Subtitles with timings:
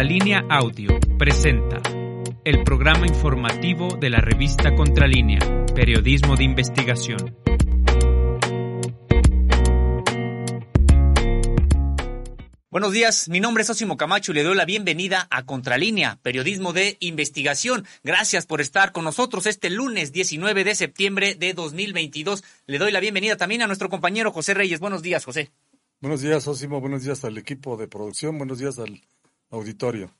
[0.00, 1.82] Contralínea Audio presenta
[2.42, 5.40] el programa informativo de la revista Contralínea,
[5.74, 7.36] Periodismo de Investigación.
[12.70, 16.72] Buenos días, mi nombre es Osimo Camacho y le doy la bienvenida a Contralínea, Periodismo
[16.72, 17.84] de Investigación.
[18.02, 22.42] Gracias por estar con nosotros este lunes 19 de septiembre de 2022.
[22.66, 24.80] Le doy la bienvenida también a nuestro compañero José Reyes.
[24.80, 25.50] Buenos días, José.
[26.00, 26.80] Buenos días, Osimo.
[26.80, 28.38] Buenos días al equipo de producción.
[28.38, 28.98] Buenos días al
[29.50, 30.10] auditorio.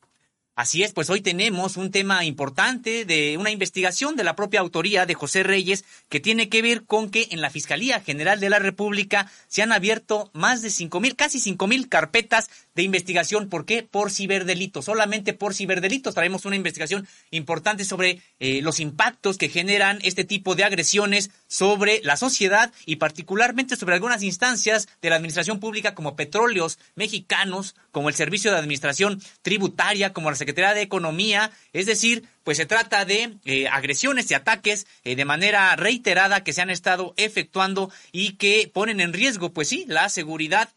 [0.60, 5.06] Así es, pues hoy tenemos un tema importante de una investigación de la propia autoría
[5.06, 8.58] de José Reyes que tiene que ver con que en la Fiscalía General de la
[8.58, 13.48] República se han abierto más de cinco mil, casi cinco mil carpetas de investigación.
[13.48, 13.82] ¿Por qué?
[13.82, 16.14] Por ciberdelitos, solamente por ciberdelitos.
[16.14, 22.00] Traemos una investigación importante sobre eh, los impactos que generan este tipo de agresiones sobre
[22.04, 28.08] la sociedad y particularmente sobre algunas instancias de la administración pública como petróleos mexicanos, como
[28.08, 33.04] el Servicio de Administración Tributaria, como la Secretaría de Economía, es decir, pues se trata
[33.04, 38.32] de eh, agresiones y ataques eh, de manera reiterada que se han estado efectuando y
[38.32, 40.70] que ponen en riesgo, pues sí, la seguridad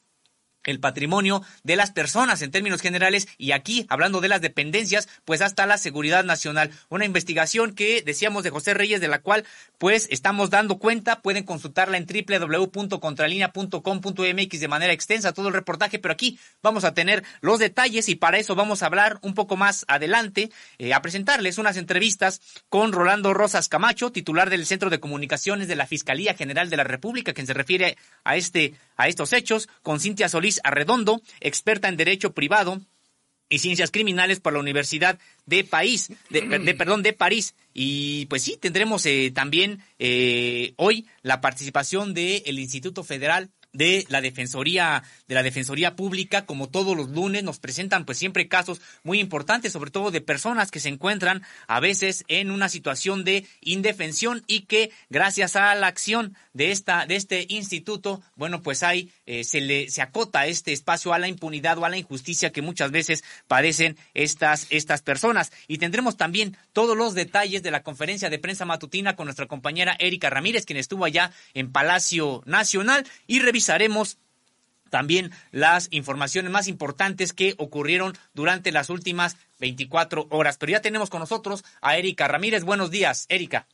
[0.66, 5.42] el patrimonio de las personas en términos generales y aquí hablando de las dependencias pues
[5.42, 6.72] hasta la seguridad nacional.
[6.90, 9.46] Una investigación que decíamos de José Reyes de la cual
[9.78, 11.22] pues estamos dando cuenta.
[11.22, 17.24] Pueden consultarla en www.contralinea.com.mx de manera extensa todo el reportaje pero aquí vamos a tener
[17.42, 21.58] los detalles y para eso vamos a hablar un poco más adelante eh, a presentarles
[21.58, 26.70] unas entrevistas con Rolando Rosas Camacho titular del Centro de Comunicaciones de la Fiscalía General
[26.70, 31.22] de la República quien se refiere a este a estos hechos con Cintia Solís Arredondo,
[31.40, 32.82] experta en Derecho Privado
[33.50, 37.56] y Ciencias Criminales por la Universidad de París, de, perdón, de París.
[37.74, 44.22] Y pues sí, tendremos eh, también eh, hoy la participación del Instituto Federal de la
[44.22, 49.20] Defensoría de la Defensoría Pública, como todos los lunes, nos presentan pues siempre casos muy
[49.20, 54.44] importantes, sobre todo de personas que se encuentran a veces en una situación de indefensión
[54.48, 59.44] y que gracias a la acción de esta de este instituto, bueno, pues hay eh,
[59.44, 62.92] se le se acota este espacio a la impunidad o a la injusticia que muchas
[62.92, 68.40] veces padecen estas estas personas y tendremos también todos los detalles de la conferencia de
[68.40, 74.18] prensa matutina con nuestra compañera Erika Ramírez, quien estuvo allá en Palacio Nacional y revisaremos
[74.94, 80.58] también las informaciones más importantes que ocurrieron durante las últimas 24 horas.
[80.58, 82.64] Pero ya tenemos con nosotros a Erika Ramírez.
[82.64, 83.66] Buenos días, Erika.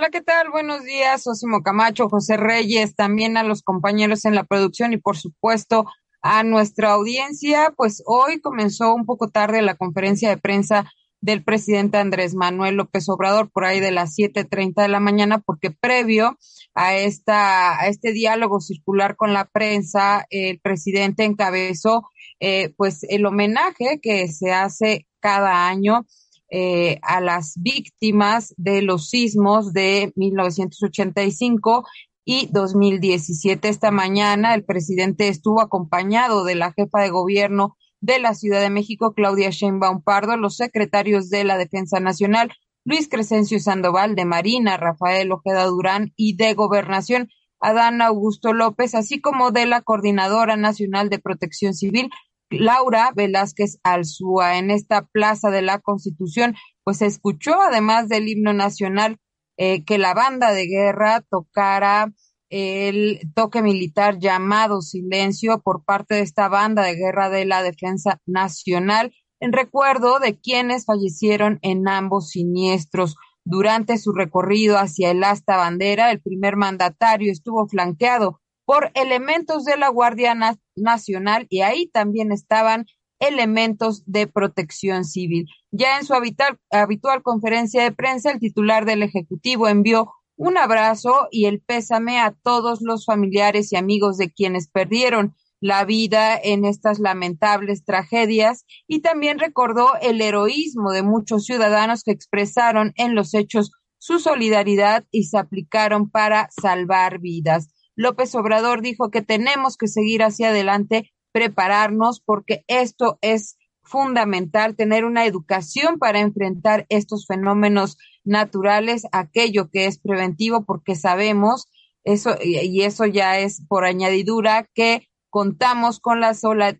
[0.00, 0.48] Hola, ¿qué tal?
[0.48, 5.18] Buenos días, Osimo Camacho, José Reyes, también a los compañeros en la producción y por
[5.18, 5.84] supuesto
[6.22, 7.74] a nuestra audiencia.
[7.76, 10.90] Pues hoy comenzó un poco tarde la conferencia de prensa
[11.20, 15.70] del presidente Andrés Manuel López Obrador por ahí de las 7:30 de la mañana, porque
[15.70, 16.38] previo
[16.72, 22.08] a esta a este diálogo circular con la prensa, el presidente encabezó
[22.40, 26.06] eh, pues el homenaje que se hace cada año
[26.50, 31.86] eh, a las víctimas de los sismos de 1985
[32.24, 33.68] y 2017.
[33.68, 38.70] Esta mañana el presidente estuvo acompañado de la jefa de gobierno de la Ciudad de
[38.70, 42.52] México, Claudia Sheinbaum Pardo, los secretarios de la Defensa Nacional,
[42.84, 47.28] Luis Crescencio Sandoval de Marina, Rafael Ojeda Durán y de Gobernación,
[47.60, 52.10] Adán Augusto López, así como de la Coordinadora Nacional de Protección Civil,
[52.50, 54.58] Laura Velázquez Alzúa.
[54.58, 59.18] En esta Plaza de la Constitución, pues se escuchó, además del himno nacional,
[59.56, 62.12] eh, que la banda de guerra tocara
[62.50, 68.20] el toque militar llamado silencio por parte de esta banda de guerra de la defensa
[68.26, 73.16] nacional en recuerdo de quienes fallecieron en ambos siniestros.
[73.44, 78.39] Durante su recorrido hacia el asta bandera, el primer mandatario estuvo flanqueado
[78.70, 80.36] por elementos de la Guardia
[80.76, 82.86] Nacional y ahí también estaban
[83.18, 85.48] elementos de protección civil.
[85.72, 91.46] Ya en su habitual, conferencia de prensa, el titular del Ejecutivo envió un abrazo y
[91.46, 97.00] el pésame a todos los familiares y amigos de quienes perdieron la vida en estas
[97.00, 103.72] lamentables tragedias y también recordó el heroísmo de muchos ciudadanos que expresaron en los hechos
[103.98, 107.66] su solidaridad y se aplicaron para salvar vidas.
[108.00, 115.04] López Obrador dijo que tenemos que seguir hacia adelante, prepararnos, porque esto es fundamental, tener
[115.04, 121.68] una educación para enfrentar estos fenómenos naturales, aquello que es preventivo, porque sabemos
[122.02, 126.32] eso, y eso ya es por añadidura, que contamos con la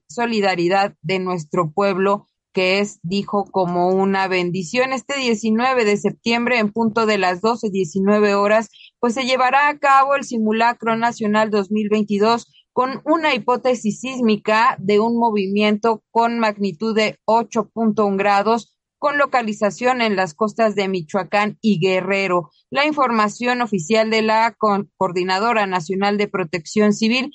[0.09, 4.95] solidaridad de nuestro pueblo, que es, dijo, como una bendición.
[4.95, 8.71] Este 19 de septiembre, en punto de las 12, 19 horas,
[9.01, 15.19] pues se llevará a cabo el simulacro nacional 2022 con una hipótesis sísmica de un
[15.19, 22.51] movimiento con magnitud de 8.1 grados con localización en las costas de Michoacán y Guerrero.
[22.69, 24.55] La información oficial de la
[24.99, 27.33] Coordinadora Nacional de Protección Civil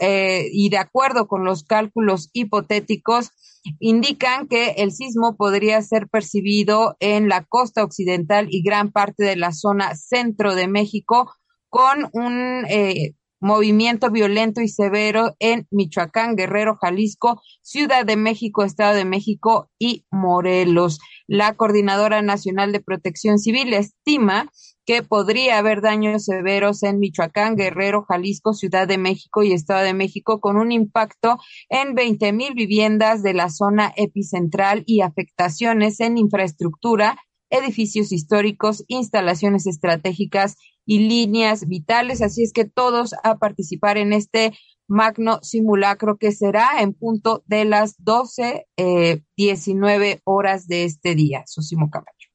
[0.00, 3.30] eh, y de acuerdo con los cálculos hipotéticos,
[3.78, 9.36] indican que el sismo podría ser percibido en la costa occidental y gran parte de
[9.36, 11.32] la zona centro de México
[11.68, 18.94] con un eh, movimiento violento y severo en Michoacán, Guerrero, Jalisco, Ciudad de México, Estado
[18.94, 21.00] de México y Morelos.
[21.26, 24.50] La Coordinadora Nacional de Protección Civil estima
[24.86, 29.94] que podría haber daños severos en Michoacán, Guerrero, Jalisco, Ciudad de México y Estado de
[29.94, 31.38] México con un impacto
[31.68, 37.16] en 20 mil viviendas de la zona epicentral y afectaciones en infraestructura,
[37.50, 42.22] edificios históricos, instalaciones estratégicas y líneas vitales.
[42.22, 44.52] Así es que todos a participar en este
[44.88, 51.44] magno simulacro que será en punto de las 12, eh, 19 horas de este día.
[51.46, 52.32] Sosimo Camacho.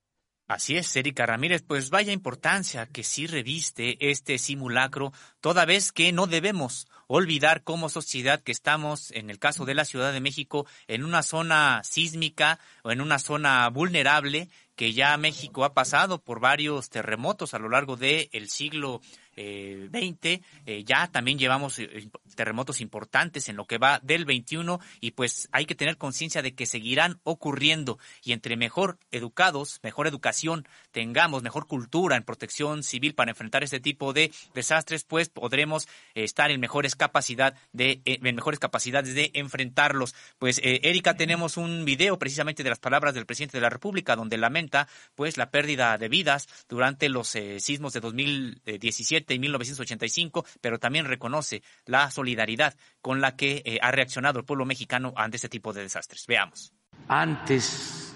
[0.48, 5.12] Así es, Erika Ramírez, pues vaya importancia que sí reviste este simulacro,
[5.42, 9.84] toda vez que no debemos olvidar como sociedad que estamos, en el caso de la
[9.84, 14.48] Ciudad de México, en una zona sísmica o en una zona vulnerable
[14.78, 19.02] que ya México ha pasado por varios terremotos a lo largo del siglo
[19.38, 20.42] eh, 20.
[20.66, 25.48] Eh, ya también llevamos eh, terremotos importantes en lo que va del 21 y pues
[25.52, 31.44] hay que tener conciencia de que seguirán ocurriendo y entre mejor educados, mejor educación tengamos,
[31.44, 36.60] mejor cultura en protección civil para enfrentar este tipo de desastres, pues podremos estar en
[36.60, 40.16] mejores capacidad de eh, en mejores capacidades de enfrentarlos.
[40.40, 44.38] Pues Erika tenemos un video precisamente de las palabras del presidente de la República donde
[44.38, 51.06] lamenta pues la pérdida de vidas durante los sismos de 2017 y 1985, pero también
[51.06, 55.74] reconoce la solidaridad con la que eh, ha reaccionado el pueblo mexicano ante este tipo
[55.74, 56.26] de desastres.
[56.28, 56.74] Veamos.
[57.08, 58.14] Antes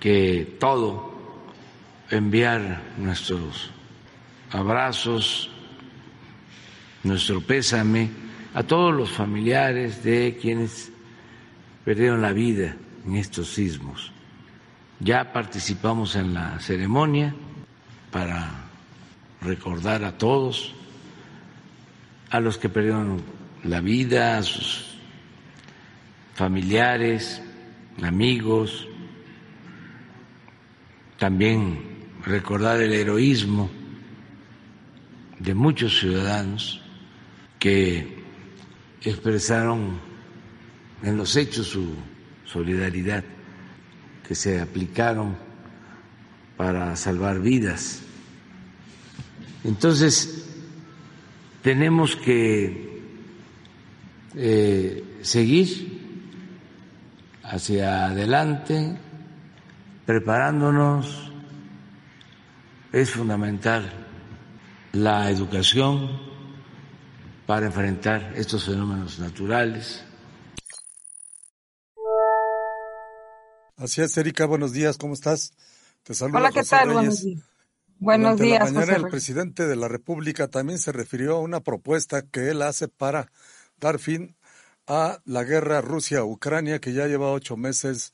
[0.00, 1.12] que todo,
[2.10, 3.70] enviar nuestros
[4.50, 5.50] abrazos,
[7.04, 8.10] nuestro pésame
[8.54, 10.92] a todos los familiares de quienes
[11.84, 12.76] perdieron la vida
[13.06, 14.12] en estos sismos.
[15.00, 17.34] Ya participamos en la ceremonia
[18.10, 18.61] para
[19.44, 20.74] recordar a todos,
[22.30, 23.22] a los que perdieron
[23.64, 24.96] la vida, a sus
[26.34, 27.42] familiares,
[28.02, 28.88] amigos,
[31.18, 31.78] también
[32.24, 33.70] recordar el heroísmo
[35.38, 36.80] de muchos ciudadanos
[37.58, 38.22] que
[39.02, 40.00] expresaron
[41.02, 41.94] en los hechos su
[42.44, 43.24] solidaridad,
[44.26, 45.36] que se aplicaron
[46.56, 48.02] para salvar vidas
[49.64, 50.44] entonces,
[51.62, 53.02] tenemos que
[54.34, 56.00] eh, seguir
[57.44, 58.98] hacia adelante,
[60.06, 61.30] preparándonos.
[62.92, 63.90] Es fundamental
[64.92, 66.20] la educación
[67.46, 70.04] para enfrentar estos fenómenos naturales.
[73.76, 75.54] Así es, Erika, buenos días, ¿cómo estás?
[76.02, 76.38] Te saludo.
[76.38, 76.90] Hola, ¿qué tal?
[76.92, 77.51] Buenos días.
[78.02, 78.72] Buenos días.
[78.72, 82.60] La mañana el presidente de la República también se refirió a una propuesta que él
[82.62, 83.30] hace para
[83.78, 84.34] dar fin
[84.88, 88.12] a la guerra Rusia-Ucrania que ya lleva ocho meses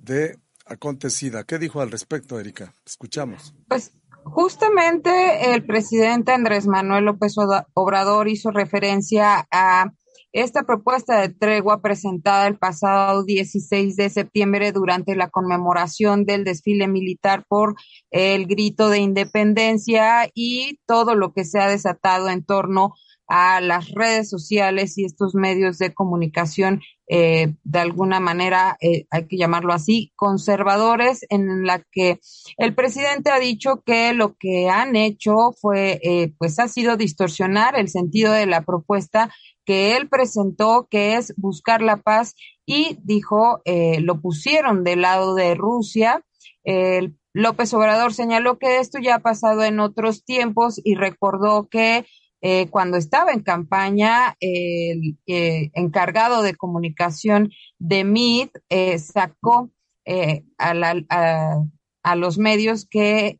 [0.00, 1.44] de acontecida.
[1.44, 2.74] ¿Qué dijo al respecto, Erika?
[2.84, 3.54] Escuchamos.
[3.68, 3.92] Pues
[4.24, 7.34] justamente el presidente Andrés Manuel López
[7.74, 9.92] Obrador hizo referencia a
[10.32, 16.86] esta propuesta de tregua presentada el pasado 16 de septiembre durante la conmemoración del desfile
[16.88, 17.74] militar por
[18.10, 22.94] el grito de independencia y todo lo que se ha desatado en torno
[23.30, 29.28] a las redes sociales y estos medios de comunicación, eh, de alguna manera, eh, hay
[29.28, 32.18] que llamarlo así, conservadores, en la que
[32.56, 37.78] el presidente ha dicho que lo que han hecho fue, eh, pues ha sido distorsionar
[37.78, 39.32] el sentido de la propuesta
[39.64, 42.34] que él presentó, que es buscar la paz,
[42.66, 46.24] y dijo, eh, lo pusieron del lado de Rusia.
[47.32, 52.06] López Obrador señaló que esto ya ha pasado en otros tiempos y recordó que
[52.42, 58.52] eh, cuando estaba en campaña, el eh, encargado de comunicación de MIT
[58.98, 59.70] sacó
[60.58, 61.64] a,
[62.02, 63.36] a, los medios que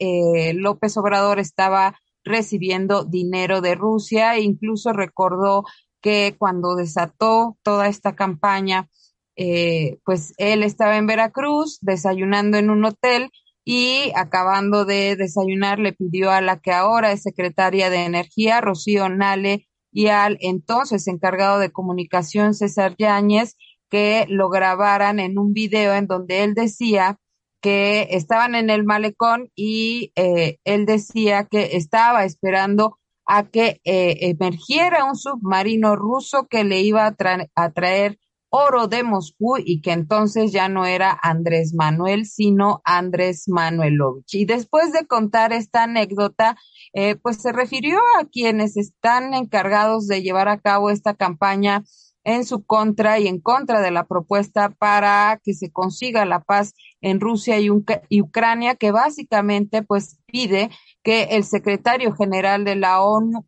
[0.54, 5.64] López Obrador estaba recibiendo dinero de Rusia e incluso recordó
[6.00, 8.88] que cuando desató toda esta campaña,
[9.36, 13.30] eh, pues él estaba en Veracruz desayunando en un hotel
[13.64, 19.08] y acabando de desayunar le pidió a la que ahora es secretaria de Energía, Rocío
[19.08, 23.56] Nale, y al entonces encargado de comunicación César Yáñez
[23.90, 27.18] que lo grabaran en un video en donde él decía
[27.60, 32.98] que estaban en el malecón y eh, él decía que estaba esperando
[33.32, 37.14] a que eh, emergiera un submarino ruso que le iba a,
[37.54, 38.18] a, traer
[38.48, 44.34] oro de Moscú y que entonces ya no era Andrés Manuel, sino Andrés Manuelovich.
[44.34, 46.56] Y después de contar esta anécdota,
[46.92, 51.84] eh, pues se refirió a quienes están encargados de llevar a cabo esta campaña
[52.24, 56.74] en su contra y en contra de la propuesta para que se consiga la paz
[57.00, 60.70] en Rusia y, Ucrania, que básicamente pues pide
[61.02, 63.46] que el secretario general de la ONU,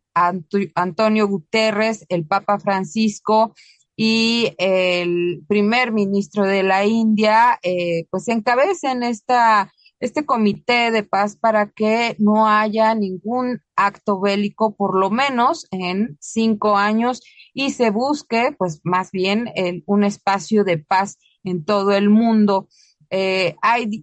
[0.75, 3.53] Antonio Guterres, el Papa Francisco
[3.95, 9.71] y el primer ministro de la India, eh, pues encabecen esta
[10.03, 16.17] este comité de paz para que no haya ningún acto bélico por lo menos en
[16.19, 17.21] cinco años
[17.53, 19.49] y se busque pues más bien
[19.85, 22.67] un espacio de paz en todo el mundo.
[23.15, 23.55] Eh,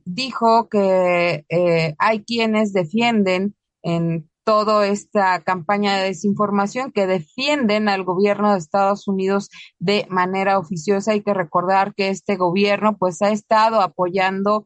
[0.04, 8.04] dijo que eh, hay quienes defienden en toda esta campaña de desinformación que defienden al
[8.04, 9.48] gobierno de Estados Unidos
[9.80, 11.12] de manera oficiosa.
[11.12, 14.64] Hay que recordar que este gobierno pues ha estado apoyando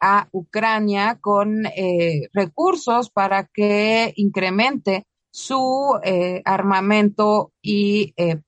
[0.00, 8.40] a Ucrania con eh, recursos para que incremente su eh, armamento y eh,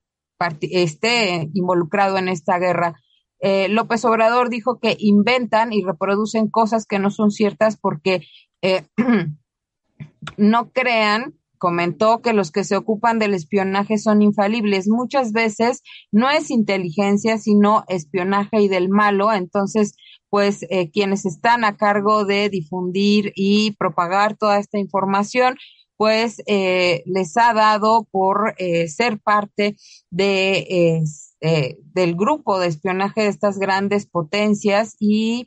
[0.61, 3.01] esté involucrado en esta guerra.
[3.41, 8.27] López Obrador dijo que inventan y reproducen cosas que no son ciertas porque
[10.39, 14.87] no crean comentó que los que se ocupan del espionaje son infalibles.
[14.87, 19.33] Muchas veces no es inteligencia, sino espionaje y del malo.
[19.33, 19.95] Entonces,
[20.29, 25.57] pues eh, quienes están a cargo de difundir y propagar toda esta información,
[25.97, 29.77] pues eh, les ha dado por eh, ser parte
[30.11, 31.03] de,
[31.41, 35.47] del grupo de espionaje de estas grandes potencias y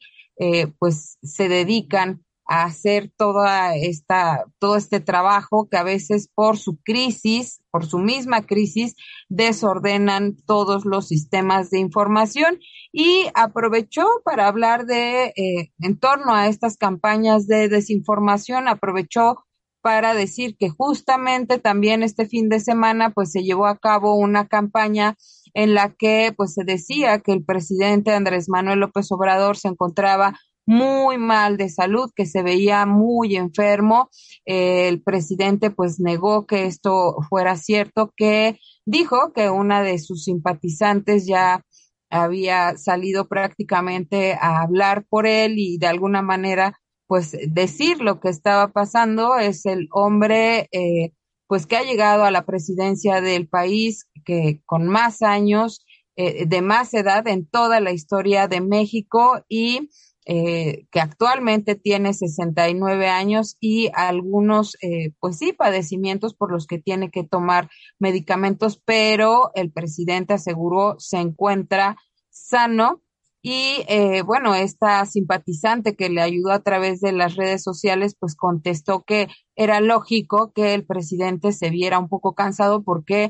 [0.78, 6.78] pues se dedican a hacer toda esta, todo este trabajo que a veces por su
[6.82, 8.96] crisis, por su misma crisis,
[9.28, 12.60] desordenan todos los sistemas de información.
[12.92, 19.44] Y aprovechó para hablar de, eh, en torno a estas campañas de desinformación, aprovechó
[19.88, 24.50] para decir que justamente también este fin de semana pues se llevó a cabo una
[24.50, 25.16] campaña
[25.54, 30.38] en la que pues se decía que el presidente Andrés Manuel López Obrador se encontraba
[30.66, 34.10] muy mal de salud, que se veía muy enfermo.
[34.44, 41.26] el presidente pues negó que esto fuera cierto, que dijo que una de sus simpatizantes
[41.26, 41.64] ya
[42.10, 46.78] había salido prácticamente a hablar por él y de alguna manera
[47.08, 49.38] pues decir lo que estaba pasando.
[49.38, 51.14] Es el hombre eh,
[51.48, 55.86] pues que ha llegado a la presidencia del país que con más años,
[56.16, 59.90] eh, de más edad en toda la historia de México y
[60.30, 66.80] eh, que actualmente tiene 69 años y algunos, eh, pues sí, padecimientos por los que
[66.80, 71.96] tiene que tomar medicamentos, pero el presidente aseguró se encuentra
[72.30, 73.02] sano.
[73.42, 78.36] Y eh, bueno, esta simpatizante que le ayudó a través de las redes sociales, pues
[78.36, 83.30] contestó que era lógico que el presidente se viera un poco cansado porque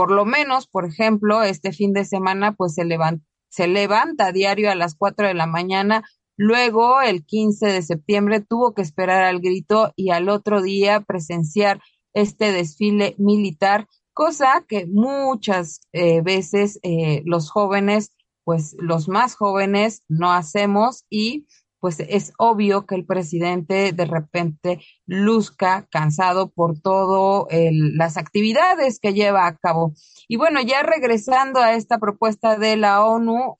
[0.00, 2.86] por lo menos, por ejemplo, este fin de semana, pues se
[3.50, 6.04] se levanta a diario a las 4 de la mañana.
[6.38, 11.82] Luego, el 15 de septiembre, tuvo que esperar al grito y al otro día presenciar
[12.14, 18.12] este desfile militar, cosa que muchas eh, veces eh, los jóvenes,
[18.50, 21.46] pues los más jóvenes, no hacemos y
[21.78, 29.14] pues es obvio que el presidente de repente luzca cansado por todo las actividades que
[29.14, 29.94] lleva a cabo.
[30.26, 33.54] Y bueno, ya regresando a esta propuesta de la ONU,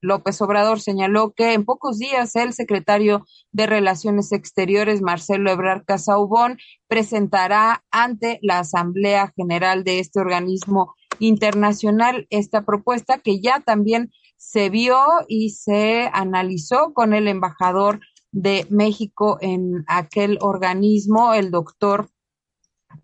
[0.00, 6.58] López Obrador señaló que en pocos días el secretario de Relaciones Exteriores, Marcelo Ebrard Casaubón,
[6.88, 14.70] presentará ante la Asamblea General de este organismo internacional esta propuesta que ya también se
[14.70, 14.98] vio
[15.28, 18.00] y se analizó con el embajador
[18.32, 22.08] de México en aquel organismo, el doctor,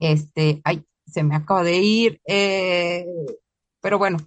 [0.01, 3.07] este, ay, se me acaba de ir, eh,
[3.81, 4.19] pero bueno,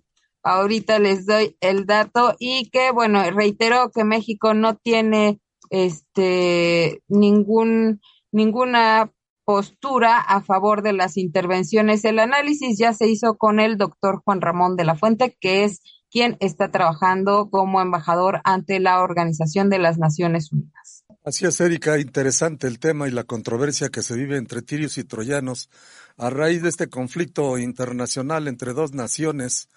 [0.44, 8.02] ahorita les doy el dato y que, bueno, reitero que México no tiene, este, ningún,
[8.32, 9.12] ninguna
[9.46, 12.06] postura a favor de las intervenciones.
[12.06, 15.82] El análisis ya se hizo con el doctor Juan Ramón de la Fuente, que es
[16.14, 21.06] quien está trabajando como embajador ante la Organización de las Naciones Unidas.
[21.26, 25.06] Así es, Erika, interesante el tema y la controversia que se vive entre tirios y
[25.06, 25.72] troyanos
[26.16, 29.70] a raíz de este conflicto internacional entre dos naciones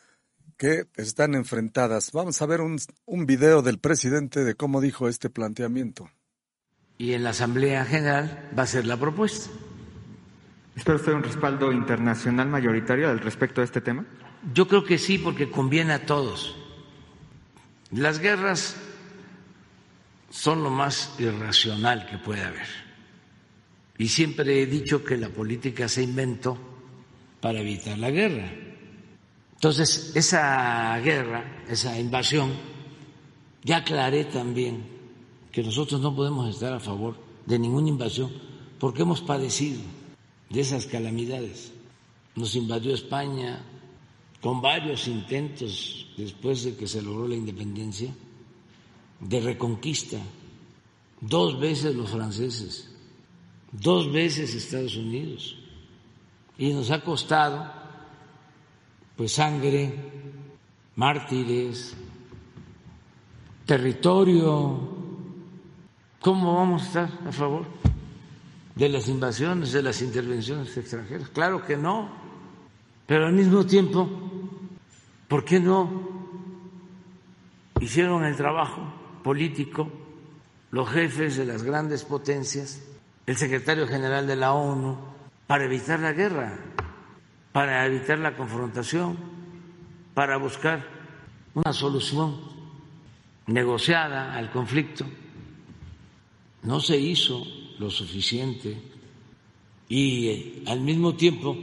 [0.59, 2.12] que están enfrentadas.
[2.12, 2.76] Vamos a ver un,
[3.07, 6.11] un video del presidente de cómo dijo este planteamiento.
[6.99, 9.49] Y en la Asamblea General va a ser la propuesta.
[10.76, 14.05] ¿Espera usted un respaldo internacional mayoritario al respecto de este tema?
[14.53, 16.55] Yo creo que sí, porque conviene a todos.
[17.91, 18.76] Las guerras
[20.31, 22.67] son lo más irracional que puede haber.
[23.99, 26.59] Y siempre he dicho que la política se inventó
[27.41, 28.53] para evitar la guerra.
[29.55, 32.53] Entonces, esa guerra, esa invasión,
[33.65, 34.85] ya aclaré también
[35.50, 38.31] que nosotros no podemos estar a favor de ninguna invasión
[38.79, 39.81] porque hemos padecido
[40.50, 41.73] de esas calamidades.
[42.35, 43.65] Nos invadió España
[44.40, 48.11] con varios intentos después de que se logró la independencia
[49.21, 50.19] de reconquista,
[51.21, 52.90] dos veces los franceses,
[53.73, 55.57] dos veces Estados Unidos,
[56.59, 57.73] y nos ha costado
[59.16, 59.95] pues sangre,
[60.95, 61.95] mártires,
[63.64, 64.95] territorio.
[66.21, 67.66] ¿Cómo vamos a estar a favor
[68.75, 71.28] de las invasiones, de las intervenciones extranjeras?
[71.31, 72.11] Claro que no,
[73.07, 74.09] pero al mismo tiempo,
[75.29, 76.07] ¿por qué no
[77.81, 78.97] hicieron el trabajo?
[79.27, 79.91] político,
[80.71, 82.81] los jefes de las grandes potencias,
[83.27, 84.97] el secretario general de la ONU,
[85.49, 86.57] para evitar la guerra,
[87.51, 89.17] para evitar la confrontación,
[90.15, 90.87] para buscar
[91.55, 92.37] una solución
[93.49, 95.05] negociada al conflicto.
[96.63, 97.43] No se hizo
[97.81, 98.81] lo suficiente
[99.89, 101.57] y eh, al mismo tiempo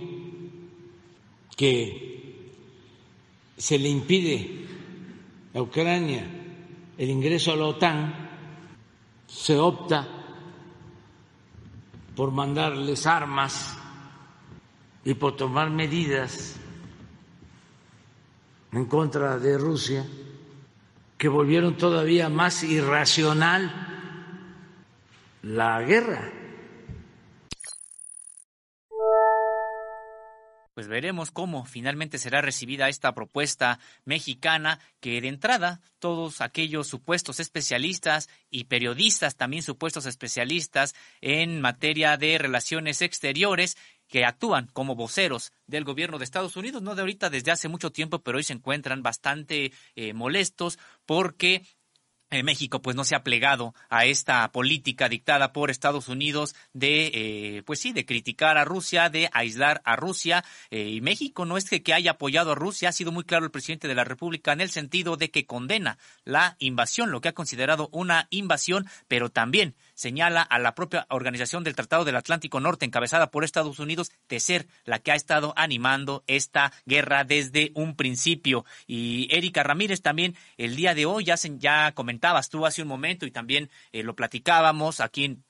[1.56, 2.44] que
[3.58, 4.66] se le impide
[5.54, 6.26] a Ucrania
[6.98, 8.14] el ingreso a la OTAN,
[9.28, 10.08] se opta
[12.16, 13.78] por mandarles armas
[15.04, 16.56] y por tomar medidas
[18.72, 20.06] en contra de Rusia
[21.18, 23.72] que volvieron todavía más irracional
[25.42, 26.32] la guerra.
[30.74, 37.40] Pues veremos cómo finalmente será recibida esta propuesta mexicana que de entrada todos aquellos supuestos
[37.40, 45.52] especialistas y periodistas, también supuestos especialistas en materia de relaciones exteriores, que actúan como voceros
[45.66, 48.54] del gobierno de Estados Unidos, no de ahorita desde hace mucho tiempo, pero hoy se
[48.54, 51.64] encuentran bastante eh, molestos porque
[52.42, 57.64] México pues no se ha plegado a esta política dictada por Estados Unidos de eh,
[57.64, 60.44] pues sí de criticar a Rusia de aislar a Rusia.
[60.72, 63.52] Eh, y México no es que haya apoyado a Rusia ha sido muy claro el
[63.52, 67.34] presidente de la República en el sentido de que condena la invasión lo que ha
[67.34, 72.86] considerado una invasión pero también señala a la propia organización del Tratado del Atlántico Norte
[72.86, 77.96] encabezada por Estados Unidos de ser la que ha estado animando esta guerra desde un
[77.96, 78.66] principio.
[78.88, 82.88] Y Erika Ramírez también el día de hoy ya ya comentó comentabas tú hace un
[82.88, 85.44] momento y también eh, lo platicábamos aquí en,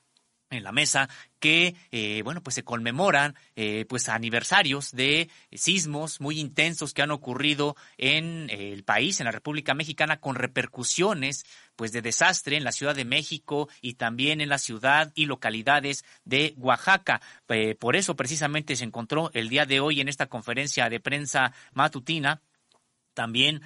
[0.50, 1.08] la mesa
[1.44, 7.10] que eh, bueno pues se conmemoran eh, pues aniversarios de sismos muy intensos que han
[7.10, 11.44] ocurrido en el país en la República Mexicana con repercusiones
[11.76, 16.06] pues de desastre en la Ciudad de México y también en la ciudad y localidades
[16.24, 17.20] de Oaxaca.
[17.78, 22.40] Por eso precisamente se encontró el día de hoy en esta conferencia de prensa matutina
[23.12, 23.60] también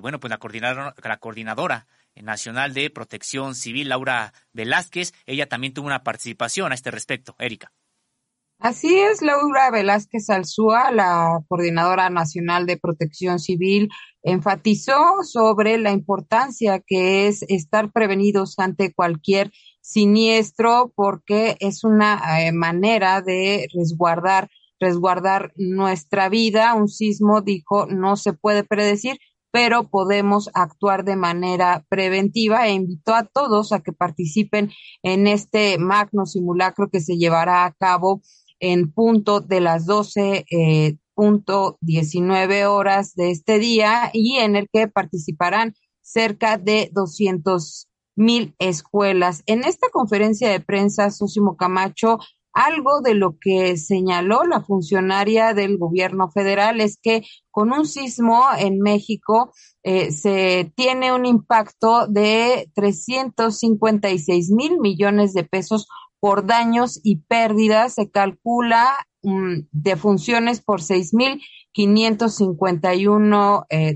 [0.00, 1.88] bueno pues la coordinadora, la coordinadora
[2.22, 5.12] Nacional de Protección Civil, Laura Velázquez.
[5.26, 7.34] Ella también tuvo una participación a este respecto.
[7.38, 7.72] Erika.
[8.58, 13.88] Así es, Laura Velázquez Alzúa, la Coordinadora Nacional de Protección Civil,
[14.24, 22.52] enfatizó sobre la importancia que es estar prevenidos ante cualquier siniestro porque es una eh,
[22.52, 24.50] manera de resguardar
[24.80, 26.74] resguardar nuestra vida.
[26.74, 29.18] Un sismo, dijo, no se puede predecir,
[29.50, 34.70] pero podemos actuar de manera preventiva e invito a todos a que participen
[35.02, 38.22] en este magno simulacro que se llevará a cabo
[38.60, 44.68] en punto de las 12 eh, punto 19 horas de este día y en el
[44.72, 49.42] que participarán cerca de 200 mil escuelas.
[49.46, 52.18] En esta conferencia de prensa, Sosimo Camacho
[52.58, 58.44] algo de lo que señaló la funcionaria del gobierno federal es que con un sismo
[58.58, 59.52] en México
[59.84, 65.86] eh, se tiene un impacto de 356 mil millones de pesos
[66.18, 67.94] por daños y pérdidas.
[67.94, 68.88] Se calcula
[69.22, 71.40] um, defunciones por 6 mil
[71.72, 73.94] 551 eh,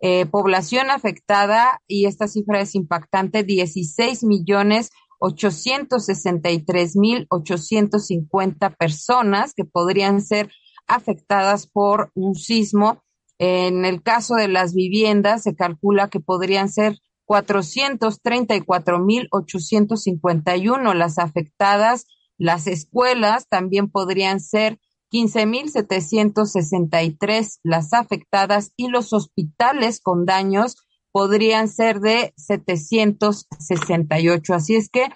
[0.00, 9.64] eh, población afectada, y esta cifra es impactante, 16 millones 863 mil 850 personas que
[9.64, 10.50] podrían ser
[10.86, 13.02] afectadas por un sismo.
[13.38, 21.18] En el caso de las viviendas, se calcula que podrían ser 434 mil 851 las
[21.18, 22.06] afectadas.
[22.36, 24.80] Las escuelas también podrían ser
[25.12, 30.83] 15.763 las afectadas y los hospitales con daños
[31.14, 34.52] podrían ser de 768.
[34.52, 35.06] Así es que,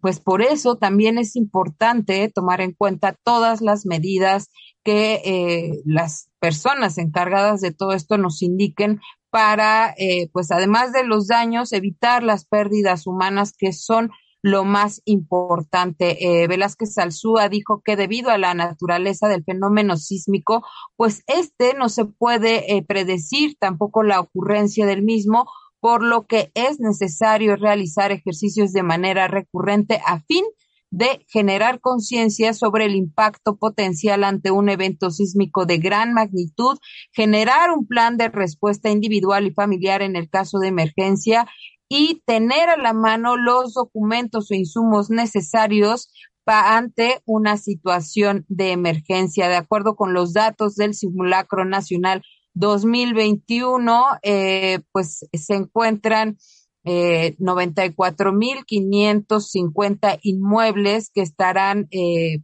[0.00, 4.52] pues por eso también es importante tomar en cuenta todas las medidas
[4.84, 11.02] que eh, las personas encargadas de todo esto nos indiquen para, eh, pues además de
[11.02, 16.42] los daños, evitar las pérdidas humanas que son lo más importante.
[16.42, 20.64] Eh, Velázquez Salzúa dijo que debido a la naturaleza del fenómeno sísmico,
[20.96, 25.46] pues este no se puede eh, predecir tampoco la ocurrencia del mismo,
[25.80, 30.44] por lo que es necesario realizar ejercicios de manera recurrente a fin
[30.90, 36.78] de generar conciencia sobre el impacto potencial ante un evento sísmico de gran magnitud,
[37.12, 41.46] generar un plan de respuesta individual y familiar en el caso de emergencia
[41.88, 46.10] y tener a la mano los documentos o insumos necesarios
[46.46, 49.48] ante una situación de emergencia.
[49.48, 52.22] De acuerdo con los datos del simulacro nacional
[52.54, 56.38] 2021, eh, pues se encuentran
[56.84, 62.38] eh, 94.550 inmuebles que estarán eh,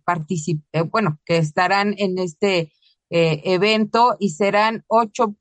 [0.73, 2.73] eh, bueno, que estarán en este
[3.11, 5.37] eh, evento y serán 8.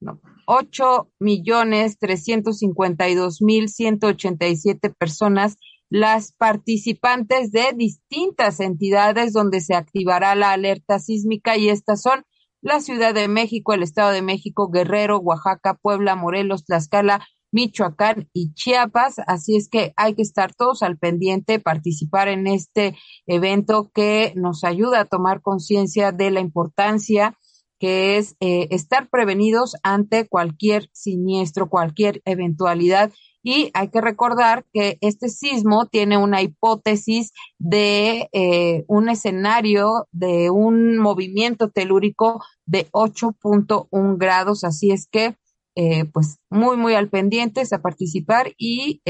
[0.00, 5.56] No, ocho millones trescientos cincuenta y dos mil ciento ochenta y siete personas
[5.90, 12.24] las participantes de distintas entidades donde se activará la alerta sísmica y estas son
[12.60, 17.20] la Ciudad de México, el Estado de México, Guerrero, Oaxaca, Puebla, Morelos, Tlaxcala,
[17.52, 19.16] Michoacán y Chiapas.
[19.26, 24.64] Así es que hay que estar todos al pendiente, participar en este evento que nos
[24.64, 27.38] ayuda a tomar conciencia de la importancia
[27.78, 33.12] que es eh, estar prevenidos ante cualquier siniestro, cualquier eventualidad.
[33.42, 40.50] Y hay que recordar que este sismo tiene una hipótesis de eh, un escenario de
[40.50, 44.64] un movimiento telúrico de 8.1 grados.
[44.64, 45.36] Así es que,
[45.74, 49.02] eh, pues, muy, muy al pendientes a participar y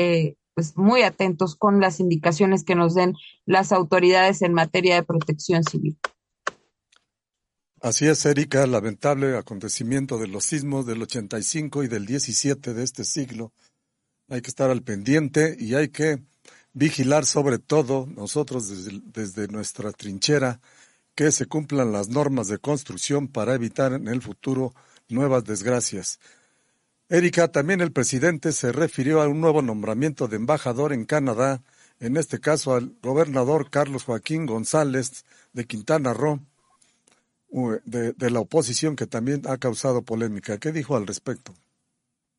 [0.54, 5.64] pues muy atentos con las indicaciones que nos den las autoridades en materia de protección
[5.64, 5.98] civil.
[7.84, 13.04] Así es, Erika, lamentable acontecimiento de los sismos del 85 y del 17 de este
[13.04, 13.52] siglo.
[14.30, 16.22] Hay que estar al pendiente y hay que
[16.72, 20.62] vigilar sobre todo nosotros desde, desde nuestra trinchera
[21.14, 24.74] que se cumplan las normas de construcción para evitar en el futuro
[25.10, 26.20] nuevas desgracias.
[27.10, 31.62] Erika, también el presidente se refirió a un nuevo nombramiento de embajador en Canadá,
[32.00, 36.40] en este caso al gobernador Carlos Joaquín González de Quintana Roo
[37.84, 40.58] de, la oposición que también ha causado polémica.
[40.58, 41.52] ¿Qué dijo al respecto?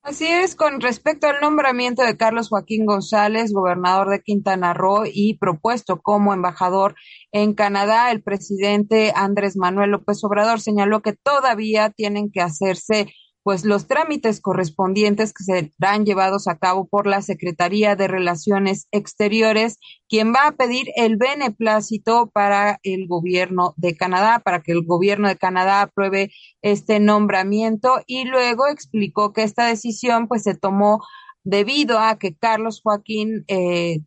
[0.01, 5.37] Así es, con respecto al nombramiento de Carlos Joaquín González, gobernador de Quintana Roo y
[5.39, 6.95] propuesto como embajador
[7.31, 13.11] en Canadá, el presidente Andrés Manuel López Obrador señaló que todavía tienen que hacerse
[13.45, 19.77] pues los trámites correspondientes que serán llevados a cabo por la Secretaría de Relaciones Exteriores,
[20.09, 25.27] quien va a pedir el beneplácito para el gobierno de Canadá, para que el gobierno
[25.27, 26.31] de Canadá apruebe
[26.63, 28.01] este nombramiento.
[28.07, 31.05] Y luego explicó que esta decisión pues se tomó
[31.43, 33.99] debido a que Carlos Joaquín eh,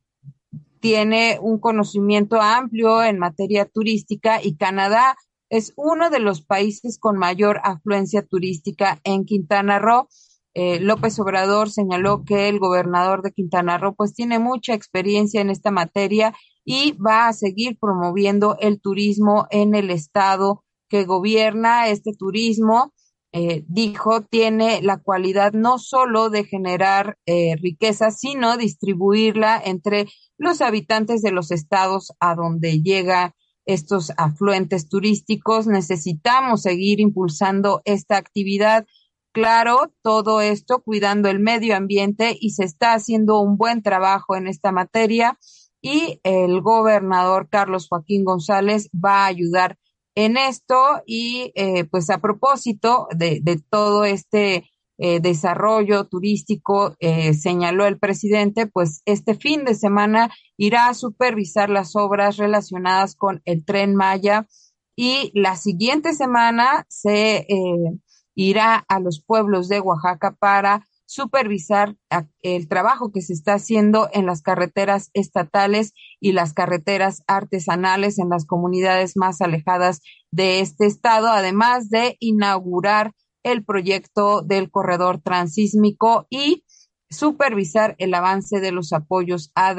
[0.81, 5.17] tiene un conocimiento amplio en materia turística y Canadá
[5.51, 10.09] es uno de los países con mayor afluencia turística en Quintana Roo.
[10.55, 15.51] Eh, López Obrador señaló que el gobernador de Quintana Roo pues tiene mucha experiencia en
[15.51, 16.35] esta materia
[16.65, 21.89] y va a seguir promoviendo el turismo en el estado que gobierna.
[21.89, 22.93] Este turismo,
[23.33, 30.61] eh, dijo, tiene la cualidad no solo de generar eh, riqueza, sino distribuirla entre los
[30.61, 33.35] habitantes de los estados a donde llega
[33.69, 35.67] estos afluentes turísticos.
[35.67, 38.87] Necesitamos seguir impulsando esta actividad.
[39.33, 44.47] Claro, todo esto cuidando el medio ambiente y se está haciendo un buen trabajo en
[44.49, 45.39] esta materia
[45.83, 49.79] y el gobernador Carlos Joaquín González va a ayudar
[50.15, 54.68] en esto y eh, pues a propósito de, de todo este
[54.99, 61.71] eh, desarrollo turístico, eh, señaló el presidente, pues este fin de semana irá a supervisar
[61.71, 64.49] las obras relacionadas con el tren Maya
[64.97, 67.99] y la siguiente semana se eh,
[68.35, 71.97] irá a los pueblos de Oaxaca para supervisar
[72.43, 78.29] el trabajo que se está haciendo en las carreteras estatales y las carreteras artesanales en
[78.29, 83.13] las comunidades más alejadas de este estado, además de inaugurar
[83.49, 86.65] el proyecto del corredor transísmico y
[87.11, 89.75] supervisar el avance de los apoyos a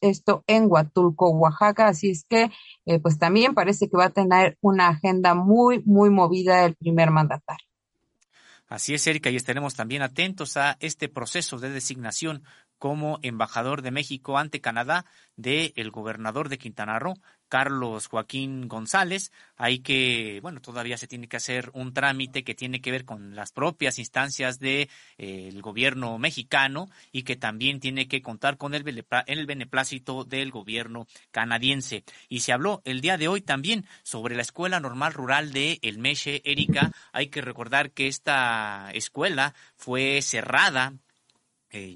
[0.00, 1.88] esto en Huatulco, Oaxaca.
[1.88, 2.50] Así es que,
[2.86, 7.10] eh, pues también parece que va a tener una agenda muy, muy movida el primer
[7.10, 7.66] mandatario.
[8.68, 12.44] Así es, Erika, y estaremos también atentos a este proceso de designación
[12.78, 15.04] como embajador de México ante Canadá
[15.36, 17.14] del el gobernador de Quintana Roo,
[17.50, 19.32] Carlos Joaquín González.
[19.56, 23.34] Hay que, bueno, todavía se tiene que hacer un trámite que tiene que ver con
[23.34, 28.72] las propias instancias del de, eh, gobierno mexicano y que también tiene que contar con
[28.72, 32.04] el, el beneplácito del gobierno canadiense.
[32.28, 35.98] Y se habló el día de hoy también sobre la Escuela Normal Rural de El
[35.98, 36.92] Meche, Erika.
[37.12, 40.94] Hay que recordar que esta escuela fue cerrada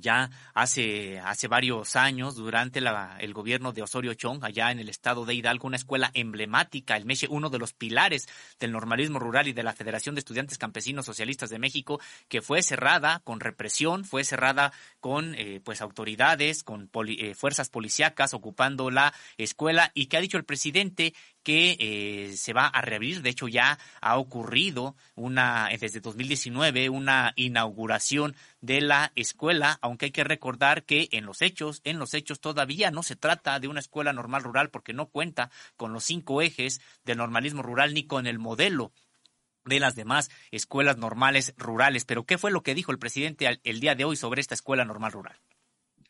[0.01, 4.89] ya hace, hace varios años, durante la, el gobierno de Osorio Chong, allá en el
[4.89, 9.49] estado de Hidalgo, una escuela emblemática, el Meche, uno de los pilares del normalismo rural
[9.49, 14.05] y de la Federación de Estudiantes Campesinos Socialistas de México, que fue cerrada con represión,
[14.05, 20.17] fue cerrada con eh, pues autoridades, con eh, fuerzas policíacas ocupando la escuela y que
[20.17, 23.23] ha dicho el presidente que eh, se va a reabrir.
[23.23, 30.07] De hecho, ya ha ocurrido una, eh, desde 2019, una inauguración de la escuela, aunque
[30.07, 33.69] hay que recordar que en los hechos, en los hechos todavía no se trata de
[33.69, 38.05] una escuela normal rural porque no cuenta con los cinco ejes del normalismo rural ni
[38.05, 38.91] con el modelo
[39.67, 42.05] de las demás escuelas normales rurales.
[42.05, 44.85] Pero, ¿qué fue lo que dijo el presidente el día de hoy sobre esta escuela
[44.85, 45.39] normal rural?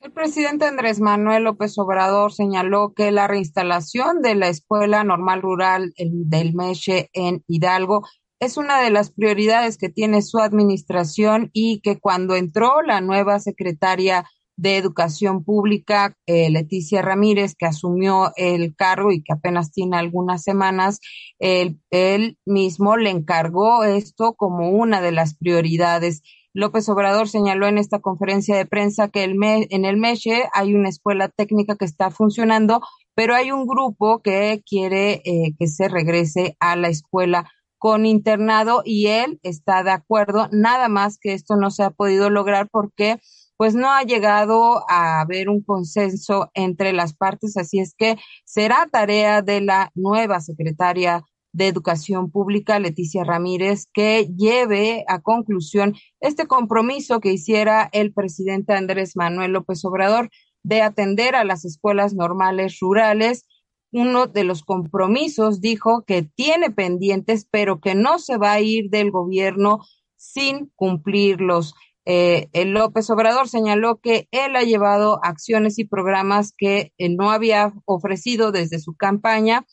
[0.04, 5.94] El presidente Andrés Manuel López Obrador señaló que la reinstalación de la Escuela Normal Rural
[5.96, 8.06] del Meche en Hidalgo
[8.38, 13.40] es una de las prioridades que tiene su administración y que cuando entró la nueva
[13.40, 19.96] secretaria de Educación Pública, eh, Leticia Ramírez, que asumió el cargo y que apenas tiene
[19.96, 21.00] algunas semanas,
[21.38, 26.20] él, él mismo le encargó esto como una de las prioridades
[26.54, 30.88] López Obrador señaló en esta conferencia de prensa que el en el MESHE hay una
[30.88, 32.80] escuela técnica que está funcionando,
[33.16, 38.82] pero hay un grupo que quiere eh, que se regrese a la escuela con internado
[38.84, 43.18] y él está de acuerdo, nada más que esto no se ha podido lograr porque
[43.56, 48.88] pues no ha llegado a haber un consenso entre las partes, así es que será
[48.90, 56.46] tarea de la nueva secretaria de Educación Pública, Leticia Ramírez, que lleve a conclusión este
[56.46, 60.30] compromiso que hiciera el presidente Andrés Manuel López Obrador
[60.64, 63.46] de atender a las escuelas normales rurales.
[63.92, 68.90] Uno de los compromisos dijo que tiene pendientes, pero que no se va a ir
[68.90, 69.78] del gobierno
[70.16, 71.74] sin cumplirlos.
[72.04, 77.72] Eh, el López Obrador señaló que él ha llevado acciones y programas que no había
[77.84, 79.64] ofrecido desde su campaña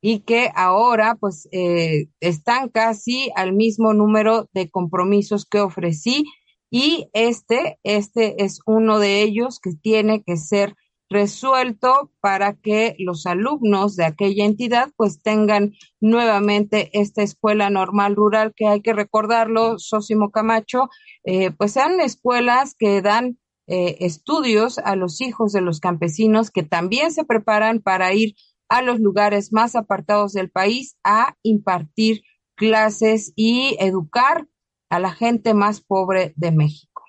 [0.00, 6.24] y que ahora pues eh, están casi al mismo número de compromisos que ofrecí
[6.70, 10.74] y este, este es uno de ellos que tiene que ser
[11.08, 18.52] resuelto para que los alumnos de aquella entidad pues tengan nuevamente esta escuela normal rural
[18.56, 20.88] que hay que recordarlo, Sósimo Camacho,
[21.24, 26.62] eh, pues sean escuelas que dan eh, estudios a los hijos de los campesinos que
[26.62, 28.34] también se preparan para ir
[28.68, 32.22] a los lugares más apartados del país a impartir
[32.56, 34.46] clases y educar
[34.88, 37.04] a la gente más pobre de México.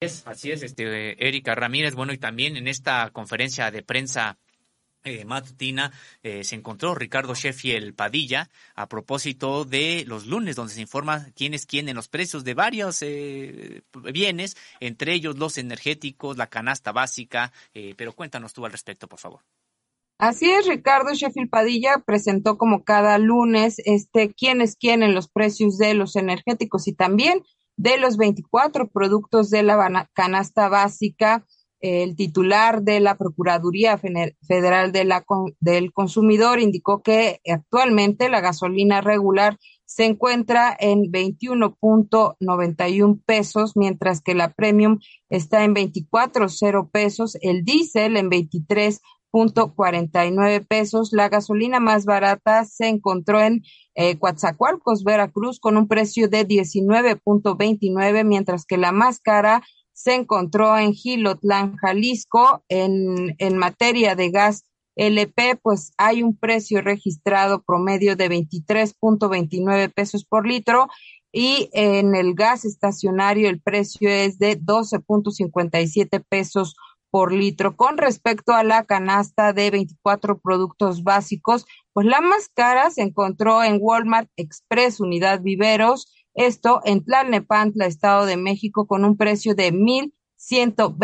[0.00, 1.94] así es, este, Erika Ramírez.
[1.94, 4.38] Bueno, y también en esta conferencia de prensa
[5.04, 10.80] eh, matutina eh, se encontró Ricardo Sheffield Padilla a propósito de los lunes donde se
[10.80, 16.36] informa quién es quién en los precios de varios eh, bienes, entre ellos los energéticos,
[16.36, 17.52] la canasta básica,
[17.96, 19.40] pero cuéntanos tú al respecto, por favor.
[20.22, 25.26] Así es, Ricardo Sheffield Padilla presentó como cada lunes este quién es quién en los
[25.26, 27.42] precios de los energéticos y también
[27.76, 31.44] de los 24 productos de la canasta básica.
[31.80, 35.24] El titular de la Procuraduría Federal de la,
[35.58, 44.36] del Consumidor indicó que actualmente la gasolina regular se encuentra en 21.91 pesos, mientras que
[44.36, 49.00] la premium está en 24.0 pesos, el diésel en 23
[49.32, 51.12] punto cuarenta y nueve pesos.
[51.12, 53.62] La gasolina más barata se encontró en
[53.96, 59.62] eh, Coatzacoalcos, Veracruz, con un precio de diecinueve punto veintinueve, mientras que la más cara
[59.92, 62.62] se encontró en Gilotlán, Jalisco.
[62.68, 64.64] En, en materia de gas
[64.94, 70.88] LP, pues hay un precio registrado promedio de veintitrés punto veintinueve pesos por litro
[71.32, 76.76] y en el gas estacionario el precio es de 12.57 pesos
[77.12, 77.76] por litro.
[77.76, 83.62] Con respecto a la canasta de 24 productos básicos, pues la más cara se encontró
[83.62, 89.72] en Walmart Express Unidad Viveros, esto en Tlalnepantla, Estado de México, con un precio de
[89.72, 90.96] mil ciento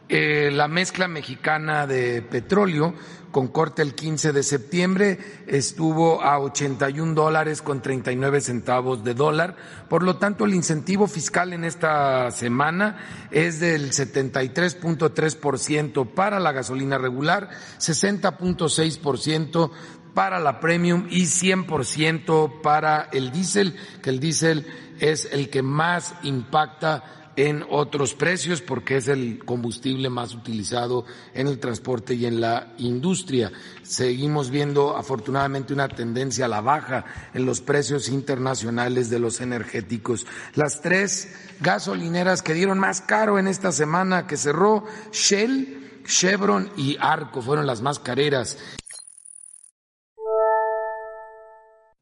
[0.09, 2.93] Eh, la mezcla mexicana de petróleo
[3.31, 9.57] con corte el 15 de septiembre estuvo a 81 dólares con 39 centavos de dólar.
[9.89, 16.97] Por lo tanto, el incentivo fiscal en esta semana es del 73.3% para la gasolina
[16.97, 19.71] regular, 60.6%
[20.17, 24.65] para la premium y 100% para el diésel, que el diésel
[24.99, 31.45] es el que más impacta en otros precios porque es el combustible más utilizado en
[31.45, 33.51] el transporte y en la industria.
[33.83, 40.25] Seguimos viendo afortunadamente una tendencia a la baja en los precios internacionales de los energéticos.
[40.55, 46.97] Las tres gasolineras que dieron más caro en esta semana que cerró, Shell, Chevron y
[46.99, 48.57] Arco fueron las más careras.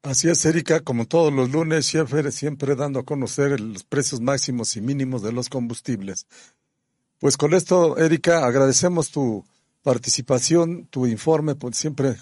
[0.06, 4.76] Así es, Erika, como todos los lunes, Schaeffer siempre dando a conocer los precios máximos
[4.76, 6.28] y mínimos de los combustibles.
[7.18, 9.44] Pues con esto, Erika, agradecemos tu
[9.82, 12.14] participación, tu informe, pues siempre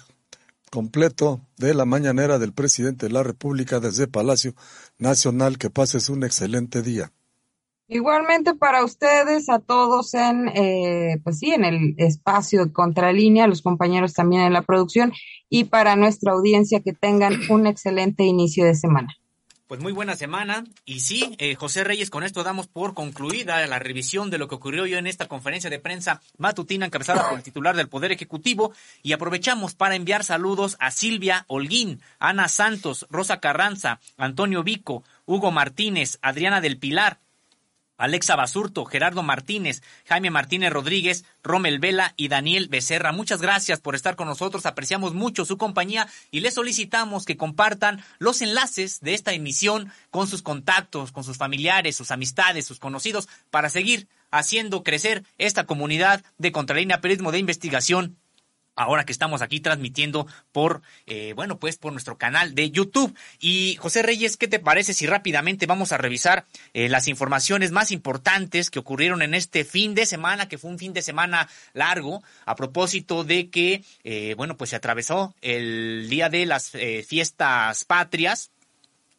[0.71, 4.55] completo de la mañanera del presidente de la República desde Palacio
[4.97, 5.59] Nacional.
[5.59, 7.11] Que pases un excelente día.
[7.87, 13.61] Igualmente para ustedes, a todos en, eh, pues sí, en el espacio de Contralínea, los
[13.61, 15.13] compañeros también en la producción
[15.49, 19.15] y para nuestra audiencia que tengan un excelente inicio de semana.
[19.67, 20.63] Pues muy buena semana.
[20.85, 24.55] Y sí, eh, José Reyes, con esto damos por concluida la revisión de lo que
[24.55, 28.73] ocurrió hoy en esta conferencia de prensa matutina encabezada por el titular del Poder Ejecutivo.
[29.01, 35.51] Y aprovechamos para enviar saludos a Silvia Holguín, Ana Santos, Rosa Carranza, Antonio Vico, Hugo
[35.51, 37.17] Martínez, Adriana del Pilar,
[37.97, 43.11] Alexa Basurto, Gerardo Martínez, Jaime Martínez Rodríguez, Rommel Vela y Daniel Becerra.
[43.11, 44.65] Muchas gracias por estar con nosotros.
[44.65, 50.27] Apreciamos mucho su compañía y les solicitamos que compartan los enlaces de esta emisión con
[50.27, 56.23] sus contactos, con sus familiares, sus amistades, sus conocidos, para seguir haciendo crecer esta comunidad
[56.37, 58.17] de Contralínea Periodismo de Investigación
[58.75, 63.15] ahora que estamos aquí transmitiendo por, eh, bueno, pues por nuestro canal de YouTube.
[63.39, 67.91] Y José Reyes, ¿qué te parece si rápidamente vamos a revisar eh, las informaciones más
[67.91, 72.23] importantes que ocurrieron en este fin de semana, que fue un fin de semana largo,
[72.45, 76.71] a propósito de que, eh, bueno, pues se atravesó el día de las
[77.07, 78.51] fiestas patrias,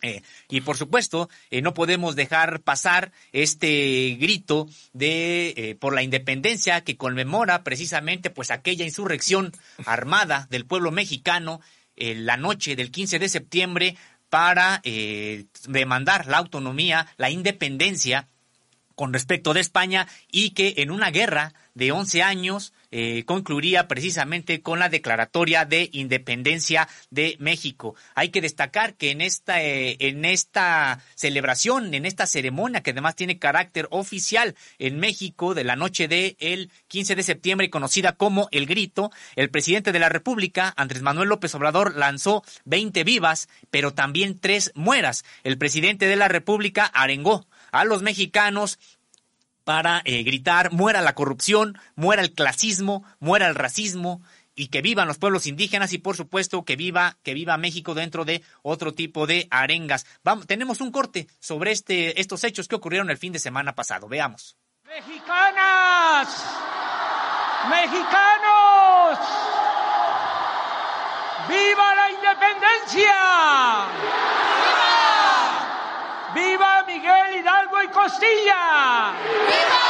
[0.02, 6.02] eh, y por supuesto, eh, no podemos dejar pasar este grito de eh, por la
[6.02, 9.52] independencia que conmemora precisamente pues aquella insurrección
[9.86, 11.60] armada del pueblo mexicano
[11.98, 13.96] la noche del 15 de septiembre
[14.28, 14.82] para
[15.66, 18.28] demandar la autonomía, la independencia
[18.94, 24.62] con respecto de España y que en una guerra de 11 años eh, concluiría precisamente
[24.62, 27.94] con la declaratoria de independencia de México.
[28.14, 33.14] Hay que destacar que en esta, eh, en esta celebración, en esta ceremonia que además
[33.14, 38.48] tiene carácter oficial en México de la noche del el 15 de septiembre conocida como
[38.50, 43.92] El Grito, el presidente de la República, Andrés Manuel López Obrador, lanzó 20 vivas, pero
[43.92, 45.22] también tres mueras.
[45.44, 48.78] El presidente de la República arengó a los mexicanos
[49.66, 54.22] para eh, gritar muera la corrupción, muera el clasismo, muera el racismo
[54.54, 58.24] y que vivan los pueblos indígenas y por supuesto que viva que viva México dentro
[58.24, 60.06] de otro tipo de arengas.
[60.22, 64.06] Vamos, tenemos un corte sobre este estos hechos que ocurrieron el fin de semana pasado.
[64.06, 64.56] Veamos.
[64.84, 66.28] Mexicanas,
[67.68, 69.18] mexicanos,
[71.48, 73.16] viva la independencia.
[76.36, 79.12] ¡Viva Miguel Hidalgo y Costilla!
[79.48, 79.86] ¡Viva!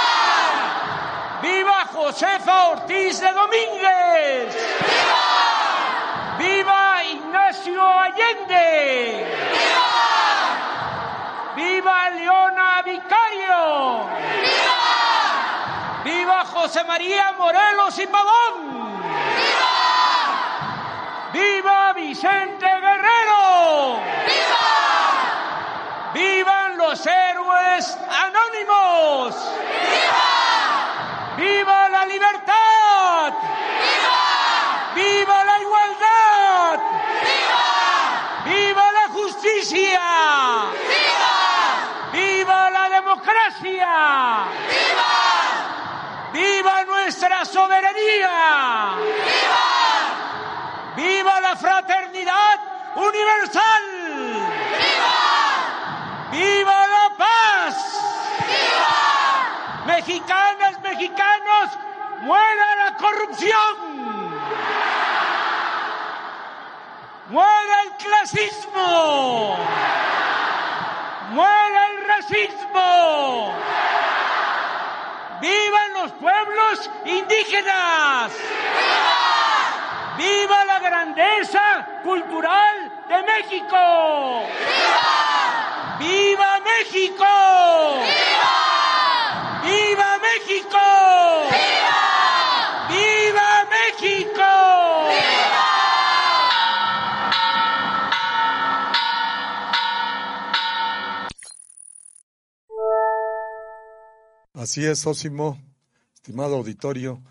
[1.43, 4.57] ¡Viva Josefa Ortiz de Domínguez!
[6.39, 6.87] ¡Viva!
[7.67, 9.27] Mario Allende.
[9.53, 9.91] ¡Viva!
[11.57, 14.07] ¡Viva Leona Vicario!
[14.41, 16.03] ¡Viva!
[16.05, 19.01] ¡Viva José María Morelos y Pavón!
[19.33, 19.73] ¡Viva!
[21.33, 24.01] ¡Viva Vicente Guerrero!
[24.27, 24.56] ¡Viva!
[26.17, 29.35] ¡Vivan los héroes anónimos!
[29.93, 31.37] ¡Viva!
[31.37, 33.35] ¡Viva la libertad!
[33.85, 34.95] ¡Viva!
[34.95, 36.81] ¡Viva la igualdad!
[37.21, 37.67] ¡Viva!
[38.47, 40.01] ¡Viva la justicia!
[40.89, 41.35] ¡Viva!
[42.15, 44.47] ¡Viva la democracia!
[44.71, 45.13] ¡Viva!
[46.33, 48.95] ¡Viva nuestra soberanía!
[48.97, 49.67] ¡Viva!
[50.97, 52.59] ¡Viva la fraternidad
[52.95, 53.83] universal!
[54.79, 55.16] ¡Viva!
[56.37, 57.75] ¡Viva la paz!
[58.47, 59.87] ¡Viva!
[59.87, 61.71] Mexicanas, mexicanos,
[62.21, 63.75] muera la corrupción.
[67.31, 69.57] Muera el clasismo.
[71.31, 73.55] Muera el racismo.
[75.41, 78.33] ¡Vivan los pueblos indígenas!
[78.77, 80.17] ¡Viva!
[80.19, 84.43] ¡Viva la grandeza cultural de México!
[84.47, 85.06] ¡Viva!
[85.99, 87.25] ¡Viva México!
[88.05, 89.63] ¡Viva!
[89.65, 90.85] ¡Viva México!
[91.51, 92.89] ¡Viva!
[92.91, 94.43] ¡Viva México!
[104.55, 105.59] Así es, Ósimo,
[106.15, 107.23] estimado auditorio.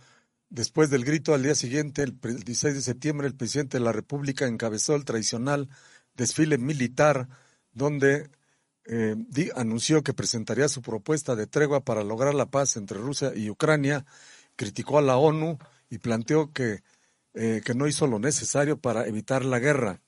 [0.50, 4.48] Después del grito al día siguiente, el 16 de septiembre, el presidente de la República
[4.48, 5.70] encabezó el tradicional
[6.16, 7.28] desfile militar
[7.74, 8.30] donde
[8.88, 13.32] eh, di, anunció que presentaría su propuesta de tregua para lograr la paz entre Rusia
[13.36, 14.06] y Ucrania,
[14.56, 15.58] criticó a la ONU
[15.90, 16.84] y planteó que,
[17.34, 20.02] eh, que no hizo lo necesario para evitar la guerra.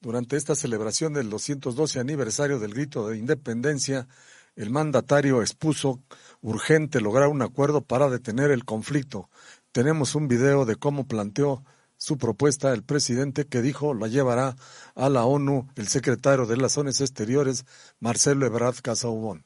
[0.00, 4.06] Durante esta celebración del 212 aniversario del grito de independencia,
[4.54, 6.02] el mandatario expuso
[6.40, 9.28] urgente lograr un acuerdo para detener el conflicto.
[9.72, 11.64] Tenemos un video de cómo planteó
[11.96, 14.56] su propuesta el presidente que dijo la llevará
[14.94, 17.64] a la ONU el secretario de Relaciones Exteriores,
[18.00, 19.44] Marcelo Ebrard Casaubon.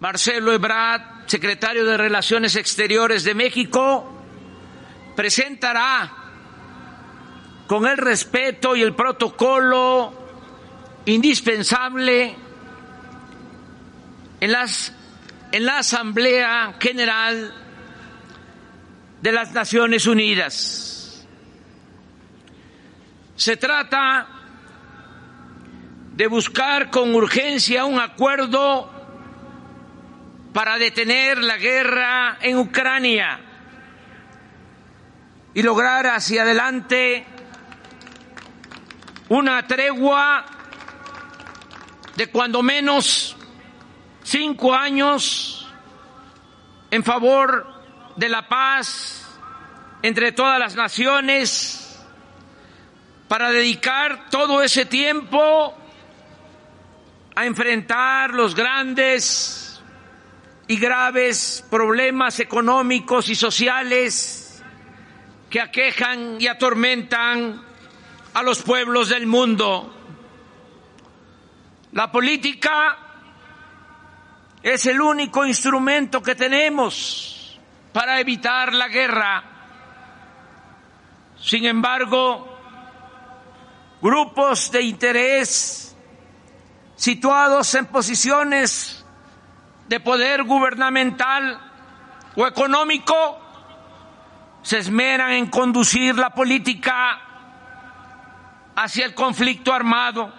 [0.00, 4.06] Marcelo Ebrard, secretario de Relaciones Exteriores de México,
[5.16, 6.12] presentará
[7.66, 10.12] con el respeto y el protocolo
[11.04, 12.36] indispensable
[14.40, 14.92] en, las,
[15.50, 17.52] en la Asamblea General
[19.20, 20.97] de las Naciones Unidas.
[23.38, 24.26] Se trata
[26.16, 28.90] de buscar con urgencia un acuerdo
[30.52, 33.38] para detener la guerra en Ucrania
[35.54, 37.24] y lograr hacia adelante
[39.28, 40.44] una tregua
[42.16, 43.36] de cuando menos
[44.24, 45.72] cinco años
[46.90, 47.68] en favor
[48.16, 49.28] de la paz
[50.02, 51.87] entre todas las naciones
[53.28, 55.74] para dedicar todo ese tiempo
[57.36, 59.80] a enfrentar los grandes
[60.66, 64.62] y graves problemas económicos y sociales
[65.48, 67.62] que aquejan y atormentan
[68.34, 69.94] a los pueblos del mundo.
[71.92, 72.98] La política
[74.62, 77.58] es el único instrumento que tenemos
[77.92, 79.44] para evitar la guerra.
[81.40, 82.47] Sin embargo,
[84.00, 85.96] grupos de interés
[86.96, 89.04] situados en posiciones
[89.88, 91.60] de poder gubernamental
[92.36, 93.38] o económico
[94.62, 97.20] se esmeran en conducir la política
[98.76, 100.32] hacia el conflicto armado.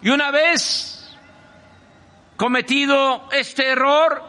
[0.00, 1.16] Y una vez
[2.36, 4.22] cometido este error,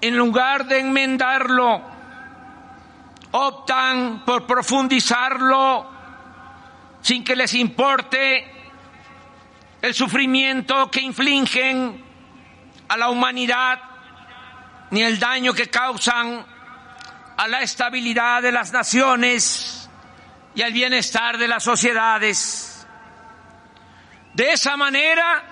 [0.00, 1.82] en lugar de enmendarlo,
[3.32, 5.97] optan por profundizarlo
[7.00, 8.52] sin que les importe
[9.80, 12.04] el sufrimiento que infligen
[12.88, 13.80] a la humanidad
[14.90, 16.44] ni el daño que causan
[17.36, 19.88] a la estabilidad de las naciones
[20.54, 22.86] y al bienestar de las sociedades.
[24.34, 25.44] De esa manera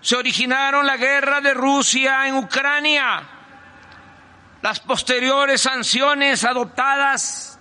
[0.00, 3.22] se originaron la guerra de Rusia en Ucrania,
[4.62, 7.55] las posteriores sanciones adoptadas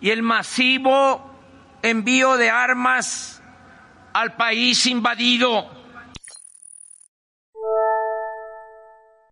[0.00, 1.28] y el masivo
[1.82, 3.42] envío de armas
[4.12, 5.78] al país invadido.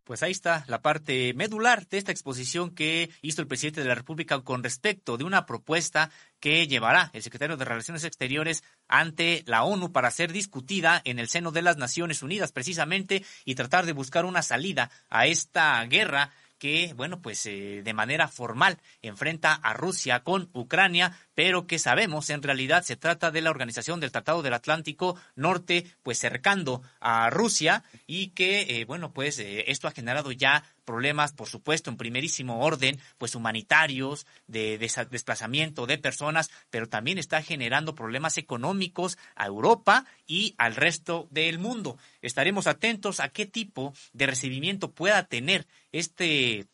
[0.07, 3.97] Pues ahí está la parte medular de esta exposición que hizo el presidente de la
[3.97, 9.64] República con respecto de una propuesta que llevará el secretario de Relaciones Exteriores ante la
[9.64, 13.95] ONU para ser discutida en el seno de las Naciones Unidas precisamente y tratar de
[13.95, 19.72] buscar una salida a esta guerra que, bueno, pues eh, de manera formal enfrenta a
[19.72, 24.42] Rusia con Ucrania, pero que sabemos en realidad se trata de la organización del Tratado
[24.42, 29.92] del Atlántico Norte, pues cercando a Rusia y que, eh, bueno, pues eh, esto ha
[29.92, 36.88] generado ya problemas, por supuesto, en primerísimo orden, pues humanitarios, de, desplazamiento de personas, pero
[36.88, 41.98] también está generando problemas económicos a Europa y al resto del mundo.
[42.22, 45.66] Estaremos atentos a qué tipo de recibimiento pueda tener
[45.99, 46.66] este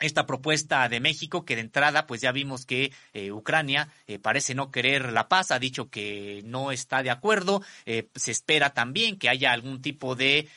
[0.00, 4.54] esta propuesta de México, que de entrada, pues ya vimos que eh, Ucrania eh, parece
[4.54, 9.18] no querer la paz, ha dicho que no está de acuerdo, eh, se espera también
[9.18, 10.48] que haya algún tipo de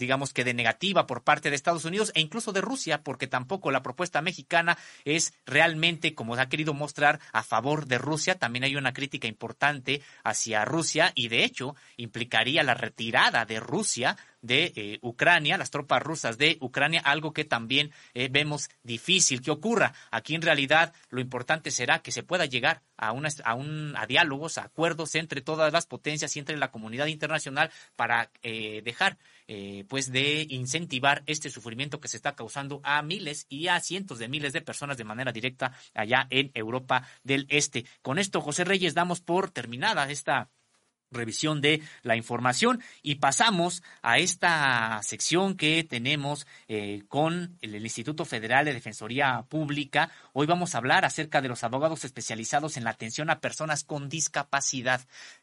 [0.00, 3.70] digamos que de negativa por parte de Estados Unidos e incluso de Rusia, porque tampoco
[3.70, 8.38] la propuesta mexicana es realmente, como se ha querido mostrar, a favor de Rusia.
[8.38, 14.16] También hay una crítica importante hacia Rusia y de hecho implicaría la retirada de Rusia
[14.42, 19.50] de eh, Ucrania, las tropas rusas de Ucrania, algo que también eh, vemos difícil que
[19.50, 19.92] ocurra.
[20.10, 24.06] Aquí en realidad lo importante será que se pueda llegar a, una, a, un, a
[24.06, 29.18] diálogos, a acuerdos entre todas las potencias y entre la comunidad internacional para eh, dejar
[29.48, 34.18] eh, pues de incentivar este sufrimiento que se está causando a miles y a cientos
[34.18, 37.84] de miles de personas de manera directa allá en Europa del Este.
[38.02, 40.50] Con esto, José Reyes, damos por terminada esta
[41.10, 48.24] revisión de la información y pasamos a esta sección que tenemos eh, con el, Instituto
[48.24, 50.10] Federal de Defensoría Pública.
[50.32, 54.08] Hoy vamos a hablar acerca de los abogados especializados en la atención a personas con
[54.08, 55.00] discapacidad.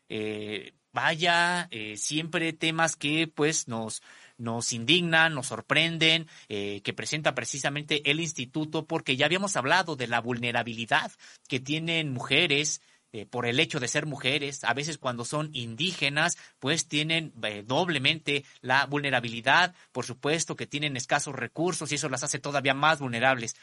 [0.07, 4.01] Eh, vaya, eh, siempre temas que pues nos
[4.39, 10.21] nos indignan, nos sorprenden, que presenta precisamente el instituto, porque ya habíamos hablado de la
[10.21, 11.11] vulnerabilidad
[11.47, 16.37] que tienen mujeres, eh, por el hecho de ser mujeres, a veces cuando son indígenas,
[16.59, 22.23] pues tienen eh, doblemente la vulnerabilidad, por supuesto que tienen escasos recursos y eso las
[22.23, 23.55] hace todavía más vulnerables.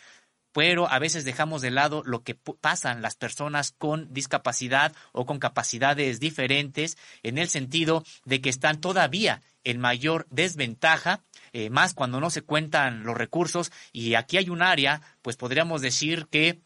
[0.53, 5.41] Pero a veces dejamos de lado lo que pasan las personas con discapacidad o con
[5.41, 12.21] capacidades diferentes, en el sentido de que están todavía en mayor desventaja eh, más cuando
[12.21, 16.61] no se cuentan los recursos y aquí hay un área, pues podríamos decir que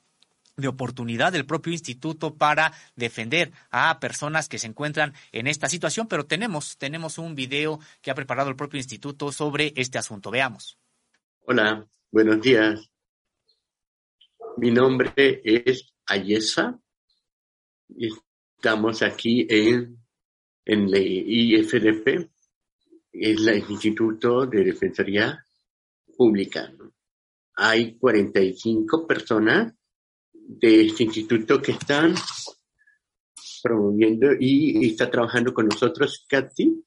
[0.58, 6.08] de oportunidad del propio instituto para defender a personas que se encuentran en esta situación,
[6.08, 10.30] pero tenemos, tenemos un video que ha preparado el propio instituto sobre este asunto.
[10.30, 10.76] Veamos.
[11.46, 12.90] Hola, buenos días.
[14.56, 16.78] Mi nombre es Ayesa.
[17.88, 19.96] Estamos aquí en,
[20.64, 22.28] en la IFDP,
[23.12, 25.44] es el Instituto de Defensoría
[26.16, 26.72] Pública.
[27.54, 29.77] Hay 45 personas
[30.48, 32.14] de este instituto que están
[33.62, 36.84] promoviendo y está trabajando con nosotros, Katy.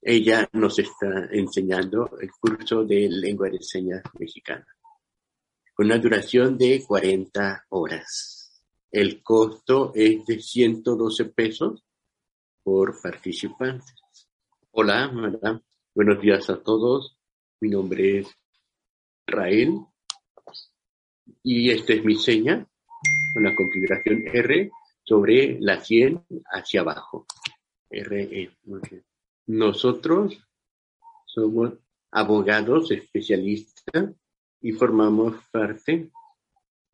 [0.00, 4.66] Ella nos está enseñando el curso de lengua de señas mexicana,
[5.74, 8.62] con una duración de 40 horas.
[8.90, 11.84] El costo es de 112 pesos
[12.62, 13.92] por participante.
[14.70, 15.60] Hola, madame.
[15.94, 17.18] Buenos días a todos.
[17.60, 18.26] Mi nombre es
[19.26, 19.80] Rael
[21.42, 22.66] y esta es mi seña
[23.32, 24.70] con la configuración R
[25.04, 27.26] sobre la 100 hacia abajo.
[27.90, 28.50] RE.
[29.46, 30.38] Nosotros
[31.26, 31.74] somos
[32.10, 34.10] abogados especialistas
[34.60, 36.10] y formamos parte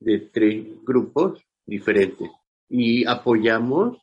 [0.00, 2.30] de tres grupos diferentes
[2.68, 3.98] y apoyamos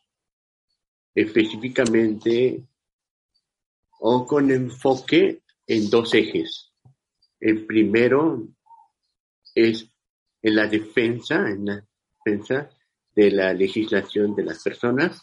[1.14, 2.62] específicamente
[3.98, 6.72] o con enfoque en dos ejes.
[7.40, 8.46] El primero
[9.54, 9.88] es
[10.42, 11.86] en la defensa, en la
[12.26, 12.68] defensa
[13.14, 15.22] de la legislación de las personas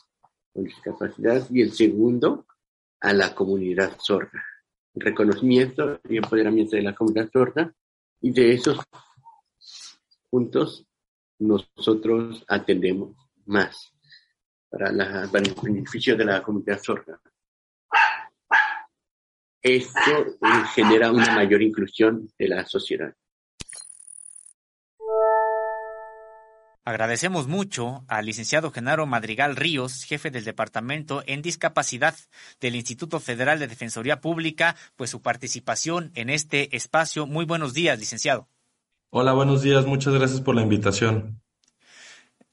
[0.53, 2.45] con discapacidad y el segundo
[3.01, 4.43] a la comunidad sorda.
[4.95, 7.73] Reconocimiento y empoderamiento de la comunidad sorda
[8.21, 8.79] y de esos
[10.29, 10.85] puntos
[11.39, 13.93] nosotros atendemos más
[14.69, 15.29] para, el
[15.61, 17.19] beneficio de la comunidad sorda.
[19.61, 20.37] Esto
[20.73, 23.13] genera una mayor inclusión de la sociedad.
[26.85, 32.13] Agradecemos mucho al licenciado Genaro Madrigal Ríos, jefe del Departamento en Discapacidad
[32.59, 37.25] del Instituto Federal de Defensoría Pública, pues su participación en este espacio.
[37.25, 38.49] Muy buenos días, licenciado.
[39.11, 39.85] Hola, buenos días.
[39.85, 41.42] Muchas gracias por la invitación.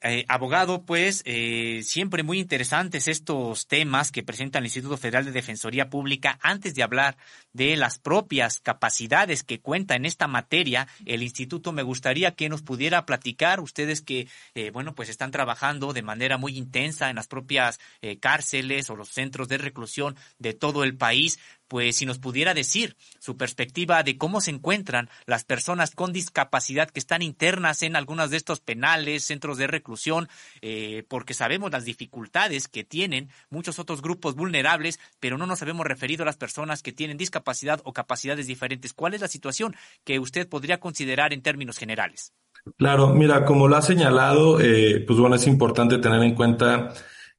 [0.02, 5.32] Eh, abogado, pues eh, siempre muy interesantes estos temas que presenta el Instituto Federal de
[5.32, 6.38] Defensoría Pública.
[6.40, 7.18] Antes de hablar
[7.52, 12.62] de las propias capacidades que cuenta en esta materia, el instituto me gustaría que nos
[12.62, 17.28] pudiera platicar, ustedes que, eh, bueno, pues están trabajando de manera muy intensa en las
[17.28, 17.78] propias
[18.20, 21.38] cárceles o los centros de reclusión de todo el país,
[21.70, 26.90] pues si nos pudiera decir su perspectiva de cómo se encuentran las personas con discapacidad
[26.90, 30.28] que están internas en algunos de estos penales, centros de reclusión,
[30.62, 35.86] eh, porque sabemos las dificultades que tienen muchos otros grupos vulnerables, pero no nos habemos
[35.86, 38.92] referido a las personas que tienen discapacidad o capacidades diferentes.
[38.92, 42.32] ¿Cuál es la situación que usted podría considerar en términos generales?
[42.78, 46.92] Claro, mira, como lo ha señalado, eh, pues bueno, es importante tener en cuenta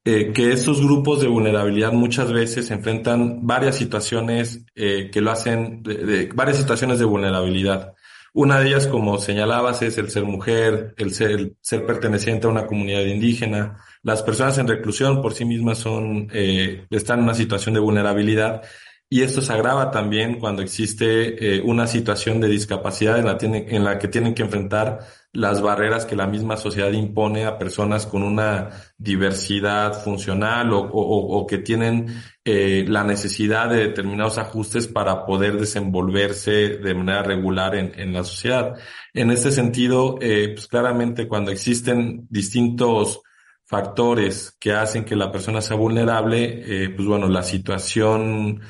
[0.03, 5.83] eh, que estos grupos de vulnerabilidad muchas veces enfrentan varias situaciones eh, que lo hacen,
[5.83, 7.93] de, varias situaciones de vulnerabilidad.
[8.33, 11.53] Una de ellas, como señalabas, es el ser mujer, el ser,
[11.85, 13.77] perteneciente a una comunidad indígena.
[14.03, 18.63] Las personas en reclusión por sí mismas son, eh, están en una situación de vulnerabilidad
[19.13, 23.83] y esto se agrava también cuando existe eh, una situación de discapacidad en la, en
[23.83, 24.99] la que tienen que enfrentar
[25.33, 31.39] las barreras que la misma sociedad impone a personas con una diversidad funcional o, o,
[31.39, 37.75] o que tienen eh, la necesidad de determinados ajustes para poder desenvolverse de manera regular
[37.75, 38.75] en, en la sociedad.
[39.13, 43.19] En este sentido, eh, pues claramente cuando existen distintos
[43.65, 48.61] factores que hacen que la persona sea vulnerable, eh, pues bueno, la situación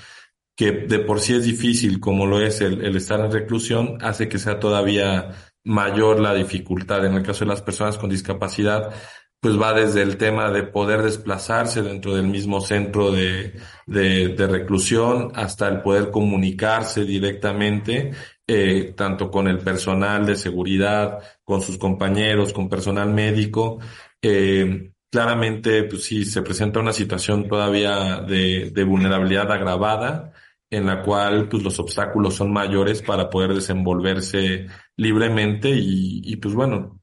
[0.56, 4.40] que de por sí es difícil, como lo es el, estar en reclusión, hace que
[4.40, 5.32] sea todavía
[5.64, 7.06] mayor la dificultad.
[7.06, 8.94] En el caso de las personas con discapacidad,
[9.40, 15.32] pues va desde el tema de poder desplazarse dentro del mismo centro de, de, reclusión
[15.34, 18.12] hasta el poder comunicarse directamente,
[18.46, 23.80] eh, tanto con el personal de seguridad, con sus compañeros, con personal médico.
[24.22, 30.34] Eh, claramente, pues sí, se presenta una situación todavía de, de vulnerabilidad agravada
[30.72, 36.56] en la cual pues los obstáculos son mayores para poder desenvolverse libremente y, y pues
[36.56, 37.02] bueno,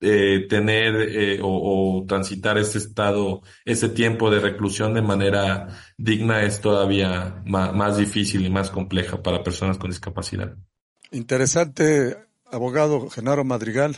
[0.00, 6.60] eh, tener eh, o, transitar este estado, ese tiempo de reclusión de manera digna es
[6.60, 10.54] todavía más, más difícil y más compleja para personas con discapacidad.
[11.10, 13.96] Interesante, abogado Genaro Madrigal.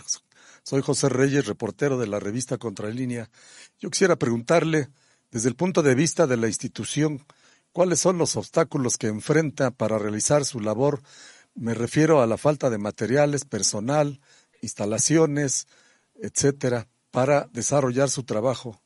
[0.71, 3.29] Soy José Reyes, reportero de la revista Contralínea.
[3.81, 4.91] Yo quisiera preguntarle,
[5.33, 7.27] desde el punto de vista de la institución,
[7.73, 11.01] ¿Cuáles son los obstáculos que enfrenta para realizar su labor?
[11.55, 14.21] Me refiero a la falta de materiales, personal,
[14.61, 15.69] instalaciones,
[16.21, 18.81] etcétera, para desarrollar su trabajo.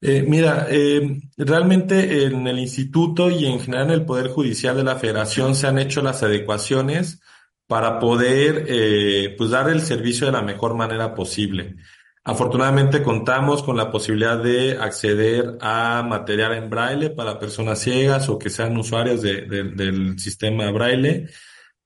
[0.00, 4.84] Eh, mira, eh, realmente en el instituto y en general en el Poder Judicial de
[4.84, 7.20] la Federación se han hecho las adecuaciones
[7.70, 11.76] para poder eh, pues dar el servicio de la mejor manera posible.
[12.24, 18.40] Afortunadamente contamos con la posibilidad de acceder a material en braille para personas ciegas o
[18.40, 21.28] que sean usuarios del sistema braille.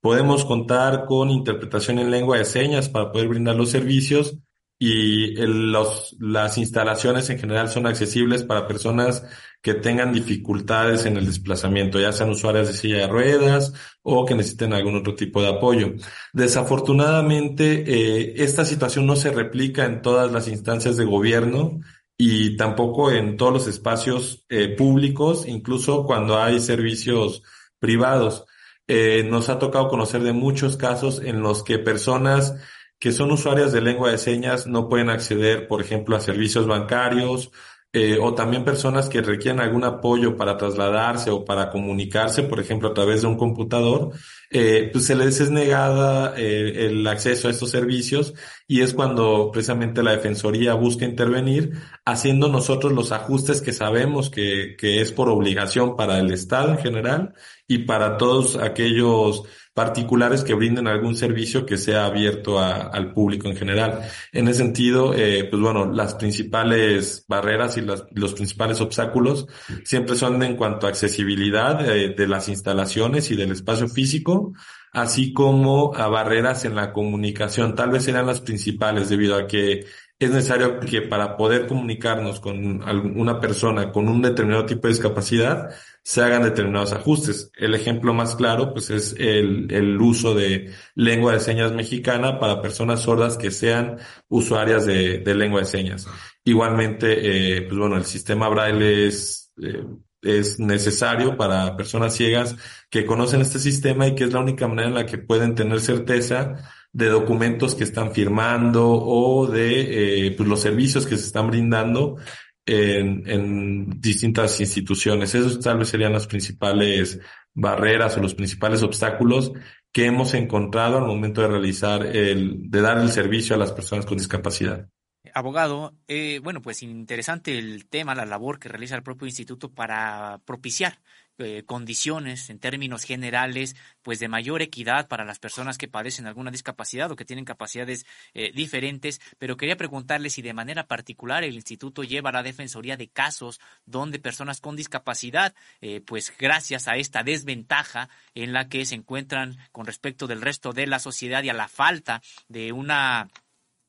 [0.01, 4.35] Podemos contar con interpretación en lengua de señas para poder brindar los servicios
[4.79, 9.23] y las instalaciones en general son accesibles para personas
[9.65, 14.35] que tengan dificultades en el desplazamiento, ya sean usuarias de silla de ruedas o que
[14.35, 15.95] necesiten algún otro tipo de apoyo.
[16.33, 21.79] Desafortunadamente, eh, esta situación no se replica en todas las instancias de gobierno
[22.15, 27.41] y tampoco en todos los espacios eh, públicos, incluso cuando hay servicios
[27.79, 28.45] privados.
[28.87, 32.53] Eh, nos ha tocado conocer de muchos casos en los que personas
[32.99, 37.49] que son usuarias de lengua de señas no pueden acceder, por ejemplo, a servicios bancarios
[37.97, 42.89] eh, o también personas que requieren algún apoyo para trasladarse o para comunicarse, por ejemplo,
[42.89, 44.11] a través de un computador,
[44.51, 48.33] eh, pues se les es negada eh, el acceso a estos servicios
[48.67, 51.71] y es cuando precisamente la Defensoría busca intervenir,
[52.03, 56.79] haciendo nosotros los ajustes que sabemos que, que es por obligación para el Estado en
[56.79, 57.33] general
[57.65, 59.43] y para todos aquellos
[59.75, 64.09] particulares que brinden algún servicio que sea abierto al público en general.
[64.31, 69.47] En ese sentido, eh, pues bueno, las principales barreras y los principales obstáculos
[69.83, 74.53] siempre son en cuanto a accesibilidad eh, de las instalaciones y del espacio físico,
[74.93, 77.75] así como a barreras en la comunicación.
[77.75, 79.85] Tal vez serán las principales debido a que
[80.17, 82.81] es necesario que para poder comunicarnos con
[83.19, 85.71] una persona con un determinado tipo de discapacidad
[86.05, 87.51] se hagan determinados ajustes.
[87.57, 92.61] El ejemplo más claro pues es el, el uso de lengua de señas mexicana para
[92.61, 93.97] personas sordas que sean
[94.29, 96.07] usuarias de, de lengua de señas.
[96.43, 99.83] Igualmente, eh, pues bueno, el sistema braille es, eh,
[100.21, 102.55] es necesario para personas ciegas
[102.91, 105.81] que conocen este sistema y que es la única manera en la que pueden tener
[105.81, 111.47] certeza de documentos que están firmando o de eh, pues los servicios que se están
[111.47, 112.17] brindando
[112.65, 115.35] en, en distintas instituciones.
[115.35, 117.19] Esos tal vez serían las principales
[117.53, 119.51] barreras o los principales obstáculos
[119.91, 124.05] que hemos encontrado al momento de realizar el, de dar el servicio a las personas
[124.05, 124.89] con discapacidad.
[125.33, 130.41] Abogado, eh, bueno, pues interesante el tema, la labor que realiza el propio instituto para
[130.45, 130.99] propiciar
[131.37, 136.49] eh, condiciones en términos generales, pues de mayor equidad para las personas que padecen alguna
[136.49, 139.19] discapacidad o que tienen capacidades eh, diferentes.
[139.37, 144.19] Pero quería preguntarle si de manera particular el instituto lleva la defensoría de casos donde
[144.19, 149.85] personas con discapacidad, eh, pues gracias a esta desventaja en la que se encuentran con
[149.85, 153.29] respecto del resto de la sociedad y a la falta de una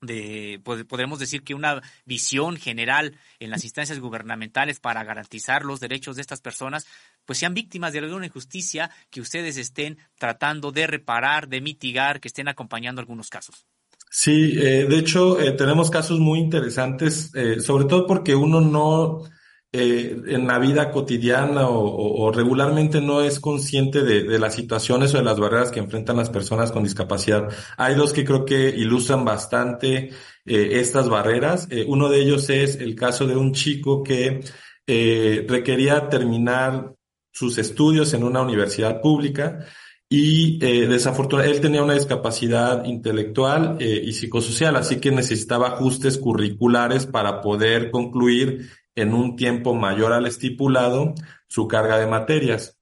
[0.07, 6.17] de, podremos decir que una visión general en las instancias gubernamentales para garantizar los derechos
[6.17, 6.87] de estas personas,
[7.25, 12.29] pues sean víctimas de alguna injusticia que ustedes estén tratando de reparar, de mitigar, que
[12.29, 13.67] estén acompañando algunos casos.
[14.11, 19.25] Sí, eh, de hecho, eh, tenemos casos muy interesantes, eh, sobre todo porque uno no,
[19.77, 25.39] en la vida cotidiana o, regularmente no es consciente de, las situaciones o de las
[25.39, 27.49] barreras que enfrentan las personas con discapacidad.
[27.77, 30.11] Hay dos que creo que ilustran bastante
[30.45, 31.69] estas barreras.
[31.87, 34.41] uno de ellos es el caso de un chico que
[34.87, 36.95] requería terminar
[37.33, 39.67] sus estudios en una universidad pública
[40.09, 46.19] y eh, desafortunadamente él tenía una discapacidad intelectual eh, y psicosocial, así que necesitaba ajustes
[46.19, 51.15] curriculares para poder concluir en un tiempo mayor al estipulado
[51.47, 52.81] su carga de materias.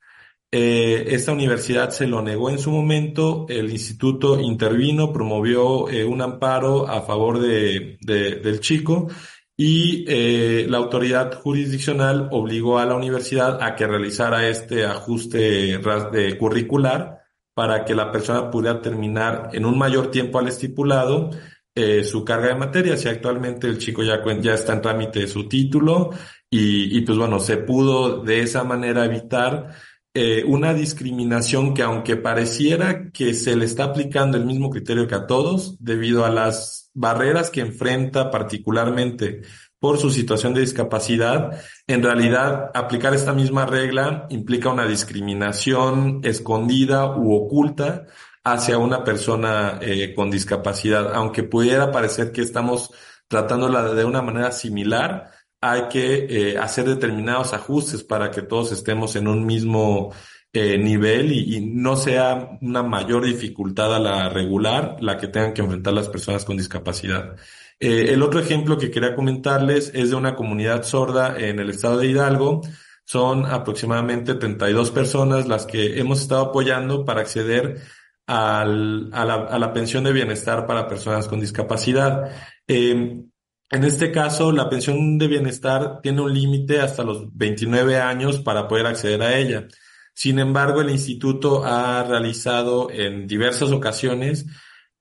[0.51, 6.23] Eh, esta universidad se lo negó en su momento, el instituto intervino, promovió eh, un
[6.23, 9.09] amparo a favor de, de, del chico
[9.57, 16.39] y eh, la autoridad jurisdiccional obligó a la universidad a que realizara este ajuste de
[16.39, 17.21] curricular
[17.55, 21.31] para que la persona pudiera terminar en un mayor tiempo al estipulado
[21.75, 24.23] eh, su carga de materias y actualmente el chico ya,
[24.55, 26.11] está en trámite de su título
[26.49, 29.75] y, y pues bueno, se pudo de esa manera evitar
[30.17, 35.17] eh, una discriminación que aunque pareciera que se le está aplicando el mismo criterio que
[35.17, 39.43] a todos, debido a las barreras que enfrenta particularmente
[39.81, 47.17] por su situación de discapacidad, en realidad aplicar esta misma regla implica una discriminación escondida
[47.17, 48.07] u oculta
[48.45, 52.93] hacia una persona eh, con discapacidad, aunque pudiera parecer que estamos
[53.27, 55.31] tratándola de una manera similar,
[55.63, 60.13] hay que eh, hacer determinados ajustes para que todos estemos en un mismo
[60.53, 65.63] eh, nivel y, no sea una mayor dificultad a la regular la que tengan que
[65.63, 67.37] enfrentar las personas con discapacidad.
[67.81, 72.07] El otro ejemplo que quería comentarles es de una comunidad sorda en el estado de
[72.07, 72.63] Hidalgo.
[73.05, 77.83] Son aproximadamente 32 personas las que hemos estado apoyando para acceder
[78.27, 82.31] a, la, pensión de bienestar para personas con discapacidad.
[82.67, 83.25] Eh,
[83.71, 88.69] en este caso, la pensión de bienestar tiene un límite hasta los 29 años para
[88.69, 89.67] poder acceder a ella.
[90.15, 94.47] Sin embargo, el instituto ha realizado en diversas ocasiones,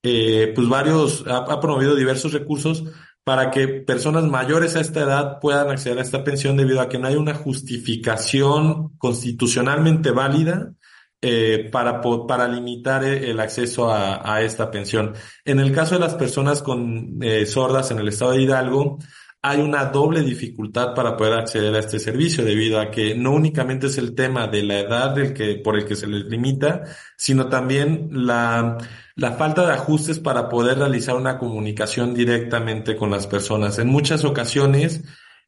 [0.02, 2.84] eh, pues varios, ha, promovido diversos recursos
[3.24, 6.98] para que personas mayores a esta edad puedan acceder a esta pensión debido a que
[6.98, 10.74] no hay una justificación constitucionalmente válida
[11.26, 15.14] eh, para, para limitar eh, el acceso a, a, esta pensión.
[15.46, 19.00] En el caso de las personas con eh, sordas en el estado de Hidalgo,
[19.42, 23.88] hay una doble dificultad para poder acceder a este servicio debido a que no únicamente
[23.88, 26.84] es el tema de la edad que, por el que se les limita,
[27.16, 28.78] sino también la,
[29.16, 33.80] la falta de ajustes para poder realizar una comunicación directamente con las personas.
[33.80, 35.06] En muchas ocasiones,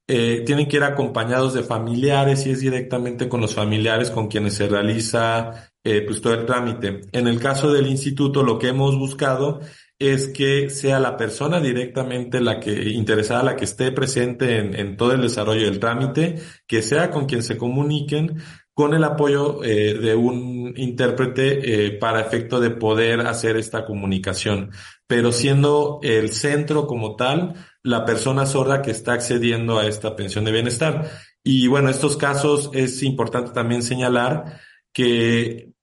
[0.08, 4.54] eh, tienen que ir acompañados de familiares y es directamente con los familiares con quienes
[4.54, 7.02] se realiza eh, pues todo el trámite.
[7.12, 9.62] En el caso del instituto, lo que hemos buscado
[9.98, 14.98] es que sea la persona directamente la que interesada, la que esté presente en, en
[14.98, 16.36] todo el desarrollo del trámite,
[16.68, 18.42] que sea con quien se comuniquen
[18.76, 24.72] con el apoyo eh, de un intérprete eh, para efecto de poder hacer esta comunicación,
[25.08, 27.54] pero siendo el centro como tal
[27.86, 31.08] la persona sorda que está accediendo a esta pensión de bienestar.
[31.44, 34.60] Y bueno, estos casos es importante también señalar
[34.92, 35.75] que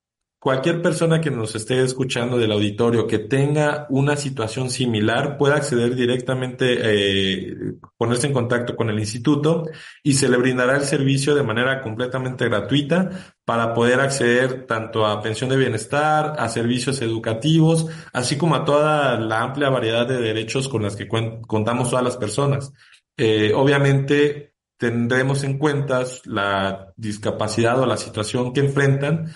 [0.43, 5.95] cualquier persona que nos esté escuchando del auditorio que tenga una situación similar pueda acceder
[5.95, 7.55] directamente, eh,
[7.97, 9.69] ponerse en contacto con el instituto
[10.03, 15.23] y se le brindará el servicio de manera completamente gratuita para poder acceder tanto a
[15.23, 20.69] pensión de bienestar, a servicios educativos, así como a toda la amplia variedad de derechos
[20.69, 22.73] con las que contamos todas las personas.
[23.17, 29.33] Eh, obviamente tendremos en cuenta la discapacidad o la situación que enfrentan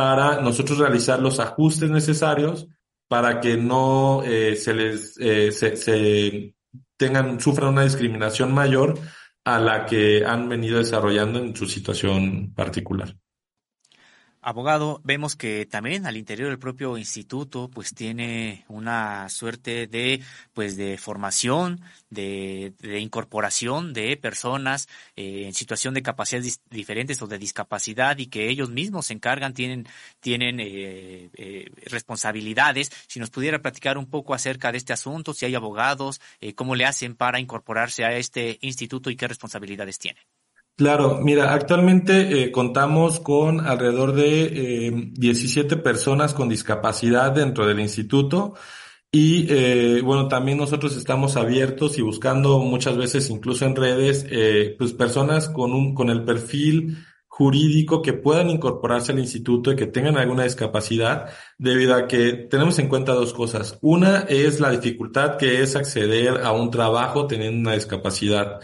[0.00, 2.66] para nosotros realizar los ajustes necesarios
[3.06, 6.54] para que no eh, se les eh, se, se
[6.96, 8.98] tengan, sufran una discriminación mayor
[9.44, 13.14] a la que han venido desarrollando en su situación particular.
[14.42, 20.22] Abogado, vemos que también al interior del propio instituto pues tiene una suerte de
[20.54, 27.26] pues de formación, de, de incorporación de personas eh, en situación de capacidades diferentes o
[27.26, 29.86] de discapacidad y que ellos mismos se encargan, tienen,
[30.20, 32.90] tienen eh, eh, responsabilidades.
[33.08, 36.74] Si nos pudiera platicar un poco acerca de este asunto, si hay abogados, eh, cómo
[36.76, 40.24] le hacen para incorporarse a este instituto y qué responsabilidades tienen.
[40.76, 47.80] Claro, mira, actualmente eh, contamos con alrededor de eh, 17 personas con discapacidad dentro del
[47.80, 48.54] instituto
[49.12, 54.76] y eh, bueno, también nosotros estamos abiertos y buscando muchas veces incluso en redes, eh,
[54.78, 56.96] pues personas con un, con el perfil
[57.26, 62.78] jurídico que puedan incorporarse al instituto y que tengan alguna discapacidad, debido a que tenemos
[62.78, 63.78] en cuenta dos cosas.
[63.80, 68.60] Una es la dificultad que es acceder a un trabajo teniendo una discapacidad.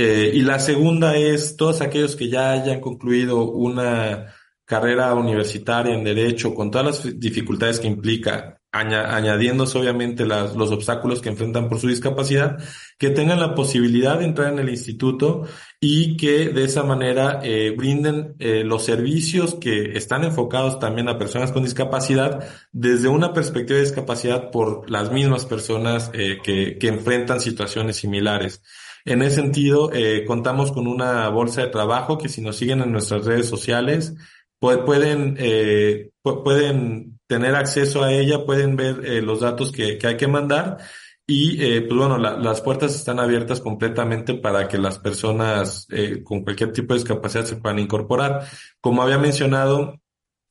[0.00, 4.32] Eh, y la segunda es todos aquellos que ya hayan concluido una
[4.64, 11.20] carrera universitaria en derecho con todas las dificultades que implica, aña- añadiéndose obviamente los obstáculos
[11.20, 12.58] que enfrentan por su discapacidad,
[12.96, 15.48] que tengan la posibilidad de entrar en el instituto
[15.80, 21.18] y que de esa manera eh, brinden eh, los servicios que están enfocados también a
[21.18, 27.96] personas con discapacidad desde una perspectiva de discapacidad por las mismas personas que enfrentan situaciones
[27.96, 28.62] similares.
[29.10, 32.92] En ese sentido, eh, contamos con una bolsa de trabajo que si nos siguen en
[32.92, 34.14] nuestras redes sociales,
[34.60, 39.98] pu- pueden, eh, pu- pueden tener acceso a ella, pueden ver eh, los datos que,
[39.98, 40.78] que hay que mandar
[41.26, 46.22] y eh, pues bueno, la- las puertas están abiertas completamente para que las personas eh,
[46.22, 48.46] con cualquier tipo de discapacidad se puedan incorporar.
[48.80, 50.00] Como había mencionado,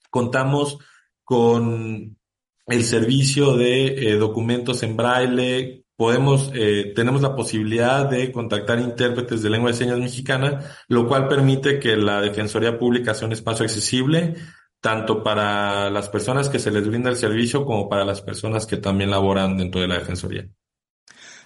[0.09, 0.79] contamos
[1.23, 2.17] con
[2.67, 5.83] el servicio de documentos en braille.
[5.97, 11.27] Podemos, eh, tenemos la posibilidad de contactar intérpretes de lengua de señas mexicana, lo cual
[11.27, 14.35] permite que la Defensoría Pública sea un espacio accesible
[14.79, 18.77] tanto para las personas que se les brinda el servicio como para las personas que
[18.77, 20.47] también laboran dentro de la Defensoría.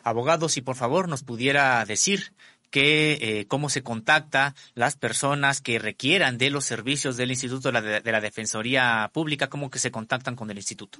[0.03, 2.33] Abogado, si por favor nos pudiera decir
[2.71, 7.73] que eh, cómo se contacta las personas que requieran de los servicios del Instituto de
[7.73, 10.97] la, de la Defensoría Pública, cómo que se contactan con el instituto.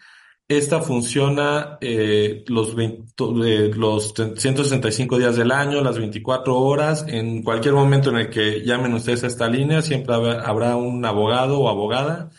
[0.49, 3.13] Esta funciona eh, los, 20
[3.45, 7.05] eh, los 165 días del año, las 24 horas.
[7.07, 11.05] En cualquier momento en el que llamen ustedes a esta línea, siempre habrá, habrá un
[11.05, 12.31] abogado o abogada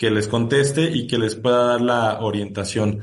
[0.00, 3.00] que les conteste y que les pueda dar la orientación.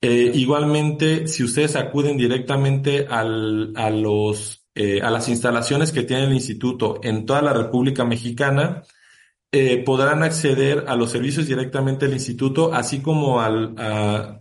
[0.00, 6.24] Eh, igualmente, si ustedes acuden directamente al, a los, eh, a las instalaciones que tiene
[6.24, 8.84] el instituto en toda la República Mexicana,
[9.52, 13.74] eh, podrán acceder a los servicios directamente del instituto, así como al,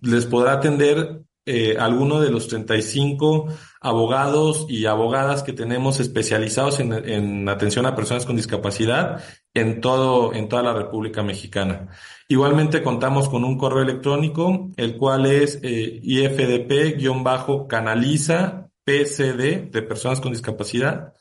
[0.02, 3.48] les podrá atender eh, alguno de los 35
[3.80, 10.34] abogados y abogadas que tenemos especializados en, en atención a personas con discapacidad en todo,
[10.34, 11.88] en toda la República Mexicana.
[12.28, 20.34] Igualmente contamos con un correo electrónico, el cual es eh, ifdp-canaliza pcd de personas con
[20.34, 21.14] discapacidad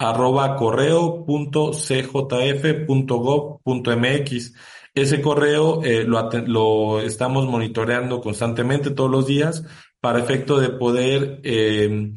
[0.00, 4.54] arroba correo punto cjf punto gov punto mx.
[4.94, 9.62] Ese correo eh, lo, estamos monitoreando constantemente todos los días
[10.00, 12.12] para efecto de poder eh,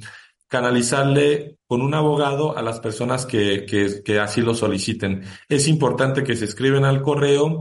[0.48, 5.24] canalizarle con un abogado a las personas que, que, que así lo soliciten.
[5.50, 7.60] Es importante que se escriben al correo,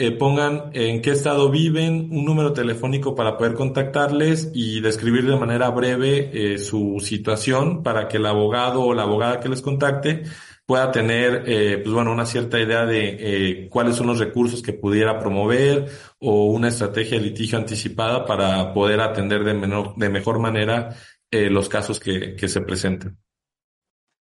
[0.00, 5.36] eh, pongan en qué estado viven, un número telefónico para poder contactarles y describir de
[5.36, 10.22] manera breve eh, su situación para que el abogado o la abogada que les contacte
[10.70, 14.72] pueda tener, eh, pues bueno, una cierta idea de eh, cuáles son los recursos que
[14.72, 15.90] pudiera promover
[16.20, 20.94] o una estrategia de litigio anticipada para poder atender de, menor, de mejor manera
[21.28, 23.18] eh, los casos que, que se presenten.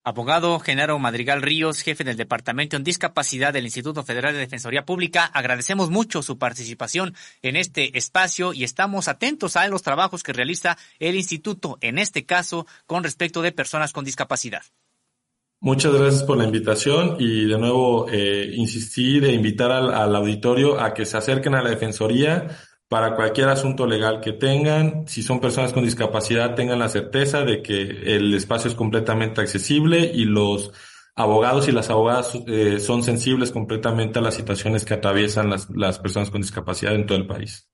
[0.10, 5.24] Abogado Genaro Madrigal Ríos, jefe del Departamento en Discapacidad del Instituto Federal de Defensoría Pública,
[5.24, 10.80] agradecemos mucho su participación en este espacio y estamos atentos a los trabajos que realiza
[10.98, 14.64] el instituto, en este caso, con respecto de personas con discapacidad.
[15.60, 20.80] Muchas gracias por la invitación y de nuevo eh, insistir e invitar al, al auditorio
[20.80, 22.48] a que se acerquen a la Defensoría
[22.90, 25.08] para cualquier asunto legal que tengan.
[25.08, 27.82] Si son personas con discapacidad, tengan la certeza de que
[28.16, 30.72] el espacio es completamente accesible y los
[31.16, 36.00] abogados y las abogadas eh, son sensibles completamente a las situaciones que atraviesan las, las
[36.00, 37.68] personas con discapacidad en todo el país.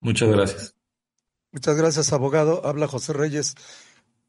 [0.00, 0.74] Muchas gracias.
[1.50, 2.66] Muchas gracias, abogado.
[2.66, 3.54] Habla José Reyes.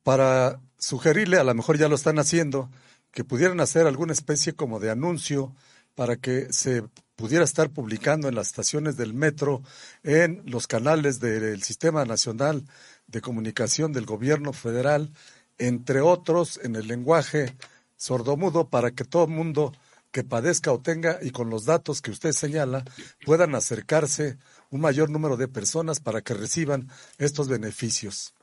[0.02, 2.70] Para sugerirle, a lo mejor ya lo están haciendo,
[3.12, 5.54] que pudieran hacer alguna especie como de anuncio
[5.94, 6.84] para que se
[7.18, 9.64] pudiera estar publicando en las estaciones del metro,
[10.04, 12.64] en los canales del Sistema Nacional
[13.08, 15.12] de Comunicación del Gobierno Federal,
[15.58, 17.58] entre otros, en el lenguaje
[17.98, 19.74] sordomudo, para que todo mundo
[20.12, 22.86] que padezca o tenga, y con los datos que usted señala,
[23.26, 24.38] puedan acercarse
[24.70, 26.88] un mayor número de personas para que reciban
[27.18, 28.36] estos beneficios.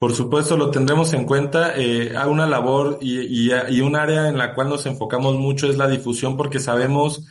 [0.00, 1.74] Por supuesto, lo tendremos en cuenta.
[1.76, 6.36] Eh, una labor y un área en la cual nos enfocamos mucho es la difusión
[6.36, 7.24] porque sabemos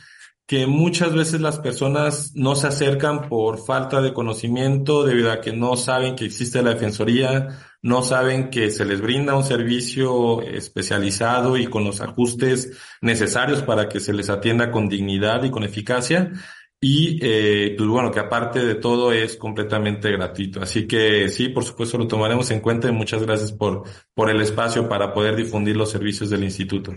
[0.46, 5.52] que muchas veces las personas no se acercan por falta de conocimiento, debido a que
[5.52, 7.48] no saben que existe la Defensoría,
[7.80, 13.88] no saben que se les brinda un servicio especializado y con los ajustes necesarios para
[13.88, 16.32] que se les atienda con dignidad y con eficacia.
[16.78, 20.60] Y eh, pues bueno, que aparte de todo es completamente gratuito.
[20.60, 24.42] Así que sí, por supuesto lo tomaremos en cuenta y muchas gracias por, por el
[24.42, 26.92] espacio para poder difundir los servicios del instituto.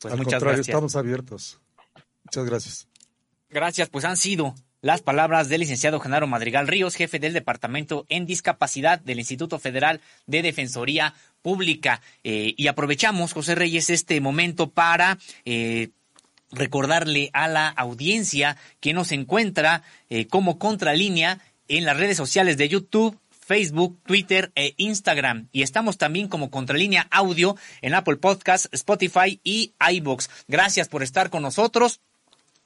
[0.00, 0.68] Pues Al contrario, gracias.
[0.68, 1.60] estamos abiertos.
[2.28, 2.88] Muchas gracias.
[3.50, 8.26] Gracias, pues han sido las palabras del licenciado Genaro Madrigal Ríos, jefe del Departamento en
[8.26, 12.00] Discapacidad del Instituto Federal de Defensoría Pública.
[12.22, 15.90] Eh, y aprovechamos, José Reyes, este momento para eh,
[16.52, 22.68] recordarle a la audiencia que nos encuentra eh, como contralínea en las redes sociales de
[22.68, 25.48] YouTube, Facebook, Twitter e Instagram.
[25.52, 30.28] Y estamos también como Contralínea Audio en Apple Podcasts, Spotify y iBox.
[30.46, 32.00] Gracias por estar con nosotros.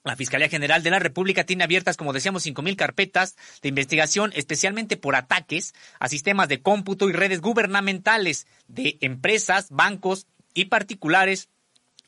[0.04, 4.32] la Fiscalía General de la República tiene abiertas, como decíamos, cinco mil carpetas de investigación,
[4.36, 11.50] especialmente por ataques a sistemas de cómputo y redes gubernamentales de empresas, bancos y particulares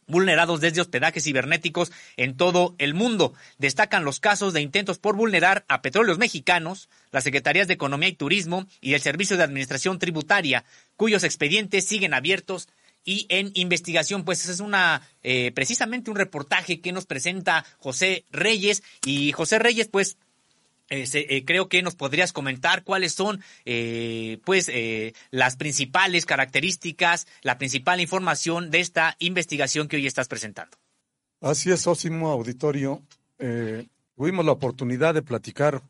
[0.07, 3.33] vulnerados desde hospedajes cibernéticos en todo el mundo.
[3.57, 8.13] Destacan los casos de intentos por vulnerar a petróleos mexicanos, las Secretarías de Economía y
[8.13, 10.65] Turismo y el Servicio de Administración Tributaria,
[10.97, 12.67] cuyos expedientes siguen abiertos
[13.03, 18.83] y en investigación, pues es una eh, precisamente un reportaje que nos presenta José Reyes
[19.05, 20.17] y José Reyes, pues
[20.91, 27.57] eh, creo que nos podrías comentar cuáles son, eh, pues, eh, las principales características, la
[27.57, 30.77] principal información de esta investigación que hoy estás presentando.
[31.39, 33.01] Así es, Ósimo Auditorio.
[33.39, 33.87] Eh,
[34.17, 35.81] tuvimos la oportunidad de platicar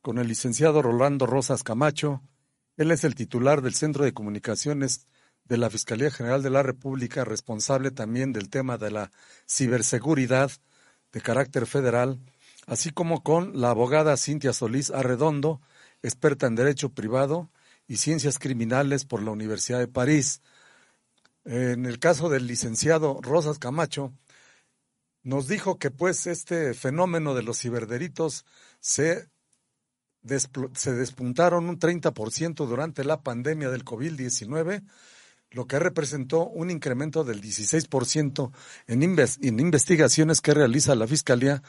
[0.00, 2.20] con el licenciado Rolando Rosas Camacho.
[2.76, 5.06] Él es el titular del Centro de Comunicaciones
[5.44, 9.10] de la Fiscalía General de la República, responsable también del tema de la
[9.48, 10.50] ciberseguridad
[11.12, 12.20] de carácter federal,
[12.66, 15.60] así como con la abogada Cintia Solís Arredondo,
[16.02, 17.50] experta en Derecho Privado
[17.86, 20.40] y Ciencias Criminales por la Universidad de París.
[21.44, 24.12] En el caso del licenciado Rosas Camacho,
[25.22, 28.44] nos dijo que pues este fenómeno de los ciberdelitos
[28.80, 29.28] se,
[30.74, 34.82] se despuntaron un 30% durante la pandemia del COVID-19
[35.52, 38.50] lo que representó un incremento del 16%
[38.86, 41.62] en, en investigaciones que realiza la Fiscalía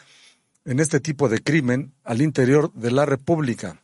[0.66, 3.82] en este tipo de crimen al interior de la República.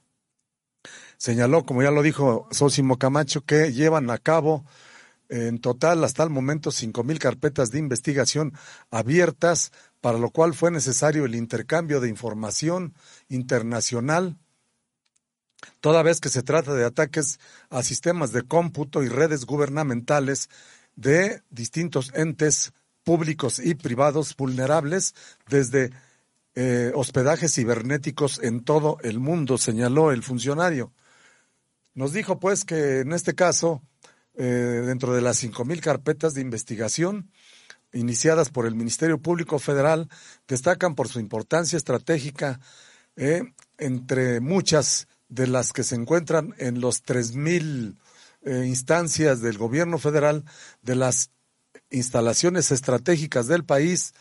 [1.17, 4.65] Señaló, como ya lo dijo Sosimo Camacho, que llevan a cabo
[5.27, 8.53] en total hasta el momento cinco mil carpetas de investigación
[8.89, 9.71] abiertas,
[10.01, 12.93] para lo cual fue necesario el intercambio de información
[13.27, 14.37] internacional
[15.81, 17.39] toda vez que se trata de ataques
[17.69, 20.49] a sistemas de cómputo y redes gubernamentales
[20.95, 25.15] de distintos entes públicos y privados vulnerables
[25.47, 25.91] desde
[26.55, 30.91] eh, hospedajes cibernéticos en todo el mundo, señaló el funcionario.
[31.93, 33.81] Nos dijo pues que en este caso,
[34.35, 37.31] eh, dentro de las cinco mil carpetas de investigación
[37.91, 40.09] iniciadas por el Ministerio Público Federal,
[40.47, 42.59] destacan por su importancia estratégica
[43.15, 43.43] eh,
[43.77, 47.95] entre muchas de las que se encuentran en los 3.000
[48.41, 50.43] eh, instancias del gobierno federal,
[50.81, 51.31] de las
[51.91, 54.13] instalaciones estratégicas del país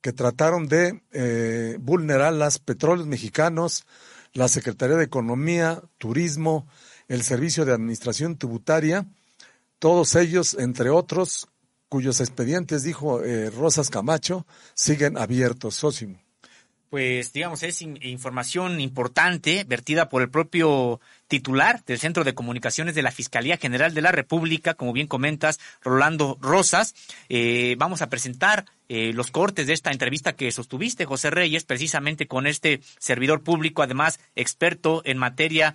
[0.00, 3.84] que trataron de eh, vulnerar las petróleos mexicanos,
[4.32, 6.68] la Secretaría de Economía, Turismo,
[7.08, 9.06] el Servicio de Administración Tributaria,
[9.78, 11.48] todos ellos, entre otros,
[11.88, 15.74] cuyos expedientes, dijo eh, Rosas Camacho, siguen abiertos.
[15.74, 16.25] Sósimo.
[16.96, 23.02] Pues digamos, es información importante vertida por el propio titular del Centro de Comunicaciones de
[23.02, 26.94] la Fiscalía General de la República, como bien comentas, Rolando Rosas.
[27.28, 32.26] Eh, vamos a presentar eh, los cortes de esta entrevista que sostuviste, José Reyes, precisamente
[32.26, 35.74] con este servidor público, además experto en materia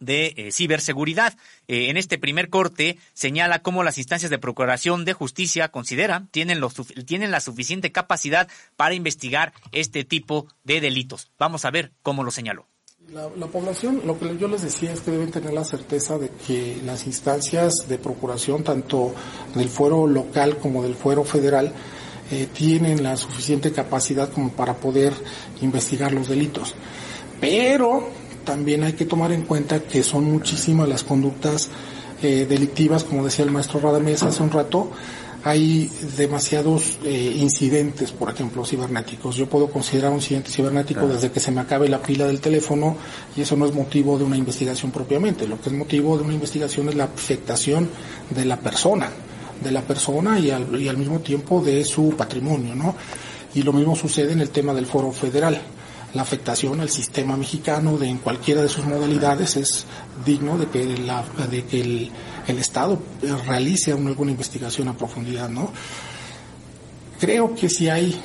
[0.00, 1.36] de eh, ciberseguridad.
[1.68, 6.60] Eh, en este primer corte señala cómo las instancias de procuración de justicia consideran tienen,
[6.60, 6.74] los,
[7.06, 11.30] tienen la suficiente capacidad para investigar este tipo de delitos.
[11.38, 12.66] Vamos a ver cómo lo señaló.
[13.12, 16.80] La, población, lo que yo les decía es que deben tener la certeza de que
[16.86, 19.14] las instancias de procuración, tanto
[19.54, 21.70] del fuero local como del fuero federal,
[22.30, 25.12] eh, tienen la suficiente capacidad como para poder
[25.60, 26.74] investigar los delitos.
[27.42, 28.08] Pero
[28.44, 31.70] también hay que tomar en cuenta que son muchísimas las conductas
[32.22, 34.90] eh, delictivas, como decía el maestro Radamés hace un rato,
[35.44, 39.36] hay demasiados eh, incidentes, por ejemplo, cibernéticos.
[39.36, 42.96] Yo puedo considerar un incidente cibernético desde que se me acabe la pila del teléfono
[43.36, 45.46] y eso no es motivo de una investigación propiamente.
[45.46, 47.90] Lo que es motivo de una investigación es la afectación
[48.30, 49.10] de la persona,
[49.62, 52.96] de la persona y al, y al mismo tiempo de su patrimonio, ¿no?
[53.54, 55.60] Y lo mismo sucede en el tema del foro federal
[56.14, 59.84] la afectación al sistema mexicano de en cualquiera de sus modalidades es
[60.24, 62.10] digno de que, la, de que el,
[62.46, 63.00] el Estado
[63.46, 65.72] realice alguna investigación a profundidad, ¿no?
[67.18, 68.20] Creo que si hay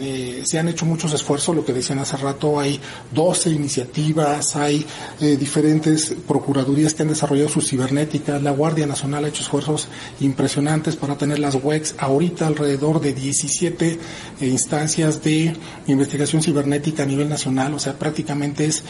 [0.00, 2.80] eh, se han hecho muchos esfuerzos, lo que decían hace rato, hay
[3.12, 4.84] 12 iniciativas, hay
[5.20, 9.88] eh, diferentes procuradurías que han desarrollado sus cibernéticas, la Guardia Nacional ha hecho esfuerzos
[10.20, 13.98] impresionantes para tener las WEX, ahorita alrededor de 17
[14.40, 18.82] eh, instancias de investigación cibernética a nivel nacional, o sea, prácticamente es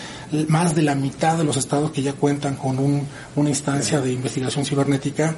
[0.48, 4.12] más de la mitad de los estados que ya cuentan con un, una instancia de
[4.12, 5.36] investigación cibernética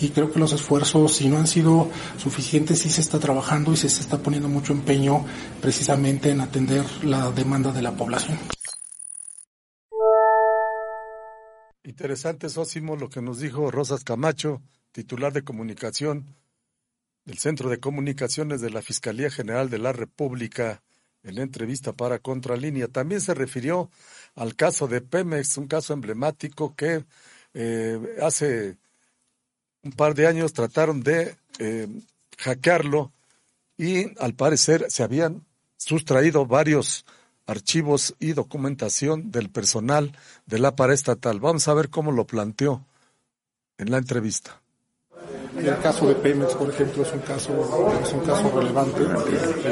[0.00, 3.76] y creo que los esfuerzos, si no han sido suficientes, sí se está trabajando y
[3.76, 5.26] se, está poniendo mucho empeño
[5.60, 8.38] precisamente en atender la demanda de la población.
[11.84, 16.36] Interesante, Sósimo, lo que nos dijo Rosas Camacho, titular de comunicación
[17.24, 20.82] del Centro de Comunicaciones de la Fiscalía General de la República
[21.22, 22.88] en entrevista para Contralínea.
[22.88, 23.90] También se refirió
[24.34, 27.04] al caso de Pemex, un caso emblemático que
[27.52, 28.78] eh, hace
[29.82, 31.88] un par de años trataron de eh,
[32.38, 33.12] hackearlo
[33.76, 35.44] y al parecer se habían
[35.76, 37.06] sustraído varios
[37.46, 40.16] archivos y documentación del personal
[40.46, 41.40] de la paraestatal.
[41.40, 42.84] Vamos a ver cómo lo planteó
[43.78, 44.60] en la entrevista.
[45.56, 47.52] El caso de Pemex, por ejemplo, es un caso,
[48.02, 49.02] es un caso relevante.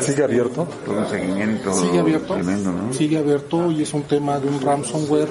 [0.01, 0.69] ¿Sigue abierto?
[0.85, 1.73] Todo un seguimiento.
[1.73, 2.37] Sigue abierto.
[2.93, 5.29] Sigue abierto y es un tema de un ransomware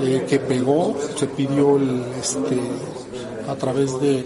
[0.00, 2.60] eh, que pegó, se pidió el, este,
[3.50, 4.24] a través de,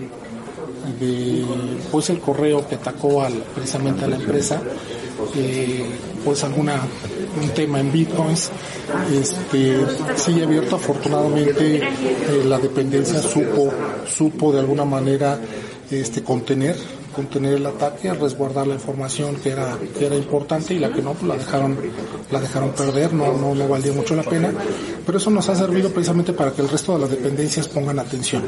[1.90, 4.60] pues el correo que atacó al, precisamente a la empresa,
[5.36, 5.84] eh,
[6.24, 6.80] pues alguna
[7.40, 8.50] un tema en bitcoins.
[9.12, 9.78] Este
[10.16, 13.72] sigue abierto afortunadamente eh, la dependencia supo
[14.06, 15.38] supo de alguna manera
[15.90, 16.76] este contener
[17.14, 21.12] contener el ataque, resguardar la información que era, que era importante y la que no,
[21.12, 21.78] pues la dejaron,
[22.30, 24.52] la dejaron perder, no, no, no valía mucho la pena,
[25.06, 28.42] pero eso nos ha servido precisamente para que el resto de las dependencias pongan atención.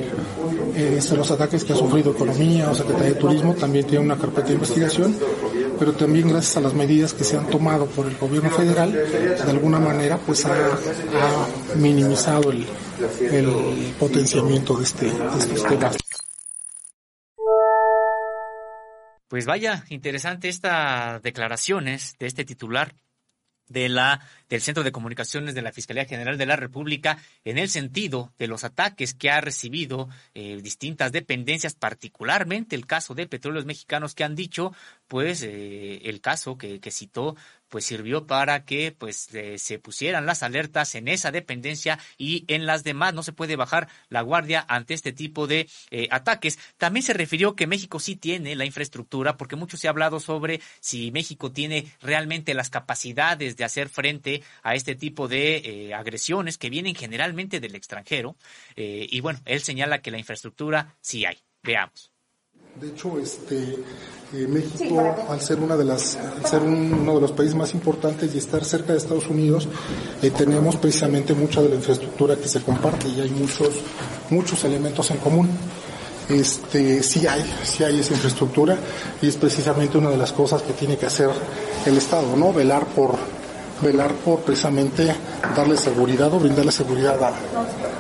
[0.75, 4.49] Eh, los ataques que ha sufrido Economía o Secretaría de Turismo también tienen una carpeta
[4.49, 5.17] de investigación,
[5.79, 9.51] pero también gracias a las medidas que se han tomado por el gobierno federal, de
[9.51, 10.55] alguna manera pues ha,
[11.77, 12.67] minimizado el,
[13.31, 15.97] el potenciamiento de, este, de estos temas.
[19.29, 22.95] Pues vaya, interesante estas declaraciones de este titular
[23.69, 27.69] de la del Centro de Comunicaciones de la Fiscalía General de la República en el
[27.69, 33.65] sentido de los ataques que ha recibido eh, distintas dependencias, particularmente el caso de Petróleos
[33.65, 34.73] Mexicanos que han dicho,
[35.09, 37.37] pues eh, el caso que, citó
[37.69, 42.65] pues sirvió para que pues eh, se pusieran las alertas en esa dependencia y en
[42.65, 43.13] las demás.
[43.13, 45.69] No se puede bajar la guardia ante este tipo de
[46.11, 46.61] ataques.
[46.77, 50.61] También se refirió que México sí tiene la infraestructura, porque mucho se ha hablado sobre
[50.79, 56.59] si México tiene realmente las capacidades de hacer frente a este tipo de eh, agresiones
[56.59, 58.37] que vienen generalmente del extranjero.
[58.77, 61.39] y bueno, él señala que la infraestructura sí hay.
[61.63, 62.11] Veamos.
[62.81, 63.57] De hecho, este,
[64.35, 68.39] eh, México, al ser una de las, ser uno de los países más importantes y
[68.39, 69.67] estar cerca de Estados Unidos,
[70.21, 73.71] eh, tenemos precisamente mucha de la infraestructura que se comparte y hay muchos,
[74.29, 75.49] muchos elementos en común.
[76.29, 78.77] Este, sí hay, sí hay esa infraestructura
[79.23, 81.31] y es precisamente una de las cosas que tiene que hacer
[81.87, 82.53] el Estado, ¿no?
[82.53, 83.17] Velar por,
[83.83, 85.15] velar por precisamente
[85.55, 87.19] darle seguridad o brindarle seguridad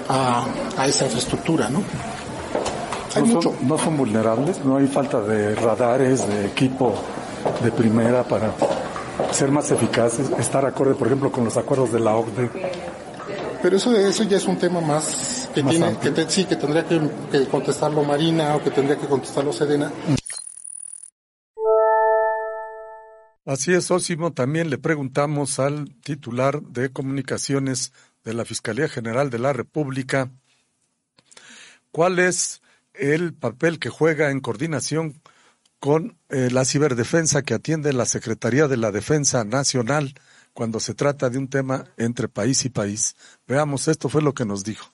[0.08, 0.44] a,
[0.76, 1.82] a esa infraestructura, ¿no?
[3.24, 6.94] no, Son, vulnerables, no hay falta de radares, de equipo
[7.62, 8.52] de primera para
[9.30, 12.50] ser más eficaces, estar acorde, por ejemplo, con los acuerdos de la OCDE.
[13.62, 17.00] Pero eso, eso ya es un tema más que tiene, que sí, que tendría que,
[17.32, 19.90] que contestarlo Marina o que tendría que contestarlo Sedena.
[23.46, 24.32] Así es, Osimo.
[24.32, 27.92] También le preguntamos al titular de comunicaciones
[28.24, 30.32] de la Fiscalía General de la República
[31.92, 32.60] cuál es
[32.92, 35.22] el papel que juega en coordinación
[35.78, 40.14] con eh, la ciberdefensa que atiende la Secretaría de la Defensa Nacional
[40.52, 43.14] cuando se trata de un tema entre país y país.
[43.46, 44.90] Veamos, esto fue lo que nos dijo.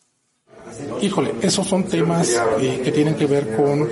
[1.00, 3.88] Híjole, esos son temas eh, que tienen que ver con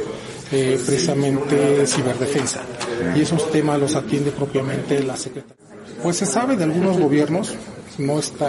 [0.52, 2.60] eh, precisamente ciberdefensa.
[3.16, 5.56] Y esos temas los atiende propiamente la Secretaría.
[6.02, 7.54] Pues se sabe de algunos gobiernos,
[7.98, 8.48] no está,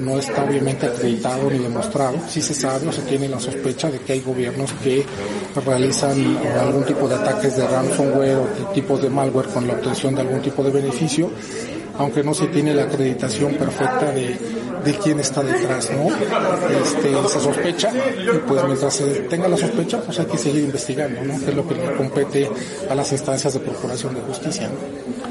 [0.00, 3.98] no está obviamente acreditado ni demostrado, sí se sabe o se tiene la sospecha de
[4.00, 5.04] que hay gobiernos que
[5.64, 10.20] realizan algún tipo de ataques de ransomware o tipos de malware con la obtención de
[10.20, 11.30] algún tipo de beneficio,
[11.98, 14.36] aunque no se tiene la acreditación perfecta de,
[14.84, 16.08] de quién está detrás, ¿no?
[16.08, 21.22] Este, se sospecha y pues mientras se tenga la sospecha pues hay que seguir investigando,
[21.22, 21.38] ¿no?
[21.38, 22.50] Que es lo que le compete
[22.88, 25.21] a las instancias de procuración de justicia, ¿no?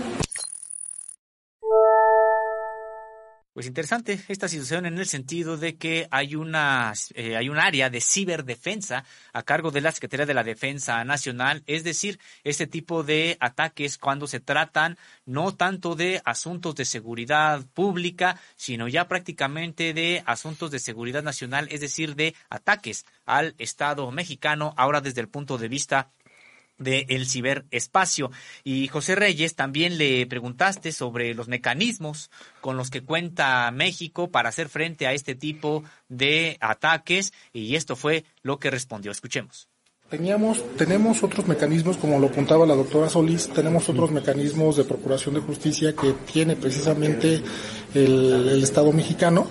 [3.54, 7.90] Pues interesante esta situación en el sentido de que hay una eh, hay un área
[7.90, 9.04] de ciberdefensa
[9.34, 13.98] a cargo de la Secretaría de la Defensa Nacional, es decir, este tipo de ataques
[13.98, 20.72] cuando se tratan no tanto de asuntos de seguridad pública, sino ya prácticamente de asuntos
[20.72, 25.68] de seguridad nacional, es decir, de ataques al Estado mexicano, ahora desde el punto de
[25.68, 26.10] vista
[26.82, 28.32] del ciberespacio.
[28.64, 32.30] Y José Reyes, también le preguntaste sobre los mecanismos
[32.60, 37.96] con los que cuenta México para hacer frente a este tipo de ataques y esto
[37.96, 39.12] fue lo que respondió.
[39.12, 39.68] Escuchemos.
[40.10, 45.36] Teníamos, tenemos otros mecanismos, como lo apuntaba la doctora Solís, tenemos otros mecanismos de procuración
[45.36, 47.42] de justicia que tiene precisamente
[47.94, 49.48] el, el Estado mexicano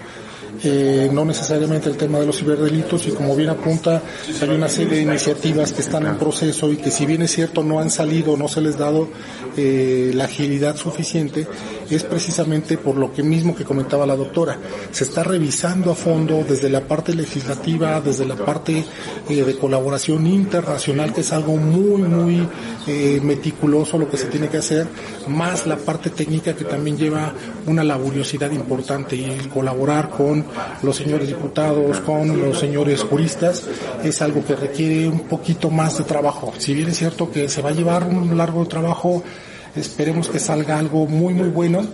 [0.62, 4.02] eh, no necesariamente el tema de los ciberdelitos y como bien apunta,
[4.40, 7.62] hay una serie de iniciativas que están en proceso y que si bien es cierto
[7.62, 9.09] no han salido, no se les dado
[9.56, 11.47] eh, la agilidad suficiente,
[11.90, 14.59] es precisamente por lo que mismo que comentaba la doctora.
[14.93, 18.85] Se está revisando a fondo desde la parte legislativa, desde la parte
[19.28, 22.48] eh, de colaboración internacional, que es algo muy, muy
[22.86, 24.86] eh, meticuloso lo que se tiene que hacer,
[25.28, 27.32] más la parte técnica que también lleva
[27.66, 30.40] una laboriosidad importante y colaborar con
[30.83, 33.67] los señores diputados, con los señores juristas,
[34.03, 36.53] es algo que requiere un poquito más de trabajo.
[36.59, 39.23] Si bien es cierto que se va a llevar un largo trabajo,
[39.75, 41.87] esperemos que salga algo muy muy bueno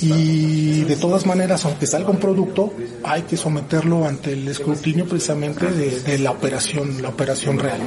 [0.00, 5.66] y de todas maneras aunque salga un producto hay que someterlo ante el escrutinio precisamente
[5.66, 7.80] de, la operación la operación real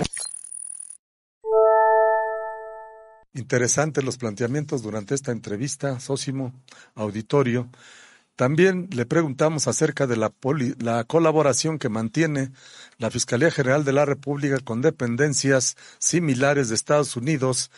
[3.35, 6.53] Interesantes los planteamientos durante esta entrevista, Sósimo
[6.93, 7.67] Auditorio.
[8.35, 10.33] También le preguntamos acerca de la,
[10.79, 12.51] la, colaboración que mantiene
[12.97, 17.69] la Fiscalía General de la República con dependencias similares de Estados Unidos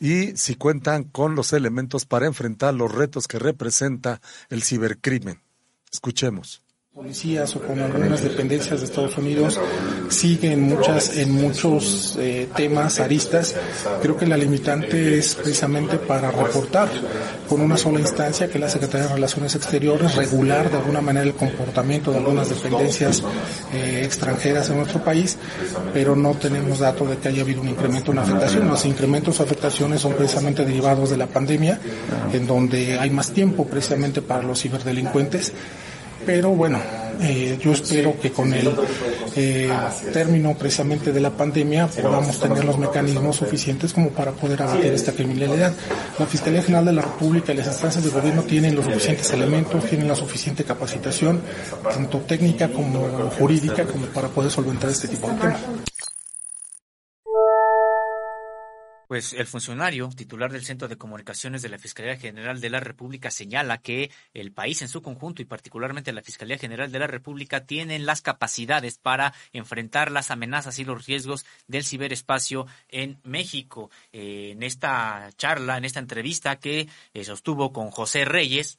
[0.00, 5.40] y si cuentan con los elementos para enfrentar los retos que representa el cibercrimen.
[5.92, 6.62] Escuchemos
[6.92, 9.60] policías o con algunas dependencias de Estados Unidos
[10.08, 13.54] siguen muchas en muchos eh, temas aristas.
[14.02, 16.88] Creo que la limitante es precisamente para reportar
[17.48, 21.34] con una sola instancia que la Secretaría de Relaciones Exteriores regular de alguna manera el
[21.34, 23.22] comportamiento de algunas dependencias
[23.72, 25.38] eh, extranjeras en nuestro país
[25.94, 28.66] pero no tenemos datos de que haya habido un incremento en afectación.
[28.66, 31.78] Los incrementos o afectaciones son precisamente derivados de la pandemia
[32.32, 35.52] en donde hay más tiempo precisamente para los ciberdelincuentes
[36.24, 36.78] pero bueno,
[37.22, 38.72] eh, yo espero que con el
[39.36, 39.70] eh,
[40.12, 45.12] término precisamente de la pandemia podamos tener los mecanismos suficientes como para poder abatir esta
[45.12, 45.74] criminalidad.
[46.18, 49.84] La Fiscalía General de la República y las instancias de gobierno tienen los suficientes elementos,
[49.84, 51.42] tienen la suficiente capacitación,
[51.82, 55.60] tanto técnica como jurídica, como para poder solventar este tipo de temas.
[59.10, 63.32] Pues el funcionario titular del Centro de Comunicaciones de la Fiscalía General de la República
[63.32, 67.66] señala que el país en su conjunto y particularmente la Fiscalía General de la República
[67.66, 73.90] tienen las capacidades para enfrentar las amenazas y los riesgos del ciberespacio en México.
[74.12, 78.78] Eh, en esta charla, en esta entrevista que eh, sostuvo con José Reyes,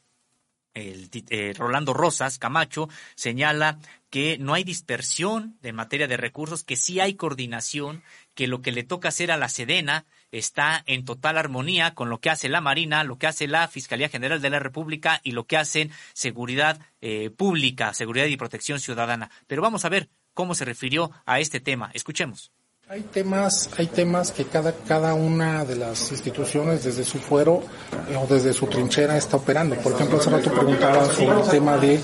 [0.73, 3.79] el, eh, Rolando Rosas Camacho señala
[4.09, 8.01] que no hay dispersión en materia de recursos, que sí hay coordinación,
[8.33, 12.19] que lo que le toca hacer a la Sedena está en total armonía con lo
[12.19, 15.45] que hace la Marina, lo que hace la Fiscalía General de la República y lo
[15.45, 19.29] que hacen Seguridad eh, Pública, Seguridad y Protección Ciudadana.
[19.47, 21.91] Pero vamos a ver cómo se refirió a este tema.
[21.93, 22.51] Escuchemos
[22.87, 27.63] Hay temas, hay temas que cada, cada una de las instituciones desde su fuero
[28.09, 29.75] eh, o desde su trinchera está operando.
[29.77, 31.99] Por ejemplo, hace rato preguntaba sobre el tema de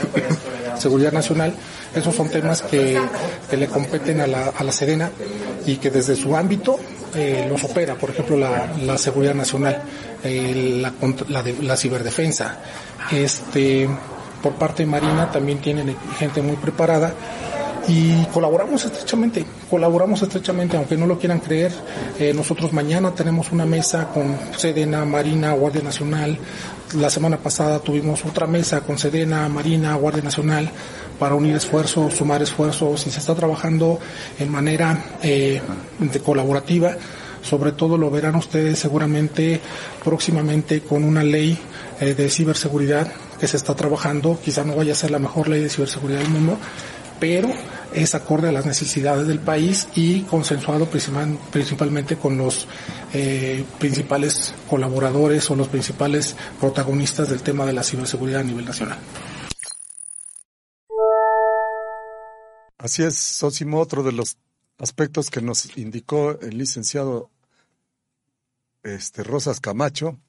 [0.78, 1.54] seguridad nacional.
[1.94, 3.00] Esos son temas que,
[3.48, 5.10] que le competen a la, a la Sedena
[5.64, 6.78] y que desde su ámbito
[7.14, 7.94] eh, los opera.
[7.94, 9.82] Por ejemplo, la, la seguridad nacional,
[10.22, 10.92] eh, la,
[11.28, 12.58] la, la ciberdefensa.
[13.12, 13.88] Este,
[14.42, 17.14] por parte de Marina también tienen gente muy preparada
[17.88, 21.72] y colaboramos estrechamente, colaboramos estrechamente, aunque no lo quieran creer.
[22.18, 26.38] Eh, nosotros mañana tenemos una mesa con Sedena, Marina, Guardia Nacional.
[26.94, 30.70] La semana pasada tuvimos otra mesa con Sedena, Marina, Guardia Nacional
[31.18, 33.98] para unir esfuerzos, sumar esfuerzos y se está trabajando
[34.38, 35.60] en manera eh,
[35.98, 36.96] de colaborativa.
[37.42, 39.60] Sobre todo lo verán ustedes seguramente
[40.02, 41.56] próximamente con una ley
[42.00, 44.38] eh, de ciberseguridad que se está trabajando.
[44.44, 46.58] Quizá no vaya a ser la mejor ley de ciberseguridad del mundo,
[47.20, 47.48] pero
[47.94, 52.66] es acorde a las necesidades del país y consensuado principal, principalmente con los
[53.14, 58.98] eh, principales colaboradores o los principales protagonistas del tema de la ciberseguridad a nivel nacional.
[62.86, 64.38] Así es, Sosimo, otro de los
[64.78, 67.32] aspectos que nos indicó el licenciado
[68.84, 70.20] este, Rosas Camacho,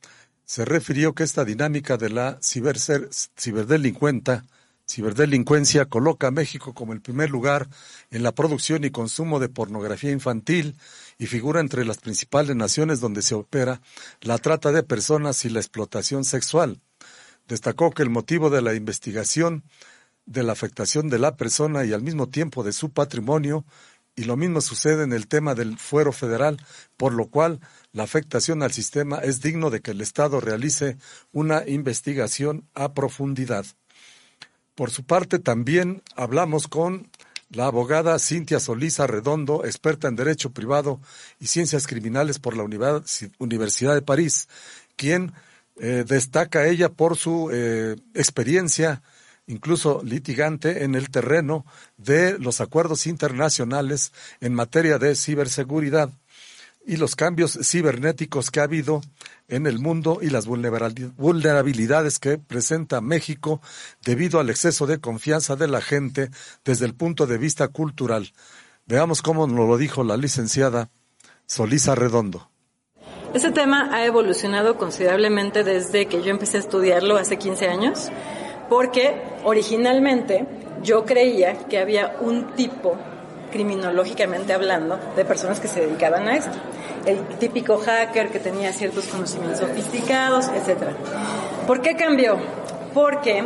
[0.43, 3.09] se refirió que esta dinámica de la ciberser,
[3.39, 4.43] ciberdelincuenta
[4.89, 7.69] Ciberdelincuencia coloca a México como el primer lugar
[8.09, 10.77] en la producción y consumo de pornografía infantil
[11.19, 13.81] y figura entre las principales naciones donde se opera
[14.19, 16.81] la trata de personas y la explotación sexual.
[17.47, 19.63] Destacó que el motivo de la investigación
[20.27, 23.65] de la afectación de la persona y al mismo tiempo de su patrimonio,
[24.15, 26.59] y lo mismo sucede en el tema del fuero federal,
[26.97, 27.59] por lo cual
[27.91, 30.97] la afectación al sistema es digno de que el Estado realice
[31.31, 33.65] una investigación a profundidad.
[34.75, 37.09] Por su parte, también hablamos con
[37.49, 40.99] la abogada Cintia Solís Redondo, experta en Derecho Privado
[41.39, 44.49] y Ciencias Criminales por la Universidad de París,
[44.95, 45.33] quien
[45.79, 49.01] eh, destaca ella por su eh, experiencia,
[49.47, 51.65] incluso litigante, en el terreno
[51.97, 54.11] de los acuerdos internacionales
[54.41, 56.11] en materia de ciberseguridad
[56.85, 59.01] y los cambios cibernéticos que ha habido
[59.49, 63.61] en el mundo y las vulnerabilidades que presenta México
[64.03, 66.29] debido al exceso de confianza de la gente
[66.63, 68.31] desde el punto de vista cultural.
[68.85, 70.89] Veamos cómo nos lo dijo la licenciada
[71.45, 72.49] Solisa Redondo.
[73.33, 78.09] Ese tema ha evolucionado considerablemente desde que yo empecé a estudiarlo hace 15 años,
[78.69, 80.45] porque originalmente
[80.83, 82.95] yo creía que había un tipo
[83.51, 86.57] criminológicamente hablando, de personas que se dedicaban a esto.
[87.05, 90.89] El típico hacker que tenía ciertos conocimientos sofisticados, etc.
[91.65, 92.37] ¿Por qué cambió?
[92.93, 93.43] Porque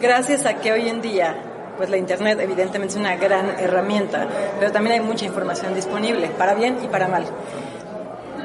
[0.00, 1.36] gracias a que hoy en día
[1.76, 4.28] pues la Internet evidentemente es una gran herramienta,
[4.60, 7.24] pero también hay mucha información disponible, para bien y para mal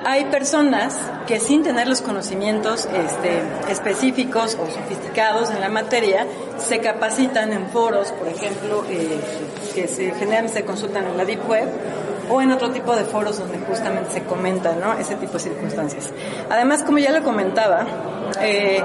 [0.05, 0.97] hay personas
[1.27, 6.25] que sin tener los conocimientos este, específicos o sofisticados en la materia,
[6.57, 9.19] se capacitan en foros, por ejemplo, eh,
[9.73, 10.13] que se,
[10.49, 11.69] se consultan en la Deep Web,
[12.29, 14.93] o en otro tipo de foros donde justamente se comentan ¿no?
[14.93, 16.11] ese tipo de circunstancias.
[16.49, 17.87] Además, como ya lo comentaba,
[18.41, 18.81] eh,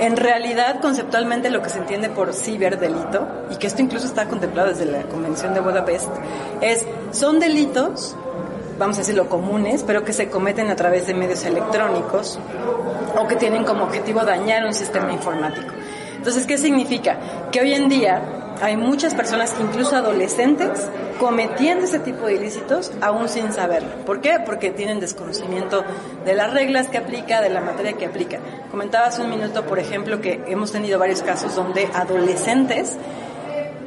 [0.00, 4.68] en realidad conceptualmente lo que se entiende por ciberdelito, y que esto incluso está contemplado
[4.70, 6.08] desde la Convención de Budapest,
[6.60, 8.16] es, son delitos
[8.78, 12.38] vamos a decirlo, comunes, pero que se cometen a través de medios electrónicos
[13.18, 15.72] o que tienen como objetivo dañar un sistema informático.
[16.16, 17.18] Entonces, ¿qué significa?
[17.50, 18.22] Que hoy en día
[18.60, 20.88] hay muchas personas, incluso adolescentes,
[21.18, 24.04] cometiendo ese tipo de ilícitos aún sin saberlo.
[24.04, 24.38] ¿Por qué?
[24.44, 25.84] Porque tienen desconocimiento
[26.24, 28.38] de las reglas que aplica, de la materia que aplica.
[28.70, 32.96] Comentaba hace un minuto, por ejemplo, que hemos tenido varios casos donde adolescentes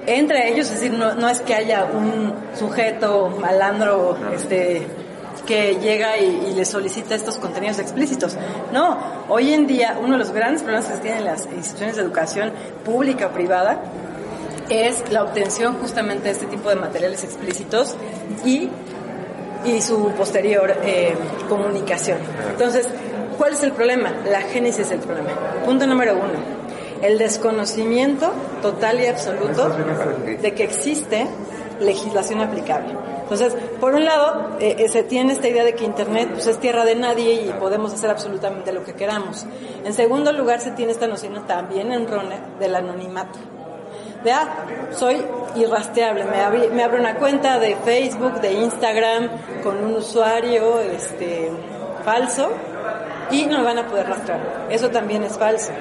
[0.07, 4.88] entre ellos, es decir, no, no es que haya un sujeto malandro este,
[5.45, 8.36] que llega y, le solicita estos contenidos explícitos.
[8.73, 8.98] No,
[9.30, 12.52] hoy en día uno de los grandes problemas que tienen las instituciones de educación
[12.84, 13.82] pública o privada
[14.69, 17.95] es la obtención justamente de este tipo de materiales explícitos
[18.45, 18.69] y,
[19.65, 21.14] y su posterior eh,
[21.49, 22.19] comunicación.
[22.49, 22.88] Entonces,
[23.38, 24.14] ¿cuál es el problema?
[24.30, 25.32] La génesis es el problema.
[25.65, 26.60] Punto número uno
[27.02, 31.28] el desconocimiento total y absoluto de que existe
[31.80, 32.95] legislación aplicable.
[33.23, 36.60] Entonces, por un lado, eh, eh, se tiene esta idea de que Internet pues, es
[36.60, 39.45] tierra de nadie y podemos hacer absolutamente lo que queramos.
[39.86, 43.40] En segundo lugar, se tiene esta noción también en Rone del anonimato.
[44.23, 44.49] De, ah,
[44.91, 45.26] soy
[45.56, 49.30] irrastreable, me, me abro una cuenta de Facebook, de Instagram,
[49.64, 51.49] con un usuario este,
[52.03, 52.52] falso
[53.32, 54.68] y no me van a poder rastrear.
[54.69, 55.72] Eso también es falso.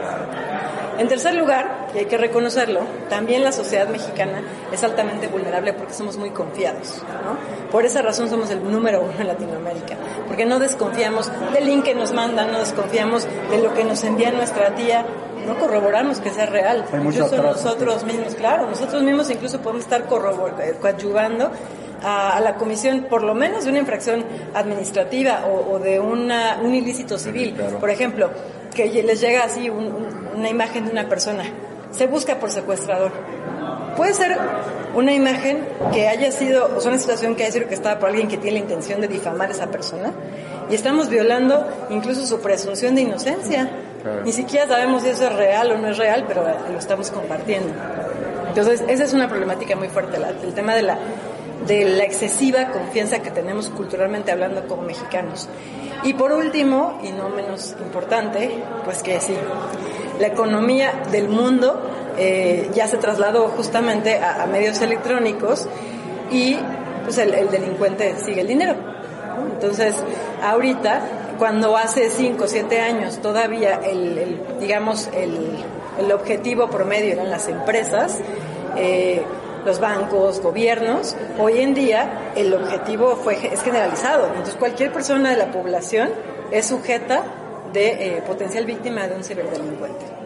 [1.01, 5.95] En tercer lugar, y hay que reconocerlo, también la sociedad mexicana es altamente vulnerable porque
[5.95, 7.03] somos muy confiados.
[7.25, 7.71] ¿no?
[7.71, 9.97] Por esa razón somos el número uno en Latinoamérica,
[10.27, 14.31] porque no desconfiamos del link que nos mandan, no desconfiamos de lo que nos envía
[14.31, 15.07] nuestra tía,
[15.47, 16.85] no corroboramos que sea real.
[16.93, 21.51] Incluso nosotros mismos, claro, nosotros mismos incluso podemos estar eh, coadyuvando
[22.03, 24.23] a, la comisión por lo menos de una infracción
[24.53, 27.55] administrativa o, de una, un ilícito civil.
[27.81, 28.31] Por ejemplo,
[28.75, 29.71] que les llega así
[30.37, 31.45] una imagen de una persona,
[31.91, 33.13] se busca por secuestrador.
[33.97, 34.37] Puede ser
[34.95, 38.09] una imagen que haya sido, o sea, una situación que haya sido que estaba por
[38.09, 40.13] alguien que tiene la intención de difamar a esa persona
[40.71, 43.71] y estamos violando incluso su presunción de inocencia.
[44.25, 47.75] Ni siquiera sabemos si eso es real o no es real, pero lo estamos compartiendo.
[48.49, 50.99] Entonces, esa es una problemática muy fuerte, el tema de la
[51.67, 55.49] de la excesiva confianza que tenemos culturalmente hablando como mexicanos.
[56.03, 59.35] Y por último, y no menos importante, pues que sí,
[60.19, 61.81] la economía del mundo
[62.17, 65.69] eh, ya se trasladó justamente a, medios electrónicos
[66.31, 66.57] y
[67.05, 68.75] pues el, delincuente sigue el dinero.
[69.53, 69.95] Entonces,
[70.43, 71.03] ahorita,
[71.39, 75.57] cuando hace 5 o 7 años todavía el, digamos, el,
[75.99, 78.19] el objetivo promedio eran las empresas,
[78.77, 79.23] eh,
[79.65, 84.27] los bancos, gobiernos, hoy en día el objetivo fue, es generalizado.
[84.29, 86.11] Entonces cualquier persona de la población
[86.51, 87.25] es sujeta
[87.73, 90.21] de eh, potencial víctima de un ciberdelincuente.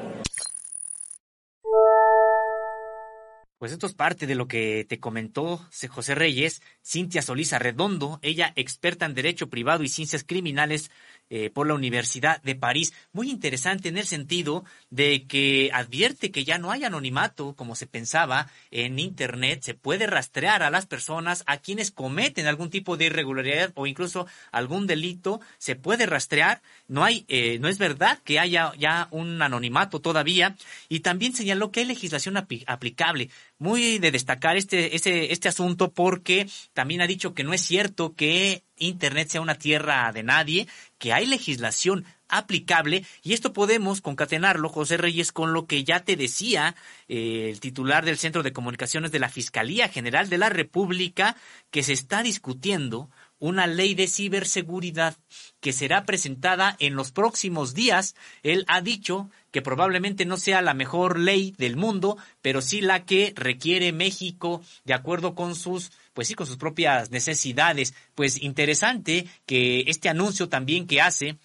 [3.64, 5.58] Pues esto es parte de lo que te comentó
[5.88, 10.90] José Reyes, Cintia Solís Arredondo, ella experta en Derecho Privado y Ciencias Criminales
[11.30, 12.92] eh, por la Universidad de París.
[13.12, 17.86] Muy interesante en el sentido de que advierte que ya no hay anonimato como se
[17.86, 19.62] pensaba en Internet.
[19.62, 24.26] Se puede rastrear a las personas, a quienes cometen algún tipo de irregularidad o incluso
[24.52, 25.40] algún delito.
[25.58, 26.62] Se puede rastrear.
[26.88, 30.56] No hay, eh, no es verdad que haya ya un anonimato todavía.
[30.88, 36.46] Y también señaló que hay legislación aplicable muy de destacar este, este, este asunto porque
[36.72, 40.66] también ha dicho que no es cierto que Internet sea una tierra de nadie,
[41.04, 46.16] que hay legislación aplicable y esto podemos concatenarlo, José Reyes, con lo que ya te
[46.16, 46.76] decía
[47.08, 51.36] eh, el titular del Centro de Comunicaciones de la Fiscalía General de la República,
[51.70, 55.18] que se está discutiendo una ley de ciberseguridad
[55.60, 58.14] que será presentada en los próximos días.
[58.42, 63.04] Él ha dicho que probablemente no sea la mejor ley del mundo, pero sí la
[63.04, 67.92] que requiere México de acuerdo con sus pues sí, con sus propias necesidades.
[68.14, 71.36] Pues interesante que este anuncio también que hace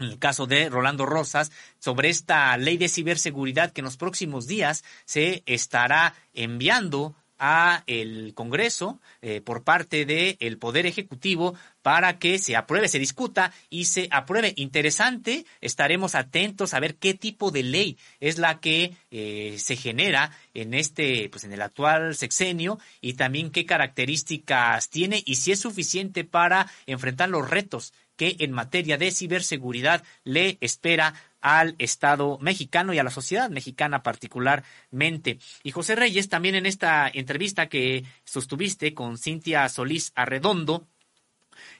[0.00, 4.46] en el caso de Rolando Rosas, sobre esta ley de ciberseguridad que en los próximos
[4.46, 12.38] días se estará enviando a el Congreso eh, por parte del Poder Ejecutivo para que
[12.38, 14.52] se apruebe, se discuta y se apruebe.
[14.56, 20.30] Interesante, estaremos atentos a ver qué tipo de ley es la que eh, se genera
[20.54, 25.60] en este, pues en el actual sexenio y también qué características tiene y si es
[25.60, 32.92] suficiente para enfrentar los retos que en materia de ciberseguridad le espera al Estado mexicano
[32.92, 35.38] y a la sociedad mexicana particularmente.
[35.62, 40.86] Y José Reyes, también en esta entrevista que sostuviste con Cintia Solís Arredondo,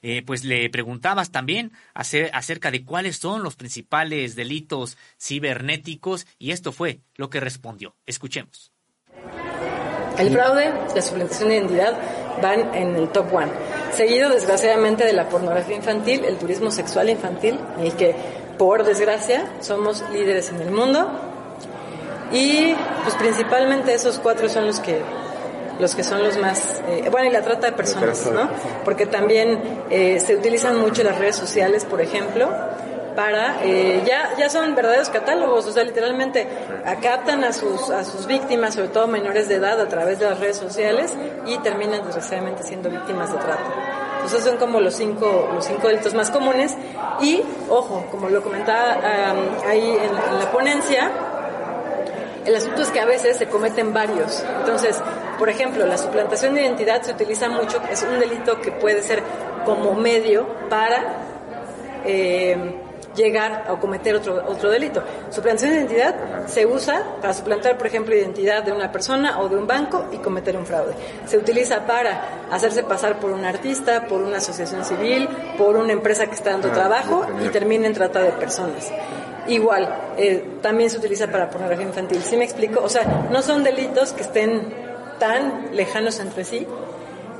[0.03, 6.73] eh, pues le preguntabas también acerca de cuáles son los principales delitos cibernéticos y esto
[6.73, 7.97] fue lo que respondió.
[8.07, 8.73] Escuchemos.
[10.19, 11.99] El fraude, la suplantación de identidad
[12.43, 13.51] van en el top one.
[13.93, 18.15] Seguido, desgraciadamente, de la pornografía infantil, el turismo sexual infantil, en el que
[18.59, 21.11] por desgracia, somos líderes en el mundo
[22.31, 25.01] y pues principalmente esos cuatro son los que
[25.81, 28.49] los que son los más eh, bueno y la trata de personas no
[28.85, 32.49] porque también eh, se utilizan mucho las redes sociales por ejemplo
[33.17, 36.47] para eh, ya ya son verdaderos catálogos o sea literalmente
[36.85, 40.39] acatan a sus a sus víctimas sobre todo menores de edad a través de las
[40.39, 41.15] redes sociales
[41.47, 46.15] y terminan desgraciadamente siendo víctimas de trata esos son como los cinco, los cinco delitos
[46.15, 46.77] más comunes.
[47.21, 48.99] Y, ojo, como lo comentaba
[49.67, 51.11] ahí en la, ponencia,
[52.45, 54.43] el asunto es que a veces se cometen varios.
[54.61, 55.01] Entonces,
[55.41, 59.23] por ejemplo, la suplantación de identidad se utiliza mucho, es un delito que puede ser
[59.65, 61.17] como medio para
[62.05, 62.75] eh,
[63.17, 65.03] llegar a cometer otro, otro delito.
[65.31, 69.57] Suplantación de identidad se usa para suplantar, por ejemplo, identidad de una persona o de
[69.57, 70.93] un banco y cometer un fraude.
[71.25, 75.27] Se utiliza para hacerse pasar por un artista, por una asociación civil,
[75.57, 78.93] por una empresa que está dando ah, trabajo y termina en trata de personas.
[79.49, 79.89] Igual,
[80.19, 82.23] eh, también se utiliza para pornografía infantil.
[82.23, 82.83] ¿Sí me explico?
[82.85, 84.90] O sea, no son delitos que estén
[85.21, 86.67] tan lejanos entre sí,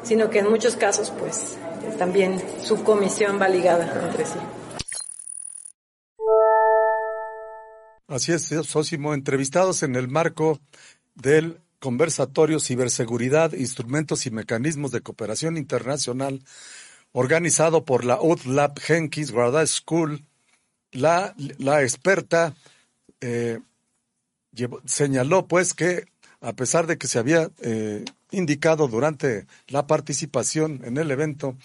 [0.05, 1.59] sino que en muchos casos, pues,
[1.99, 4.39] también su comisión va ligada entre sí.
[8.07, 10.61] Así es, Sósimo, entrevistados en el marco
[11.15, 16.43] del conversatorio Ciberseguridad, Instrumentos y Mecanismos de Cooperación Internacional,
[17.13, 20.25] organizado por la UTLAB Jenkins Graduate School,
[20.93, 22.55] la, la experta
[23.21, 23.61] eh,
[24.85, 26.05] señaló pues que
[26.41, 31.57] a pesar de que se había eh, indicado durante la participación en el evento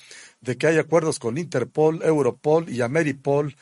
[0.41, 3.55] de que hay acuerdos con Interpol, Europol y Ameripol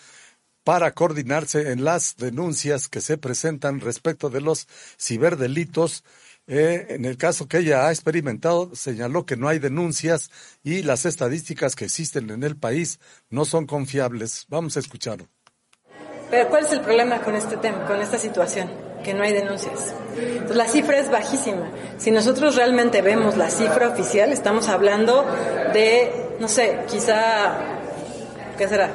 [0.64, 4.68] para coordinarse en las denuncias que se presentan respecto de los
[4.98, 6.04] ciberdelitos,
[6.48, 10.30] eh, en el caso que ella ha experimentado, señaló que no hay denuncias
[10.64, 13.00] y las estadísticas que existen en el país
[13.30, 14.46] no son confiables.
[14.50, 15.28] Vamos a escucharlo.
[16.30, 18.83] Pero ¿cuál es el problema con este tema, con esta situación?
[19.04, 19.94] Que no hay denuncias.
[20.18, 21.70] Entonces, la cifra es bajísima.
[21.98, 25.26] Si nosotros realmente vemos la cifra oficial, estamos hablando
[25.74, 27.58] de, no sé, quizá,
[28.58, 28.92] ¿qué será?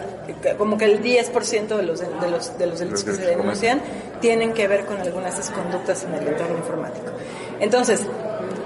[0.56, 3.80] Como que el 10% de los, de, los, de los delitos que se denuncian
[4.20, 7.06] tienen que ver con algunas de esas conductas en el entorno informático.
[7.60, 8.02] Entonces,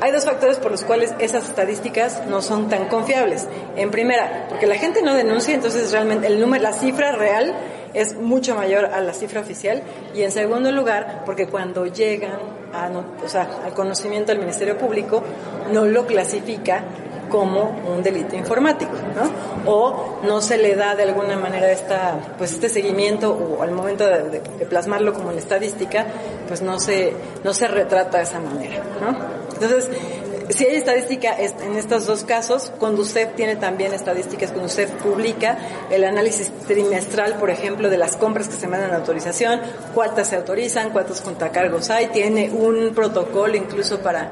[0.03, 3.47] hay dos factores por los cuales esas estadísticas no son tan confiables.
[3.77, 7.55] En primera, porque la gente no denuncia, entonces realmente el número, la cifra real
[7.95, 9.83] es mucho mayor a la cifra oficial.
[10.15, 12.39] Y en segundo lugar, porque cuando llegan
[12.73, 12.91] a,
[13.25, 15.23] o sea, al conocimiento del Ministerio Público,
[15.73, 16.85] no lo clasifica
[17.33, 19.71] como un delito informático, ¿no?
[19.71, 24.07] O no se le da de alguna manera esta, pues este seguimiento o al momento
[24.07, 26.07] de, plasmarlo como en estadística,
[26.47, 29.17] pues no se, no se retrata de esa manera, ¿no?
[29.55, 29.89] Entonces,
[30.51, 35.59] si hay estadística en estos dos casos, usted tiene también estadísticas, usted publica
[35.91, 39.61] el análisis trimestral, por ejemplo, de las compras que se mandan a autorización,
[39.95, 44.31] cuántas se autorizan, cuántos contracargos hay, tiene un protocolo incluso para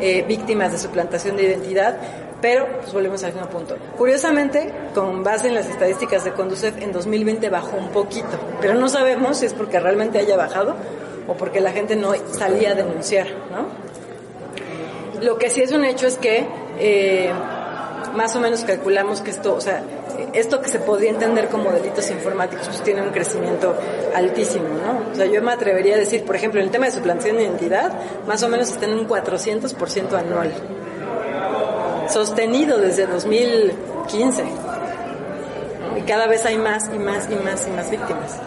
[0.00, 1.96] eh, víctimas de suplantación de identidad,
[2.40, 3.76] pero, pues volvemos al mismo punto.
[3.98, 8.88] Curiosamente, con base en las estadísticas de Conducef, en 2020 bajó un poquito, pero no
[8.88, 10.74] sabemos si es porque realmente haya bajado
[11.28, 13.89] o porque la gente no salía a denunciar, ¿no?
[15.20, 16.46] Lo que sí es un hecho es que
[16.78, 17.30] eh,
[18.14, 19.82] más o menos calculamos que esto, o sea,
[20.32, 23.74] esto que se podría entender como delitos informáticos, pues tiene un crecimiento
[24.14, 25.12] altísimo, ¿no?
[25.12, 27.44] O sea, yo me atrevería a decir, por ejemplo, en el tema de suplantación de
[27.44, 27.92] identidad,
[28.26, 30.52] más o menos está en un 400% anual
[32.10, 34.44] sostenido desde 2015.
[35.96, 38.40] Y cada vez hay más y más y más y más víctimas.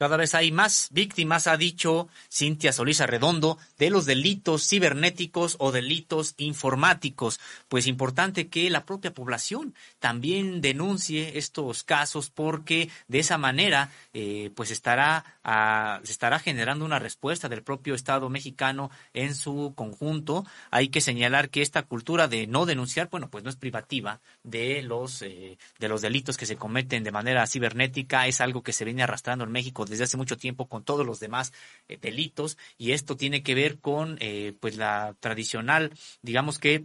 [0.00, 5.72] Cada vez hay más víctimas, ha dicho Cintia Solís Arredondo, de los delitos cibernéticos o
[5.72, 7.38] delitos informáticos.
[7.68, 14.50] Pues importante que la propia población también denuncie estos casos porque de esa manera eh,
[14.54, 20.46] pues estará, ah, se estará generando una respuesta del propio Estado mexicano en su conjunto.
[20.70, 24.80] Hay que señalar que esta cultura de no denunciar, bueno, pues no es privativa de
[24.80, 28.86] los, eh, de los delitos que se cometen de manera cibernética, es algo que se
[28.86, 31.52] viene arrastrando en México desde hace mucho tiempo con todos los demás
[31.88, 35.92] eh, delitos y esto tiene que ver con eh, pues la tradicional,
[36.22, 36.84] digamos que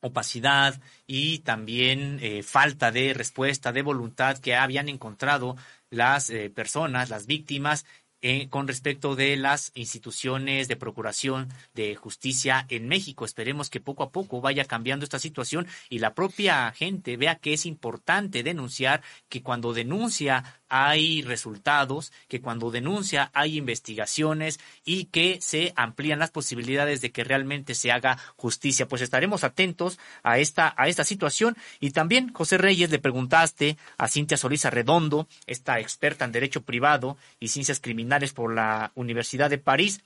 [0.00, 5.56] opacidad y también eh, falta de respuesta, de voluntad que habían encontrado
[5.90, 7.84] las personas, las víctimas
[8.22, 13.24] eh, con respecto de las instituciones de procuración de justicia en México.
[13.24, 17.52] Esperemos que poco a poco vaya cambiando esta situación y la propia gente vea que
[17.52, 25.38] es importante denunciar, que cuando denuncia hay resultados, que cuando denuncia hay investigaciones y que
[25.40, 28.86] se amplían las posibilidades de que realmente se haga justicia.
[28.86, 31.56] Pues estaremos atentos a esta, a esta situación.
[31.80, 37.16] Y también, José Reyes, le preguntaste a Cintia Solís Redondo, esta experta en Derecho Privado
[37.40, 40.00] y Ciencias Criminales, por la Universidad de París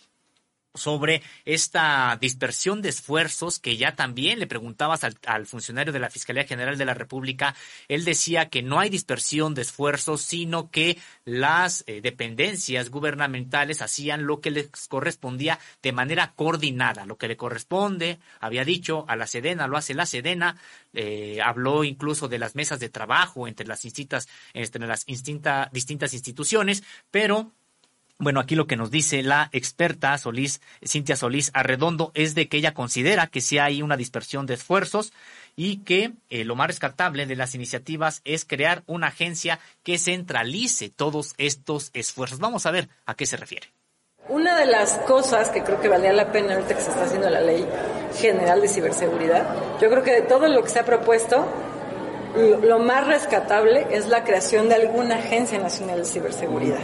[0.75, 6.45] sobre esta dispersión de esfuerzos que ya también le preguntabas al, funcionario de la Fiscalía
[6.45, 7.55] General de la República.
[7.87, 14.27] Él decía que no hay dispersión de esfuerzos, sino que las eh, dependencias gubernamentales hacían
[14.27, 17.07] lo que les correspondía de manera coordinada.
[17.07, 20.57] Lo que le corresponde, había dicho, a la Sedena lo hace la Sedena.
[20.93, 26.83] Eh, habló incluso de las mesas de trabajo entre las, distintas, entre las distintas instituciones,
[27.13, 27.53] pero
[28.19, 32.59] bueno, aquí lo que nos dice la experta Solís, Cintia Solís Arredondo, es de que
[32.59, 35.13] ella considera que sí hay una dispersión de esfuerzos
[35.57, 40.91] y que eh, lo más rescatable de las iniciativas es crear una agencia que centralice
[40.91, 42.39] todos estos esfuerzos.
[42.39, 43.69] Vamos a ver a qué se refiere.
[44.29, 47.29] Una de las cosas que creo que valía la pena ahorita que se está haciendo
[47.29, 47.67] la ley
[48.17, 49.45] general de ciberseguridad,
[49.81, 51.47] yo creo que de todo lo que se ha propuesto,
[52.63, 56.81] lo más rescatable es la creación de alguna agencia nacional de ciberseguridad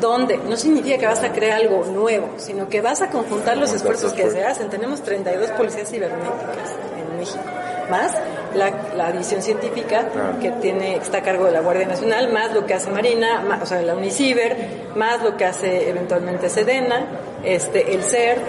[0.00, 0.38] ¿Dónde?
[0.38, 4.12] No significa que vas a crear algo nuevo, sino que vas a conjuntar los esfuerzos
[4.12, 4.68] que se hacen.
[4.68, 7.44] Tenemos 32 policías cibernéticas en México,
[7.90, 8.12] más
[8.54, 10.08] la, la división científica
[10.40, 13.66] que tiene está a cargo de la Guardia Nacional, más lo que hace Marina, o
[13.66, 14.56] sea, la Uniciber,
[14.96, 17.06] más lo que hace eventualmente Sedena,
[17.44, 18.42] este, el CERT.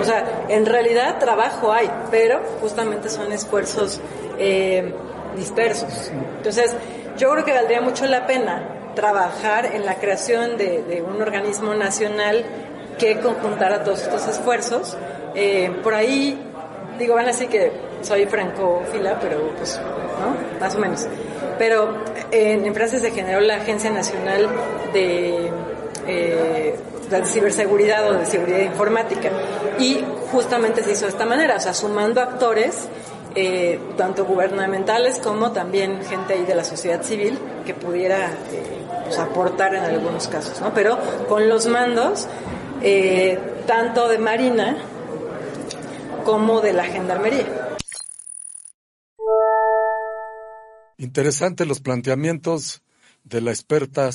[0.00, 4.00] O sea, en realidad trabajo hay, pero justamente son esfuerzos
[4.38, 4.92] eh,
[5.36, 6.10] dispersos.
[6.36, 6.74] Entonces,
[7.16, 12.44] yo creo que valdría mucho la pena trabajar en la creación de, un organismo nacional
[12.98, 14.96] que conjuntara todos estos esfuerzos.
[15.34, 16.38] Eh, por ahí,
[16.98, 19.80] digo, van a decir que soy francófila, pero pues,
[20.20, 20.60] ¿no?
[20.60, 21.06] Más o menos.
[21.58, 24.48] Pero en, en Francia se generó la Agencia Nacional
[24.92, 25.50] de,
[26.06, 26.74] eh,
[27.10, 29.30] de Ciberseguridad o de Seguridad Informática.
[29.78, 32.88] Y justamente se hizo de esta manera, o sea, sumando actores
[33.34, 38.30] eh, tanto gubernamentales como también gente ahí de la sociedad civil que pudiera
[39.08, 40.72] pues, aportar en algunos casos, ¿no?
[40.74, 40.98] Pero
[41.28, 42.26] con los mandos
[42.82, 44.76] eh, tanto de Marina
[46.24, 47.76] como de la Gendarmería.
[50.98, 52.82] Interesante los planteamientos
[53.24, 54.10] de la experta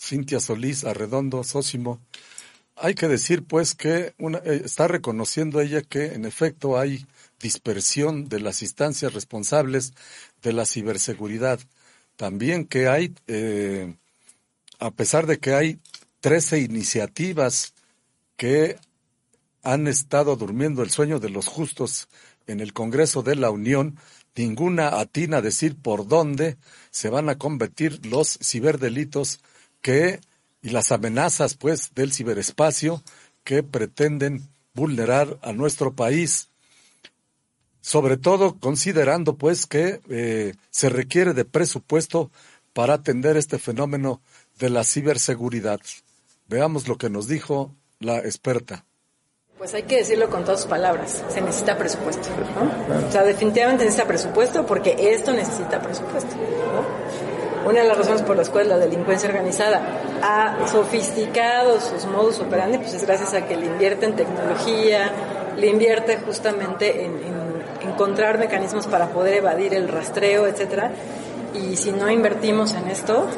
[0.00, 2.00] Cintia Solís Arredondo Sósimo.
[2.76, 7.06] Hay que decir, pues, que una, está reconociendo ella que, en efecto, hay
[7.40, 9.92] dispersión de las instancias responsables
[10.42, 11.60] de la ciberseguridad.
[12.16, 13.94] También que hay, eh,
[14.84, 15.78] a pesar de que hay
[16.20, 17.72] 13 iniciativas
[18.36, 18.76] que
[19.62, 22.06] han estado durmiendo el sueño de los justos
[22.46, 23.98] en el Congreso de la Unión,
[24.36, 26.58] ninguna atina a decir por dónde
[26.90, 29.40] se van a convertir los ciberdelitos
[29.80, 30.20] que
[30.60, 33.02] y las amenazas pues del ciberespacio
[33.42, 36.50] que pretenden vulnerar a nuestro país.
[37.80, 42.30] Sobre todo considerando pues que eh, se requiere de presupuesto
[42.74, 44.20] para atender este fenómeno
[44.58, 45.80] de la ciberseguridad.
[46.46, 48.84] Veamos lo que nos dijo la experta.
[49.58, 52.28] Pues hay que decirlo con todas sus palabras, se necesita presupuesto.
[52.88, 53.06] ¿no?
[53.08, 56.34] O sea, definitivamente necesita presupuesto porque esto necesita presupuesto.
[56.36, 57.70] ¿no?
[57.70, 62.78] Una de las razones por las cuales la delincuencia organizada ha sofisticado sus modus operandi,
[62.78, 65.10] pues es gracias a que le invierte en tecnología,
[65.56, 70.92] le invierte justamente en, en encontrar mecanismos para poder evadir el rastreo, etcétera.
[71.54, 73.28] Y si no invertimos en esto,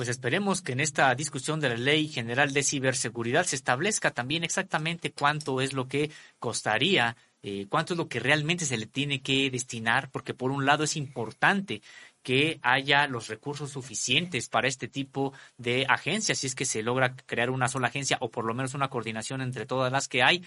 [0.00, 4.44] pues esperemos que en esta discusión de la Ley General de Ciberseguridad se establezca también
[4.44, 9.20] exactamente cuánto es lo que costaría, eh, cuánto es lo que realmente se le tiene
[9.20, 11.82] que destinar, porque por un lado es importante
[12.22, 17.14] que haya los recursos suficientes para este tipo de agencias, si es que se logra
[17.14, 20.42] crear una sola agencia o por lo menos una coordinación entre todas las que hay.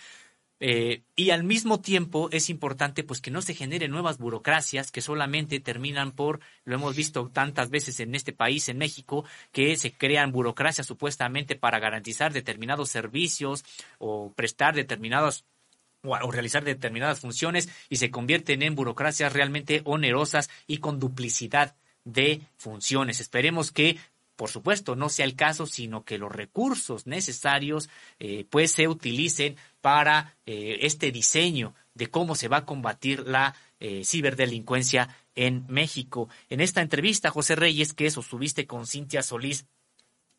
[0.66, 5.02] Eh, y al mismo tiempo es importante pues que no se generen nuevas burocracias que
[5.02, 9.92] solamente terminan por, lo hemos visto tantas veces en este país, en México, que se
[9.92, 13.66] crean burocracias supuestamente para garantizar determinados servicios
[13.98, 15.44] o prestar determinados
[16.02, 21.76] o, realizar determinadas funciones y se convierten en burocracias realmente onerosas y con duplicidad
[22.06, 23.20] de funciones.
[23.20, 23.98] Esperemos que
[24.36, 29.58] por supuesto, no sea el caso, sino que los recursos necesarios eh, pues se utilicen
[29.84, 36.30] para eh, este diseño de cómo se va a combatir la eh, ciberdelincuencia en México.
[36.50, 39.66] En esta entrevista, José Reyes, que sostuviste con Cintia Solís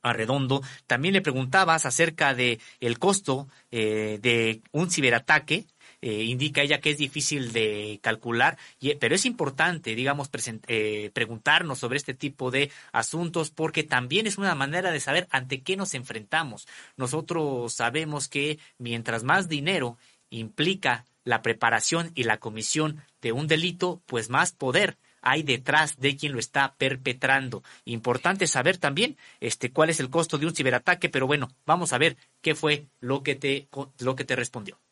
[0.01, 5.67] Arredondo, también le preguntabas acerca de el costo eh, de un ciberataque.
[6.07, 8.59] Eh, indica ella que es difícil de calcular,
[9.01, 10.29] pero es importante, digamos,
[10.69, 15.63] eh, preguntarnos sobre este tipo de asuntos porque también es una manera de saber ante
[15.63, 16.69] qué nos enfrentamos.
[16.99, 19.97] Nosotros sabemos que mientras más dinero
[20.29, 26.19] implica la preparación y la comisión de un delito, pues más poder hay detrás de
[26.19, 27.63] quien lo está perpetrando.
[27.87, 31.99] Importante saber también este cuál es el costo de un ciberataque, pero bueno, vamos a
[31.99, 33.69] ver qué fue lo que te
[34.01, 34.84] lo que te respondió.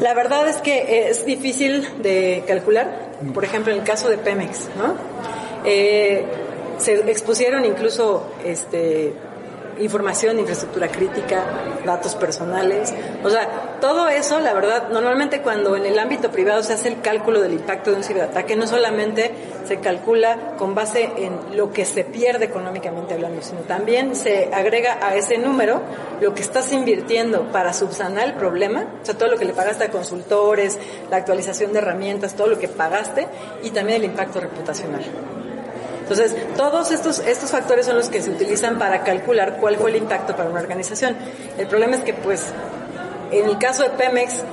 [0.00, 3.12] La verdad es que es difícil de calcular.
[3.32, 4.96] Por ejemplo, en el caso de Pemex, ¿no?
[5.64, 6.24] Eh,
[6.78, 9.12] se expusieron incluso este
[9.78, 11.44] información, infraestructura crítica,
[11.84, 12.94] datos personales.
[13.22, 17.00] O sea, todo eso, la verdad, normalmente cuando en el ámbito privado se hace el
[17.00, 19.32] cálculo del impacto de un ciberataque, no solamente
[19.66, 24.98] se calcula con base en lo que se pierde económicamente hablando, sino también se agrega
[25.02, 25.82] a ese número
[26.20, 29.84] lo que estás invirtiendo para subsanar el problema, o sea, todo lo que le pagaste
[29.84, 30.78] a consultores,
[31.10, 33.26] la actualización de herramientas, todo lo que pagaste
[33.62, 35.04] y también el impacto reputacional.
[36.04, 39.96] Entonces, todos estos, estos factores son los que se utilizan para calcular cuál fue el
[39.96, 41.16] impacto para una organización.
[41.56, 42.44] El problema es que, pues,
[43.30, 44.44] en el caso de Pemex,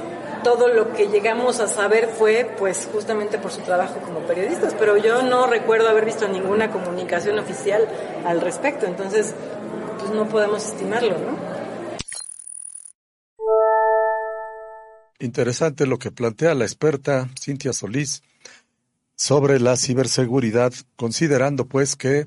[0.45, 4.97] todo lo que llegamos a saber fue pues justamente por su trabajo como periodistas, pero
[4.97, 7.87] yo no recuerdo haber visto ninguna comunicación oficial
[8.25, 9.35] al respecto, entonces
[9.99, 11.51] pues no podemos estimarlo, ¿no?
[15.19, 18.23] interesante lo que plantea la experta Cintia Solís
[19.21, 22.25] sobre la ciberseguridad, considerando pues que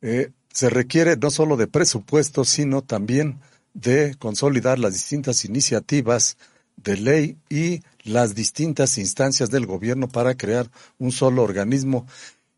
[0.00, 3.40] eh, se requiere no solo de presupuesto, sino también
[3.74, 6.38] de consolidar las distintas iniciativas
[6.78, 12.06] de ley y las distintas instancias del gobierno para crear un solo organismo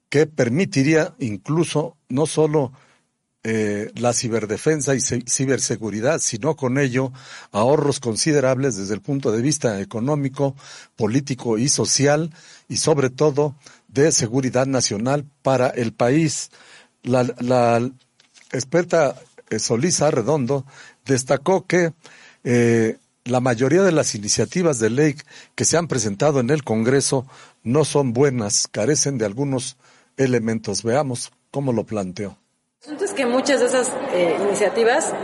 [0.09, 2.71] que permitiría incluso no solo
[3.45, 7.13] eh, la ciberdefensa y ciberseguridad, sino con ello
[7.51, 10.55] ahorros considerables desde el punto de vista económico,
[10.95, 12.33] político y social
[12.69, 13.57] y sobre todo
[13.89, 16.51] de seguridad nacional para el país.
[17.03, 17.83] La,
[18.53, 19.17] experta
[19.51, 20.65] eh, Solís Redondo
[21.05, 21.95] destacó que
[22.45, 25.17] eh, la mayoría de las iniciativas de ley
[25.57, 27.27] que se han presentado en el Congreso
[27.65, 29.77] no son buenas, carecen de algunos
[30.17, 30.83] elementos.
[30.83, 32.42] Veamos cómo lo planteó.
[32.85, 35.15] El asunto es que muchas de esas eh, iniciativas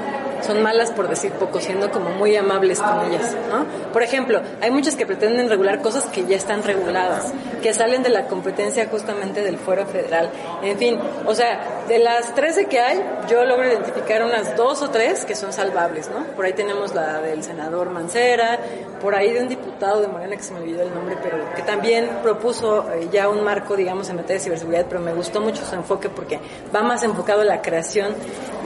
[0.42, 3.64] son malas por decir poco, siendo como muy amables con ellas, ¿no?
[3.92, 7.32] Por ejemplo, hay muchas que pretenden regular cosas que ya están reguladas,
[7.62, 10.30] que salen de la competencia justamente del fuero federal.
[10.62, 14.90] En fin, o sea, de las 13 que hay, yo logro identificar unas dos o
[14.90, 16.24] tres que son salvables, ¿no?
[16.34, 18.58] Por ahí tenemos la del senador Mancera,
[19.00, 21.62] por ahí de un diputado de Morena que se me olvidó el nombre, pero que
[21.62, 25.64] también propuso eh, ya un marco, digamos, en materia de ciberseguridad, pero me gustó mucho
[25.64, 26.38] su enfoque porque
[26.74, 28.14] va más enfocado a la creación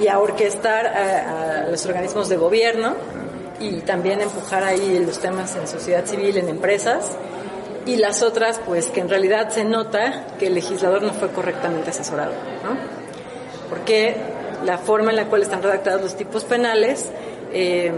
[0.01, 2.95] y a orquestar a los organismos de gobierno
[3.61, 7.13] y también empujar ahí los temas en sociedad civil, en empresas.
[7.85, 11.91] Y las otras, pues que en realidad se nota que el legislador no fue correctamente
[11.91, 12.33] asesorado,
[12.63, 12.77] ¿no?
[13.69, 14.15] Porque
[14.65, 17.11] la forma en la cual están redactados los tipos penales
[17.53, 17.93] eh,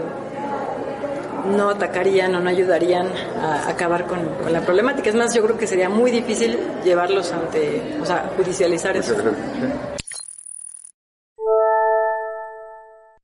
[1.55, 3.07] no atacarían o no ayudarían
[3.39, 4.19] a acabar con,
[4.51, 5.09] la problemática.
[5.09, 9.15] Es más, yo creo que sería muy difícil llevarlos ante, o sea, judicializar eso.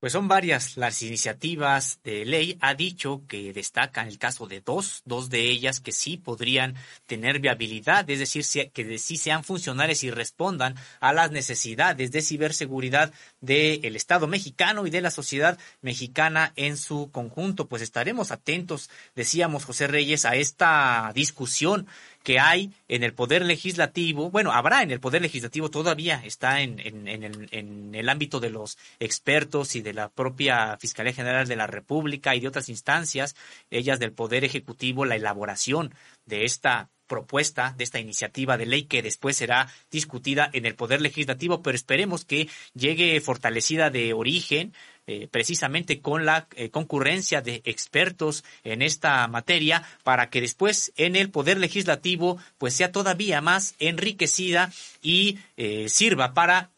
[0.02, 2.58] Pues son varias las iniciativas de ley.
[2.60, 6.74] Ha dicho que destacan el caso de dos, dos de ellas que sí podrían
[7.06, 13.14] tener viabilidad, es decir, que sí sean funcionales y respondan a las necesidades de ciberseguridad
[13.42, 17.68] del Estado mexicano y de la sociedad mexicana en su conjunto.
[17.68, 21.86] Pues estaremos atentos, decíamos José Reyes, a esta discusión
[22.24, 26.80] que hay en el Poder Legislativo, bueno, habrá en el Poder Legislativo, todavía está en,
[26.80, 31.56] en, el, en el ámbito de los expertos y de la propia Fiscalía General de
[31.56, 33.36] la República y de otras instancias,
[33.70, 35.94] ellas del Poder Ejecutivo, la elaboración
[36.26, 41.02] de esta propuesta, de esta iniciativa de ley que después será discutida en el Poder
[41.02, 44.74] Legislativo, pero esperemos que llegue fortalecida de origen,
[45.14, 51.18] eh, precisamente con la eh, concurrencia de expertos en esta materia para que después en
[51.18, 54.72] el poder legislativo pues sea todavía más enriquecida
[55.02, 56.70] y eh, sirva para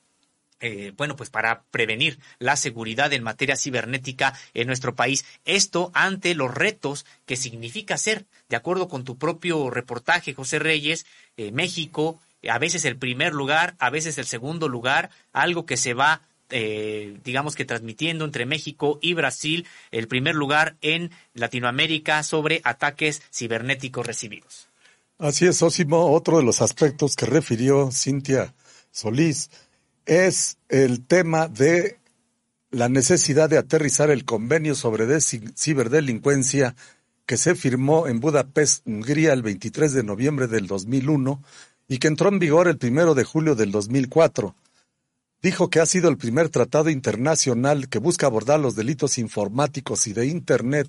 [0.96, 5.26] bueno, pues para prevenir la seguridad en materia cibernética en nuestro país.
[5.44, 11.06] Esto ante los retos que significa ser, de acuerdo con tu propio reportaje, José Reyes,
[11.52, 16.22] México, a veces el primer lugar, a veces el segundo lugar, algo que se va
[16.54, 23.22] eh, digamos que transmitiendo entre México y Brasil el primer lugar en Latinoamérica sobre ataques
[23.34, 24.70] cibernéticos recibidos.
[25.18, 26.12] Así es, Osimo.
[26.12, 28.54] Otro de los aspectos que refirió Cintia
[28.92, 29.50] Solís
[30.06, 31.98] es el tema de
[32.72, 36.76] la necesidad de aterrizar el convenio sobre ciberdelincuencia
[37.26, 41.42] que se firmó en Budapest, Hungría, el 23 de noviembre del 2001
[41.88, 44.56] y que entró en vigor el primero de julio del 2004
[45.44, 50.14] dijo que ha sido el primer tratado internacional que busca abordar los delitos informáticos y
[50.14, 50.88] de Internet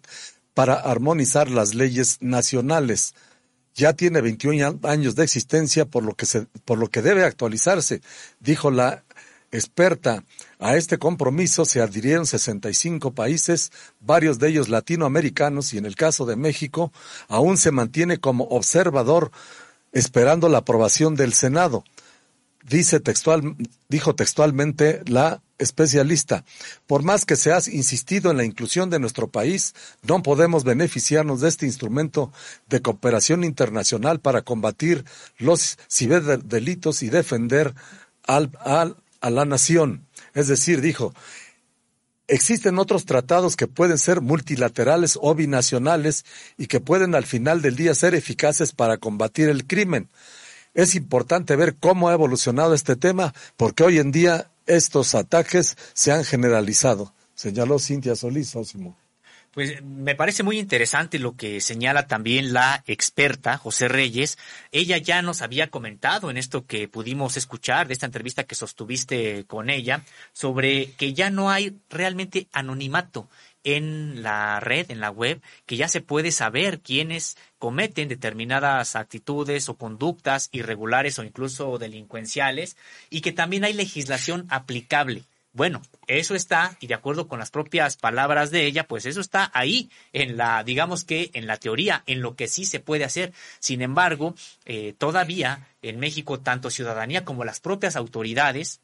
[0.54, 3.14] para armonizar las leyes nacionales.
[3.74, 8.00] Ya tiene 21 años de existencia, por lo que, se, por lo que debe actualizarse,
[8.38, 9.02] dijo la
[9.50, 10.22] experta.
[10.60, 16.24] A este compromiso se adhirieron 65 países, varios de ellos latinoamericanos, y en el caso
[16.24, 16.92] de México,
[17.26, 19.32] aún se mantiene como observador
[19.90, 21.84] esperando la aprobación del Senado
[22.68, 23.56] dice textual,
[23.88, 26.44] dijo textualmente la especialista,
[26.86, 31.40] por más que se ha insistido en la inclusión de nuestro país, no podemos beneficiarnos
[31.40, 32.32] de este instrumento
[32.68, 35.04] de cooperación internacional para combatir
[35.38, 37.74] los ciberdelitos y defender
[38.26, 40.06] al, al, a la nación.
[40.34, 41.14] Es decir, dijo,
[42.26, 46.24] existen otros tratados que pueden ser multilaterales o binacionales
[46.58, 50.08] y que pueden al final del día ser eficaces para combatir el crimen
[50.74, 56.12] es importante ver cómo ha evolucionado este tema, porque hoy en día estos ataques se
[56.12, 58.96] han generalizado, señaló Cintia Solís Osimo.
[59.54, 64.36] Pues me parece muy interesante lo que señala también la experta José Reyes.
[64.72, 69.44] Ella ya nos había comentado en esto que pudimos escuchar de esta entrevista que sostuviste
[69.46, 70.02] con ella
[70.32, 73.28] sobre que ya no hay realmente anonimato
[73.64, 79.68] en la red, en la web, que ya se puede saber quiénes cometen determinadas actitudes
[79.68, 82.76] o conductas irregulares o incluso delincuenciales
[83.10, 85.24] y que también hay legislación aplicable.
[85.54, 89.52] Bueno, eso está, y de acuerdo con las propias palabras de ella, pues eso está
[89.54, 93.32] ahí en la, digamos que en la teoría, en lo que sí se puede hacer.
[93.60, 94.34] Sin embargo,
[94.64, 98.80] eh, todavía en México, tanto ciudadanía como las propias autoridades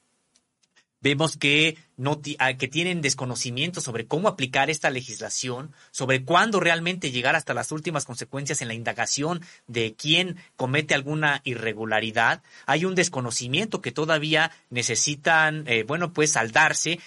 [1.00, 7.10] vemos que, no, ah, que tienen desconocimiento sobre cómo aplicar esta legislación, sobre cuándo realmente
[7.10, 12.42] llegar hasta las últimas consecuencias en la indagación de quién comete alguna irregularidad.
[12.66, 17.00] Hay un desconocimiento que todavía necesitan, eh, bueno, pues saldarse.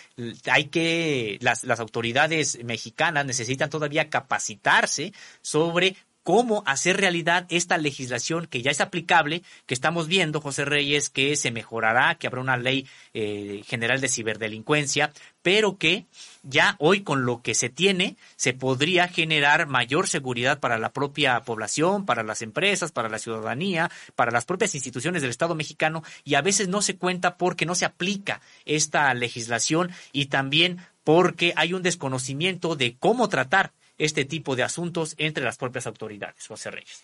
[0.52, 8.48] Hay que, las, las autoridades mexicanas necesitan todavía capacitarse sobre cómo hacer realidad esta legislación
[8.48, 12.58] que ya es aplicable, que estamos viendo, José Reyes, que se mejorará, que habrá una
[12.58, 16.06] ley eh, general de ciberdelincuencia, pero que
[16.42, 21.42] ya hoy con lo que se tiene se podría generar mayor seguridad para la propia
[21.42, 26.36] población, para las empresas, para la ciudadanía, para las propias instituciones del Estado mexicano y
[26.36, 31.74] a veces no se cuenta porque no se aplica esta legislación y también porque hay
[31.74, 36.48] un desconocimiento de cómo tratar este tipo de asuntos entre las propias autoridades.
[36.48, 37.04] José Reyes.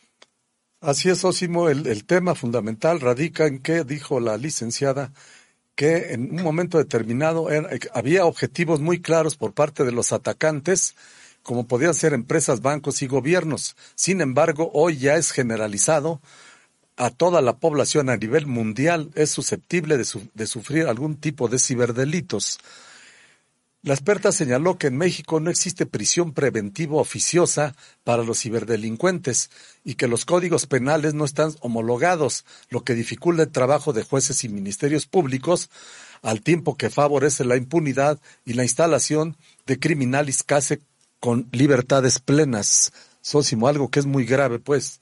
[0.81, 5.11] Así es, Osimo, el, el tema fundamental radica en que dijo la licenciada
[5.75, 7.47] que en un momento determinado
[7.93, 10.95] había objetivos muy claros por parte de los atacantes,
[11.41, 13.77] como podían ser empresas, bancos y gobiernos.
[13.95, 16.21] Sin embargo, hoy ya es generalizado
[16.99, 21.57] a toda la población a nivel mundial es susceptible de, de sufrir algún tipo de
[21.57, 22.59] ciberdelitos.
[23.81, 27.73] La experta señaló que en México no existe prisión preventiva oficiosa
[28.03, 29.49] para los ciberdelincuentes
[29.85, 34.43] y que los códigos penales no están homologados, lo que dificulta el trabajo de jueces
[34.43, 35.69] y ministerios públicos,
[36.21, 40.81] al tiempo que favorece la impunidad y la instalación de criminales case
[41.21, 42.91] con libertades plenas.
[43.21, 44.99] Sósimo, algo que es muy grave, pues.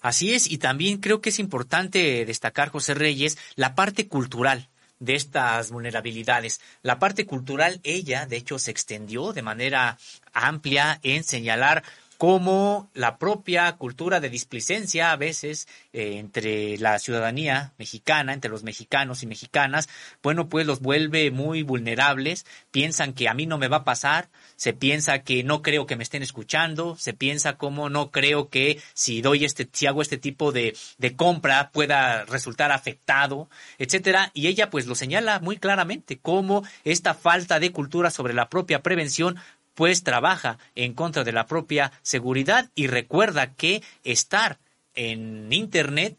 [0.00, 5.14] Así es, y también creo que es importante destacar, José Reyes, la parte cultural de
[5.14, 6.60] estas vulnerabilidades.
[6.82, 9.98] La parte cultural, ella, de hecho, se extendió de manera
[10.32, 11.82] amplia en señalar
[12.18, 18.62] cómo la propia cultura de displicencia a veces eh, entre la ciudadanía mexicana, entre los
[18.62, 19.88] mexicanos y mexicanas,
[20.22, 24.28] bueno, pues los vuelve muy vulnerables, piensan que a mí no me va a pasar,
[24.56, 28.80] se piensa que no creo que me estén escuchando, se piensa como no creo que
[28.94, 34.30] si doy este, si hago este tipo de, de compra pueda resultar afectado, etcétera.
[34.34, 38.82] Y ella pues lo señala muy claramente, cómo esta falta de cultura sobre la propia
[38.82, 39.36] prevención
[39.74, 44.58] pues trabaja en contra de la propia seguridad y recuerda que estar
[44.94, 46.16] en Internet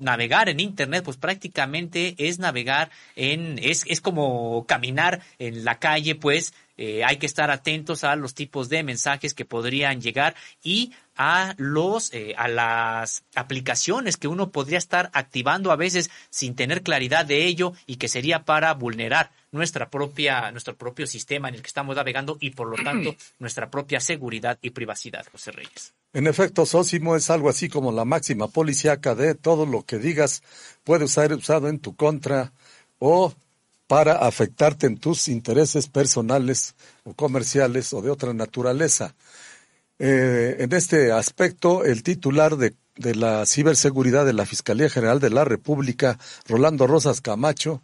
[0.00, 6.14] navegar en internet pues prácticamente es navegar en es, es como caminar en la calle
[6.14, 10.92] pues eh, hay que estar atentos a los tipos de mensajes que podrían llegar y
[11.16, 16.82] a los eh, a las aplicaciones que uno podría estar activando a veces sin tener
[16.82, 21.62] claridad de ello y que sería para vulnerar nuestra propia nuestro propio sistema en el
[21.62, 25.94] que estamos navegando y por lo tanto nuestra propia seguridad y privacidad, José Reyes.
[26.12, 30.42] En efecto, Sósimo es algo así como la máxima policíaca de todo lo que digas
[30.84, 32.52] puede ser usado en tu contra
[33.00, 33.34] o
[33.88, 39.16] para afectarte en tus intereses personales o comerciales o de otra naturaleza.
[39.98, 45.30] Eh, en este aspecto, el titular de, de la ciberseguridad de la Fiscalía General de
[45.30, 47.82] la República, Rolando Rosas Camacho,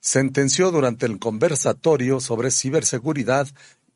[0.00, 3.48] sentenció durante el conversatorio sobre ciberseguridad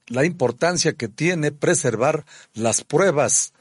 [0.09, 3.53] la importancia que tiene preservar las pruebas,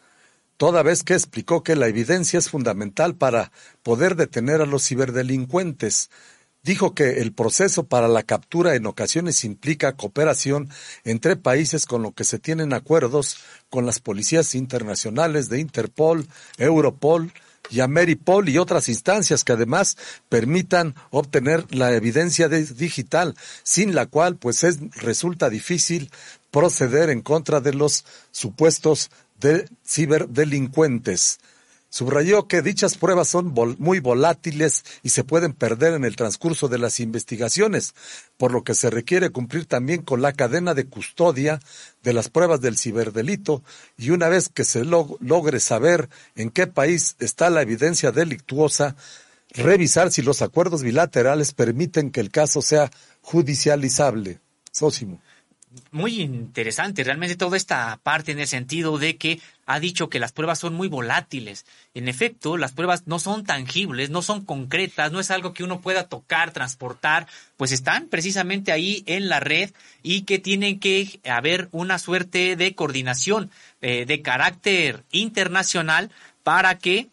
[0.58, 3.52] toda vez que explicó que la evidencia es fundamental para
[3.84, 6.10] poder detener a los ciberdelincuentes
[6.64, 10.69] dijo que el proceso para la captura en ocasiones implica cooperación
[11.03, 13.38] entre países con lo que se tienen acuerdos
[13.69, 16.27] con las policías internacionales de Interpol,
[16.57, 17.31] Europol
[17.69, 24.38] y Ameripol y otras instancias que además permitan obtener la evidencia digital, sin la cual
[24.38, 26.10] pues es, resulta difícil
[26.52, 31.40] proceder en contra de los supuestos de ciberdelincuentes.
[31.91, 36.78] Subrayó que dichas pruebas son muy volátiles y se pueden perder en el transcurso de
[36.78, 37.95] las investigaciones,
[38.38, 41.60] por lo que se requiere cumplir también con la cadena de custodia
[42.03, 43.64] de las pruebas del ciberdelito
[43.98, 48.95] y una vez que se logre saber en qué país está la evidencia delictuosa,
[49.49, 52.91] revisar si los acuerdos bilaterales permiten que el caso sea
[53.22, 54.40] judicializable.
[54.72, 55.20] Sósimo.
[55.91, 60.32] Muy interesante realmente toda esta parte en el sentido de que ha dicho que las
[60.32, 61.66] pruebas son muy volátiles.
[61.94, 65.80] En efecto, las pruebas no son tangibles, no son concretas, no es algo que uno
[65.80, 69.72] pueda tocar, transportar, pues están precisamente ahí en la red
[70.02, 73.52] y que tienen que haber una suerte de coordinación
[73.82, 76.10] eh, de carácter internacional
[76.44, 77.10] para que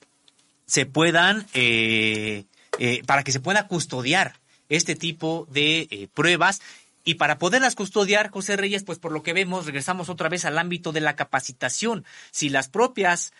[0.64, 2.44] se puedan, eh,
[2.78, 4.34] eh, para que se pueda custodiar
[4.68, 6.60] este tipo de pruebas
[7.06, 10.58] y para poderlas custodiar, José Reyes, pues por lo que vemos, regresamos otra vez al
[10.58, 12.04] ámbito de la capacitación.
[12.32, 13.32] Si las propias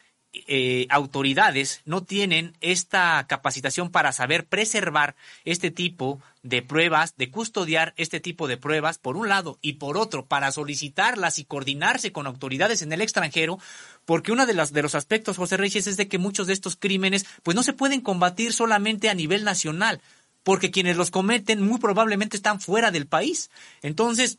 [0.47, 7.93] eh, autoridades no tienen esta capacitación para saber preservar este tipo de pruebas, de custodiar
[7.97, 12.29] este tipo de pruebas, por un lado, y por otro, para solicitarlas y coordinarse con
[12.29, 13.59] autoridades en el extranjero,
[14.05, 16.77] porque uno de, las, de los aspectos, José Reyes, es de que muchos de estos
[16.77, 20.01] crímenes, pues no se pueden combatir solamente a nivel nacional,
[20.47, 23.51] porque quienes los cometen muy probablemente están fuera del país.
[23.83, 24.39] Entonces,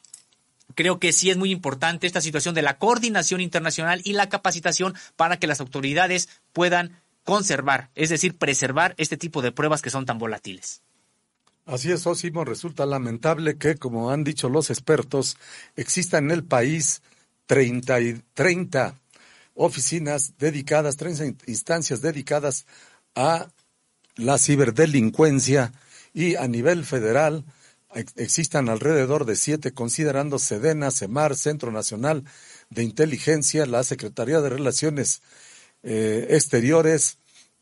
[0.73, 4.93] creo que sí es muy importante esta situación de la coordinación internacional y la capacitación
[5.17, 10.05] para que las autoridades puedan conservar, es decir, preservar este tipo de pruebas que son
[10.05, 10.81] tan volátiles.
[11.65, 12.45] Así es, Osimo.
[12.45, 15.35] Resulta lamentable que, como han dicho los expertos,
[15.75, 17.01] existan en el país
[17.47, 18.95] 30, y 30
[19.55, 22.65] oficinas dedicadas, 30 instancias dedicadas
[23.13, 23.49] a
[24.15, 25.73] la ciberdelincuencia
[26.13, 27.45] y a nivel federal
[28.15, 32.23] existan alrededor de siete, considerando Sedena, CEMAR, Centro Nacional
[32.69, 35.21] de Inteligencia, la Secretaría de Relaciones
[35.83, 37.17] eh, Exteriores,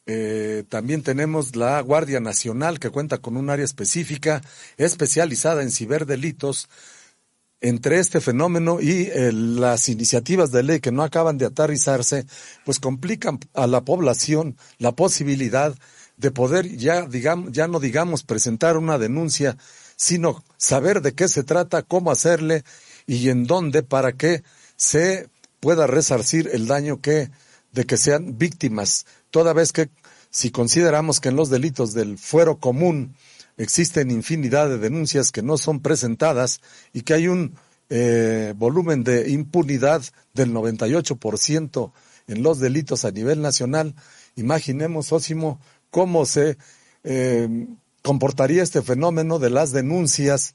[0.08, 4.42] eh, también tenemos la Guardia Nacional, que cuenta con un área específica
[4.78, 6.70] especializada en ciberdelitos.
[7.62, 12.28] Entre este fenómeno y eh, las iniciativas de ley que no acaban de aterrizarse,
[12.64, 15.74] pues complican a la población la posibilidad
[16.34, 19.58] poder ya, digamos, ya no digamos presentar una denuncia,
[19.96, 22.64] sino saber de qué se trata, cómo hacerle
[23.06, 24.44] y en dónde para que
[24.76, 25.30] se
[25.60, 27.30] pueda resarcir el daño que
[27.72, 29.90] de que sean víctimas, toda vez que
[30.30, 33.16] si consideramos que en los delitos del fuero común
[33.58, 36.62] existen infinidad de denuncias que no son presentadas
[36.94, 37.56] y que hay un
[37.90, 40.02] eh, volumen de impunidad
[40.34, 41.92] del 98%
[42.28, 43.94] en los delitos a nivel nacional,
[44.36, 45.60] imaginemos, Ósimo,
[45.96, 46.58] cómo se
[47.06, 47.68] eh,
[48.02, 50.54] comportaría este fenómeno de las denuncias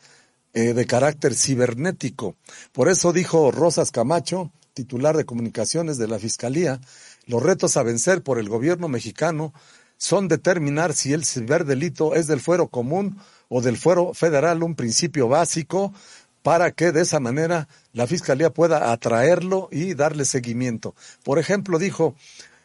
[0.53, 2.37] eh, de carácter cibernético.
[2.73, 6.79] Por eso dijo Rosas Camacho, titular de comunicaciones de la Fiscalía,
[7.25, 9.55] los retos a vencer por el gobierno mexicano
[9.97, 13.17] son determinar si el ciberdelito es del fuero común
[13.49, 15.95] o del fuero federal, un principio básico
[16.43, 20.95] para que de esa manera la Fiscalía pueda atraerlo y darle seguimiento.
[21.25, 22.15] Por ejemplo, dijo,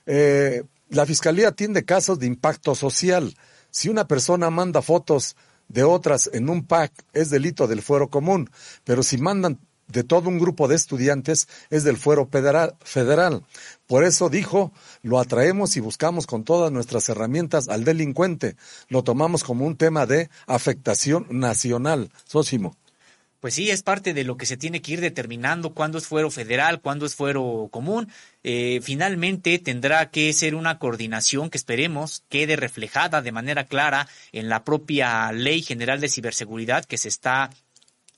[0.08, 3.36] eh, la Fiscalía atiende casos de impacto social.
[3.72, 5.36] Si una persona manda fotos
[5.68, 8.50] de otras en un pack, es delito del fuero común,
[8.84, 12.76] pero si mandan de todo un grupo de estudiantes, es del fuero federal.
[12.82, 13.44] federal.
[13.88, 14.72] Por eso dijo,
[15.04, 18.56] lo atraemos y buscamos con todas nuestras herramientas al delincuente.
[18.90, 22.12] Lo tomamos como un tema de afectación nacional.
[22.26, 22.76] Sósimo
[23.40, 26.32] pues sí, es parte de lo que se tiene que ir determinando cuándo es fuero
[26.32, 28.10] federal, cuándo es fuero común.
[28.44, 34.50] Eh, finalmente tendrá que ser una coordinación que esperemos quede reflejada de manera clara en
[34.50, 37.50] la propia Ley General de Ciberseguridad que se está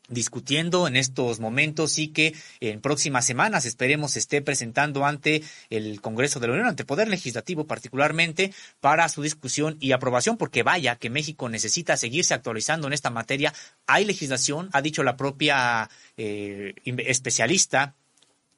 [0.07, 6.39] discutiendo en estos momentos y que en próximas semanas esperemos esté presentando ante el Congreso
[6.39, 11.09] de la Unión, ante Poder Legislativo particularmente, para su discusión y aprobación, porque vaya que
[11.09, 13.53] México necesita seguirse actualizando en esta materia.
[13.85, 17.95] Hay legislación, ha dicho la propia eh, especialista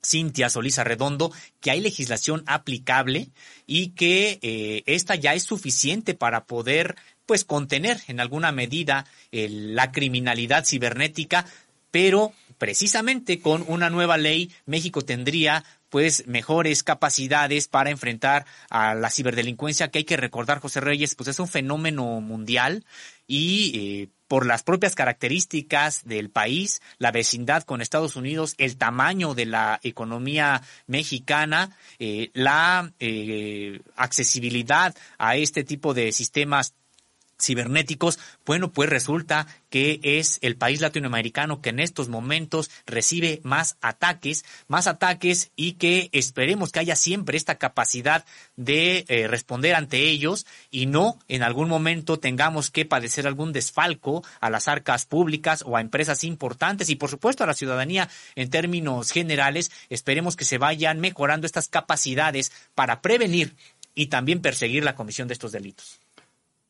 [0.06, 3.30] Cintia Solís Redondo, que hay legislación aplicable
[3.66, 6.96] y que eh, esta ya es suficiente para poder
[7.30, 11.46] pues contener en alguna medida la criminalidad cibernética,
[11.92, 19.12] pero precisamente con una nueva ley México tendría pues mejores capacidades para enfrentar a la
[19.12, 22.84] ciberdelincuencia que hay que recordar José Reyes pues es un fenómeno mundial
[23.28, 29.34] y eh, por las propias características del país, la vecindad con Estados Unidos, el tamaño
[29.34, 36.76] de la economía mexicana, eh, la eh, accesibilidad a este tipo de sistemas
[37.40, 43.78] cibernéticos, bueno, pues resulta que es el país latinoamericano que en estos momentos recibe más
[43.82, 48.26] ataques, más ataques y que esperemos que haya siempre esta capacidad
[48.56, 54.24] de eh, responder ante ellos y no en algún momento tengamos que padecer algún desfalco
[54.40, 58.50] a las arcas públicas o a empresas importantes y por supuesto a la ciudadanía en
[58.50, 59.72] términos generales.
[59.90, 63.56] Esperemos que se vayan mejorando estas capacidades para prevenir
[63.96, 66.00] y también perseguir la comisión de estos delitos.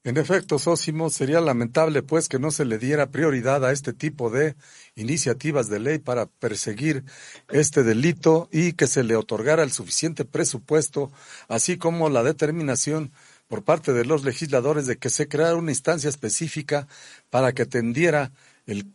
[0.05, 4.29] En efecto, Sósimo, sería lamentable pues que no se le diera prioridad a este tipo
[4.29, 4.55] de
[4.95, 7.03] iniciativas de ley para perseguir
[7.49, 11.11] este delito y que se le otorgara el suficiente presupuesto,
[11.49, 13.11] así como la determinación
[13.49, 16.87] por parte de los legisladores de que se creara una instancia específica
[17.29, 18.31] para que atendiera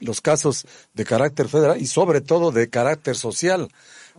[0.00, 3.68] los casos de carácter federal y sobre todo de carácter social,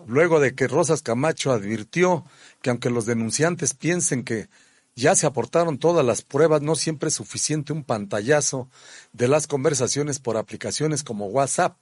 [0.05, 2.25] luego de que Rosas Camacho advirtió
[2.61, 4.49] que aunque los denunciantes piensen que
[4.95, 8.69] ya se aportaron todas las pruebas, no siempre es suficiente un pantallazo
[9.11, 11.77] de las conversaciones por aplicaciones como WhatsApp.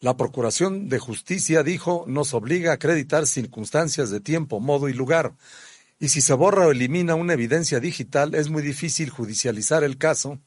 [0.00, 5.34] La Procuración de Justicia dijo nos obliga a acreditar circunstancias de tiempo, modo y lugar.
[5.98, 10.38] Y si se borra o elimina una evidencia digital, es muy difícil judicializar el caso.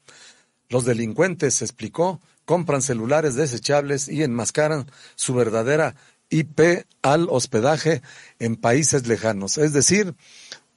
[0.69, 5.95] Los delincuentes, explicó, compran celulares desechables y enmascaran su verdadera
[6.29, 8.01] IP al hospedaje
[8.39, 9.57] en países lejanos.
[9.57, 10.15] Es decir,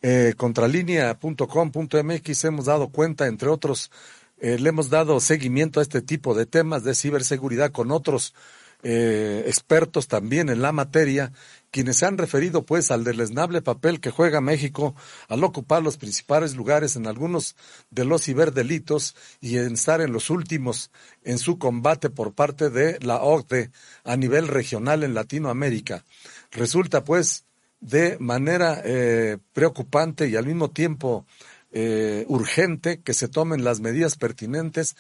[0.06, 3.90] eh, contralinea.com.mx hemos dado cuenta, entre otros,
[4.36, 8.34] eh, le hemos dado seguimiento a este tipo de temas de ciberseguridad con otros
[8.82, 11.32] eh, expertos también en la materia,
[11.70, 14.94] quienes se han referido pues al deleznable papel que juega México
[15.28, 17.56] al ocupar los principales lugares en algunos
[17.88, 20.90] de los ciberdelitos y en estar en los últimos
[21.22, 23.70] en su combate por parte de la OCDE
[24.04, 26.04] a nivel regional en Latinoamérica.
[26.50, 27.46] Resulta pues
[27.84, 31.26] de manera eh, preocupante y al mismo tiempo
[31.70, 34.96] eh, urgente que se tomen las medidas pertinentes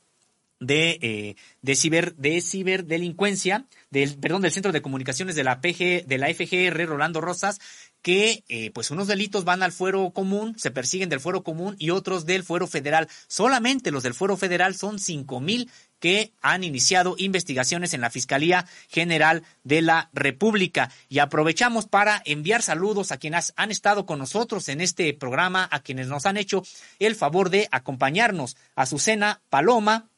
[0.61, 6.07] de, eh, de, ciber, de ciberdelincuencia, del, perdón, del Centro de Comunicaciones de la PG,
[6.07, 7.59] de la FGR, Rolando Rosas,
[8.07, 11.91] que eh, pues unos delitos van al fuero común, se persiguen del fuero común y
[11.91, 13.09] otros del fuero federal.
[13.27, 15.69] Solamente los del fuero federal son cinco mil
[15.99, 20.91] que han iniciado investigaciones en la Fiscalía General de la República.
[21.09, 25.81] Y aprovechamos para enviar saludos a quienes han estado con nosotros en este programa, a
[25.81, 26.63] quienes nos han hecho
[27.01, 28.57] el favor de acompañarnos.
[28.77, 30.11] Azucena Paloma,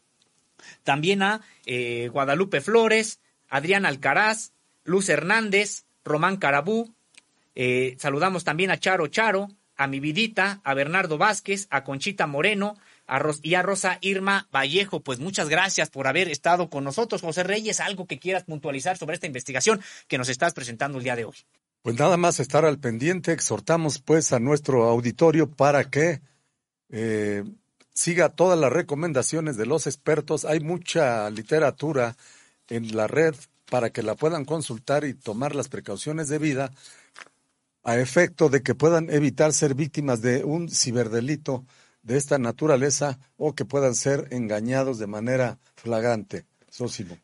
[0.82, 4.52] también a eh, Guadalupe Flores, Adrián Alcaraz,
[4.84, 6.94] Luz Hernández, Román Carabú.
[7.54, 12.76] Eh, saludamos también a Charo Charo, a mi vidita, a Bernardo Vázquez, a Conchita Moreno,
[13.42, 15.00] y a Rosa Irma Vallejo.
[15.00, 17.22] Pues muchas gracias por haber estado con nosotros.
[17.22, 21.16] José Reyes, algo que quieras puntualizar sobre esta investigación que nos estás presentando el día
[21.16, 21.36] de hoy.
[21.82, 26.20] Pues nada más estar al pendiente, exhortamos pues a nuestro auditorio para que
[26.90, 27.44] eh,
[27.98, 30.44] siga todas las recomendaciones de los expertos.
[30.44, 32.16] Hay mucha literatura
[32.68, 33.34] en la red
[33.68, 36.70] para que la puedan consultar y tomar las precauciones de vida
[37.82, 41.64] a efecto de que puedan evitar ser víctimas de un ciberdelito
[42.02, 46.44] de esta naturaleza o que puedan ser engañados de manera flagrante.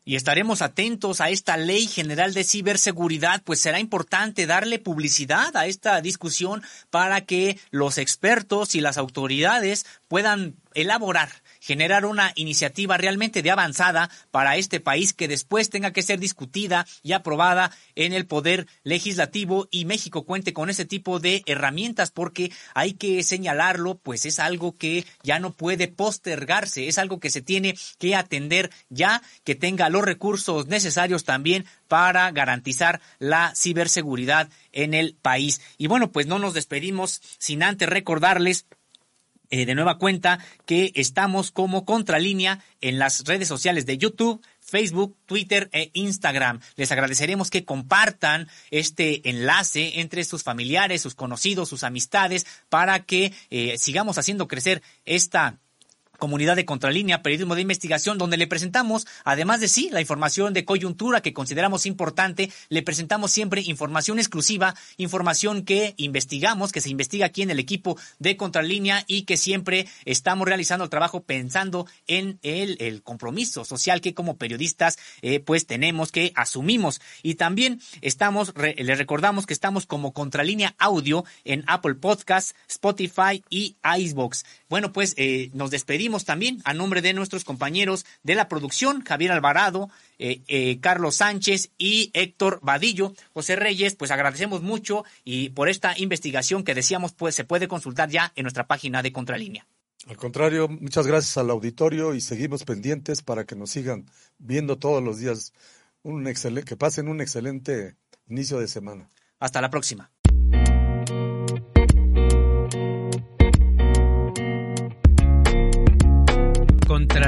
[0.05, 5.65] Y estaremos atentos a esta ley general de ciberseguridad, pues será importante darle publicidad a
[5.65, 11.29] esta discusión para que los expertos y las autoridades puedan elaborar
[11.65, 16.85] generar una iniciativa realmente de avanzada para este país que después tenga que ser discutida
[17.01, 22.51] y aprobada en el poder legislativo y México cuente con ese tipo de herramientas porque
[22.75, 27.41] hay que señalarlo, pues es algo que ya no puede postergarse, es algo que se
[27.41, 34.93] tiene que atender ya, que tenga los recursos necesarios también para garantizar la ciberseguridad en
[34.93, 35.61] el país.
[35.79, 38.67] Y bueno, pues no nos despedimos sin antes recordarles
[39.49, 45.15] eh, de nueva cuenta que estamos como contralínea en las redes sociales de YouTube, Facebook,
[45.25, 46.59] Twitter e Instagram.
[46.75, 53.33] Les agradeceremos que compartan este enlace entre sus familiares, sus conocidos, sus amistades, para que
[53.49, 55.59] eh, sigamos haciendo crecer esta
[56.17, 60.65] comunidad de Contralínea, periodismo de investigación, donde le presentamos, además de sí, la información de
[60.65, 67.27] coyuntura que consideramos importante, le presentamos siempre información exclusiva, información que investigamos, que se investiga
[67.27, 72.39] aquí en el equipo de Contralínea y que siempre estamos realizando el trabajo pensando en
[72.43, 77.01] el, compromiso social que como periodistas eh, pues tenemos que asumimos.
[77.23, 83.75] Y también estamos, le recordamos que estamos como Contralínea Audio en Apple Podcasts, Spotify y
[83.83, 84.45] Icebox.
[84.69, 89.31] Bueno, pues eh, nos despedimos también a nombre de nuestros compañeros de la producción, Javier
[89.31, 93.13] Alvarado, eh, eh, Carlos Sánchez y Héctor Vadillo.
[93.33, 98.09] José Reyes, pues agradecemos mucho y por esta investigación que decíamos, pues se puede consultar
[98.09, 99.67] ya en nuestra página de Contralínea.
[100.07, 104.05] Al contrario, muchas gracias al auditorio y seguimos pendientes para que nos sigan
[104.37, 105.53] viendo todos los días.
[106.03, 107.95] Un excelente, que pasen un excelente
[108.27, 109.09] inicio de semana.
[109.39, 110.11] Hasta la próxima.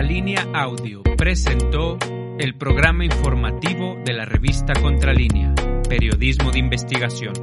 [0.08, 1.98] Contralínea Audio presentó
[2.40, 5.54] el programa informativo de la revista Contralínea,
[5.90, 7.34] Periodismo de Investigación.